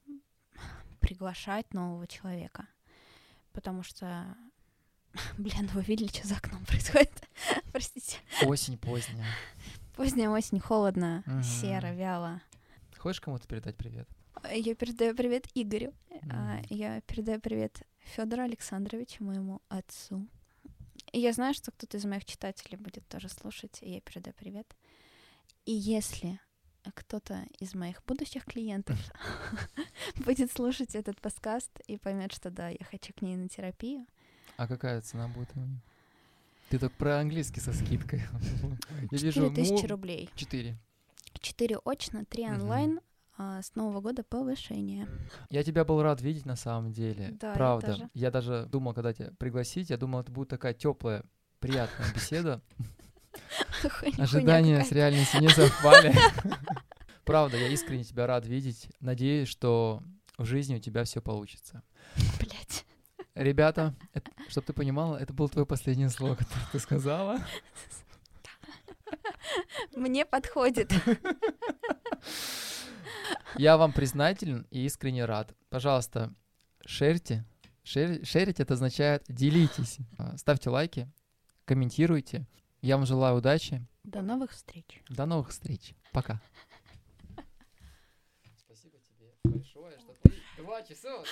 приглашать 1.00 1.72
нового 1.72 2.08
человека. 2.08 2.68
Потому 3.54 3.84
что, 3.84 4.36
блин, 5.38 5.70
вы 5.76 5.84
видели, 5.84 6.08
что 6.08 6.28
за 6.28 6.38
окном 6.38 6.66
происходит? 6.66 7.14
Простите. 7.72 8.18
Осень 8.42 8.80
поздняя. 8.80 9.28
Поздняя 9.96 10.30
осень, 10.32 10.60
холодно, 10.60 11.22
Мгм. 11.28 11.44
серо, 11.44 11.94
вяло. 11.94 12.42
Хочешь 13.06 13.22
кому-то 13.22 13.48
передать 13.48 13.78
привет? 13.78 14.10
Я 14.52 14.74
передаю 14.74 15.16
привет 15.16 15.46
Игорю. 15.54 15.94
М. 16.24 16.64
Я 16.72 17.02
передаю 17.02 17.40
привет 17.40 17.84
Федору 18.00 18.42
Александровичу, 18.42 19.24
моему 19.24 19.62
отцу. 19.70 20.28
И 21.12 21.20
я 21.20 21.32
знаю, 21.32 21.54
что 21.54 21.72
кто-то 21.72 21.98
из 21.98 22.06
моих 22.06 22.26
читателей 22.26 22.78
будет 22.78 23.08
тоже 23.08 23.30
слушать, 23.30 23.78
и 23.84 23.92
я 23.92 24.02
передаю 24.02 24.34
привет. 24.34 24.76
И 25.66 25.72
если 25.72 26.40
кто-то 26.96 27.46
из 27.60 27.76
моих 27.76 28.04
будущих 28.06 28.44
клиентов 28.44 28.98
будет 30.26 30.52
слушать 30.52 30.96
этот 30.96 31.22
подкаст 31.22 31.80
и 31.86 32.00
поймет, 32.00 32.34
что 32.34 32.50
да, 32.50 32.70
я 32.70 32.84
хочу 32.90 33.14
к 33.14 33.22
ней 33.22 33.36
на 33.36 33.48
терапию. 33.50 34.08
А 34.58 34.68
какая 34.68 35.00
цена 35.02 35.28
будет 35.28 35.50
у 35.54 35.60
нее? 35.60 35.80
Ты 36.70 36.80
так 36.80 36.92
про 36.94 37.20
английский 37.20 37.60
со 37.60 37.72
скидкой. 37.72 38.24
Я 39.12 39.18
вижу, 39.20 39.54
тысячи 39.54 39.86
рублей. 39.86 40.28
Четыре. 40.34 40.80
Четыре 41.46 41.78
очно, 41.86 42.26
три 42.26 42.44
онлайн. 42.50 43.02
А, 43.38 43.62
с 43.62 43.76
Нового 43.76 44.02
года 44.02 44.24
повышение. 44.24 45.08
Я 45.52 45.62
тебя 45.62 45.86
был 45.86 46.02
рад 46.02 46.20
видеть 46.20 46.44
на 46.44 46.56
самом 46.56 46.92
деле. 46.92 47.38
Да, 47.40 47.54
Правда. 47.54 47.88
Я, 47.88 47.94
тоже. 47.94 48.10
я 48.16 48.32
даже 48.32 48.66
думал, 48.72 48.96
когда 48.96 49.14
тебя 49.14 49.30
пригласить, 49.38 49.92
я 49.92 49.98
думал, 49.98 50.22
это 50.22 50.32
будет 50.32 50.48
такая 50.48 50.74
теплая, 50.74 51.24
приятная 51.60 52.12
беседа. 52.16 52.64
Ожидания 54.18 54.84
с 54.84 54.92
реальностью 54.92 55.40
не 55.40 55.50
совпали. 55.50 56.16
Правда, 57.26 57.58
я 57.58 57.68
искренне 57.68 58.06
тебя 58.06 58.26
рад 58.26 58.48
видеть. 58.48 58.90
Надеюсь, 59.00 59.48
что 59.48 60.02
в 60.40 60.46
жизни 60.46 60.78
у 60.78 60.80
тебя 60.80 61.04
все 61.04 61.22
получится. 61.22 61.84
Блять. 62.40 62.88
Ребята, 63.36 63.94
чтобы 64.48 64.66
ты 64.66 64.74
понимала, 64.74 65.18
это 65.18 65.32
было 65.32 65.48
твое 65.48 65.68
последнее 65.68 66.10
слово, 66.10 66.34
которое 66.34 66.66
ты 66.72 66.80
сказала. 66.80 67.40
Мне 69.96 70.26
подходит. 70.26 70.92
Я 73.56 73.78
вам 73.78 73.94
признателен 73.94 74.68
и 74.70 74.86
искренне 74.86 75.26
рад. 75.26 75.56
Пожалуйста, 75.70 76.34
шерьте. 76.86 77.46
Шер, 77.84 78.26
шерить 78.26 78.60
это 78.60 78.74
означает 78.74 79.24
делитесь. 79.28 80.00
А, 80.18 80.36
ставьте 80.38 80.70
лайки, 80.70 81.08
комментируйте. 81.66 82.48
Я 82.82 82.98
вам 82.98 83.06
желаю 83.06 83.38
удачи. 83.38 83.86
До 84.04 84.22
новых 84.22 84.52
встреч. 84.52 85.02
До 85.10 85.26
новых 85.26 85.50
встреч. 85.50 85.96
Пока. 86.12 86.42
Спасибо 88.58 88.98
тебе 89.00 89.32
большое, 89.44 89.98
что 90.00 90.14
ты 90.24 90.34
два 90.58 90.82
часа. 90.84 91.24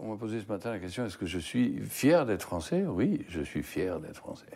On 0.00 0.10
m'a 0.10 0.16
posé 0.16 0.40
ce 0.40 0.46
matin 0.46 0.70
la 0.70 0.78
question 0.78 1.04
est-ce 1.04 1.16
que 1.16 1.26
je 1.26 1.38
suis 1.38 1.78
fier 1.80 2.26
d'être 2.26 2.42
français? 2.42 2.84
Oui, 2.86 3.24
je 3.28 3.40
suis 3.40 3.62
fier 3.62 4.00
d'être 4.00 4.16
français. 4.16 4.46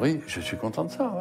Oui, 0.00 0.20
je 0.26 0.40
suis 0.40 0.56
content 0.56 0.84
de 0.84 0.90
ça. 0.90 1.12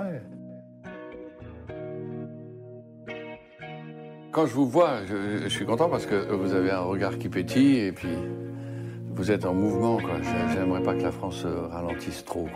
Quand 4.32 4.46
je 4.46 4.54
vous 4.54 4.68
vois, 4.68 5.06
je, 5.06 5.48
suis 5.48 5.66
content 5.66 5.90
parce 5.90 6.06
que 6.06 6.16
vous 6.34 6.54
avez 6.54 6.72
un 6.72 6.82
regard 6.82 7.18
qui 7.18 7.30
pétille 7.30 7.80
et 7.80 7.92
puis 7.92 8.10
vous 9.12 9.32
êtes 9.32 9.46
en 9.46 9.54
mouvement. 9.54 10.00
J'aimerais 10.54 10.82
pas 10.82 10.96
que 10.96 11.04
la 11.04 11.12
France 11.12 11.46
ralentisse 11.46 12.26
trop. 12.26 12.48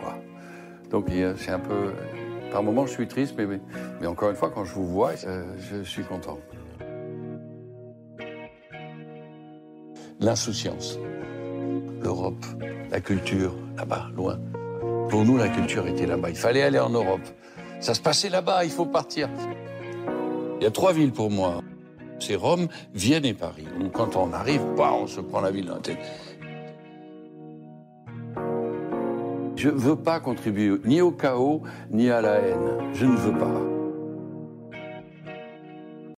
Donc 0.89 1.07
c'est 1.37 1.51
un 1.51 1.59
peu. 1.59 1.91
Par 2.51 2.63
moments, 2.63 2.85
je 2.85 2.91
suis 2.91 3.07
triste, 3.07 3.35
mais, 3.37 4.07
encore 4.07 4.29
une 4.29 4.35
fois, 4.35 4.49
quand 4.49 4.63
je 4.63 4.73
vous 4.73 4.87
vois, 4.87 5.11
euh, 5.25 5.43
je 5.57 5.83
suis 5.83 6.03
content. 6.03 6.39
L'insouciance, 10.19 10.97
l'Europe, 12.01 12.43
la 12.89 12.99
culture, 12.99 13.53
là-bas, 13.77 14.07
loin. 14.15 14.39
Pour 15.09 15.23
nous, 15.23 15.37
la 15.37 15.47
culture 15.47 15.87
était 15.87 16.07
là-bas. 16.07 16.29
Il 16.29 16.35
fallait 16.35 16.63
aller 16.63 16.79
en 16.79 16.89
Europe. 16.89 17.21
Ça 17.79 17.93
se 17.93 18.01
passait 18.01 18.29
là-bas, 18.29 18.65
il 18.65 18.71
faut 18.71 18.85
partir. 18.87 19.29
Il 20.59 20.63
y 20.63 20.67
a 20.67 20.71
trois 20.71 20.91
villes 20.91 21.11
pour 21.11 21.29
moi. 21.29 21.61
C'est 22.19 22.35
Rome, 22.35 22.67
Vienne 22.95 23.25
et 23.25 23.35
Paris. 23.35 23.67
Donc 23.79 23.91
quand 23.91 24.15
on 24.15 24.33
arrive, 24.33 24.61
bah, 24.75 24.91
on 24.99 25.05
se 25.05 25.21
prend 25.21 25.39
la 25.39 25.51
ville 25.51 25.67
dans 25.67 25.75
la 25.75 25.81
tête. 25.81 25.99
Je 29.55 29.69
ne 29.69 29.75
veux 29.75 29.95
pas 29.95 30.19
contribuer 30.19 30.79
ni 30.83 31.01
au 31.01 31.11
chaos, 31.11 31.61
ni 31.91 32.09
à 32.09 32.21
la 32.21 32.39
haine. 32.39 32.91
Je 32.93 33.05
ne 33.05 33.15
veux 33.15 33.37
pas. 33.37 33.76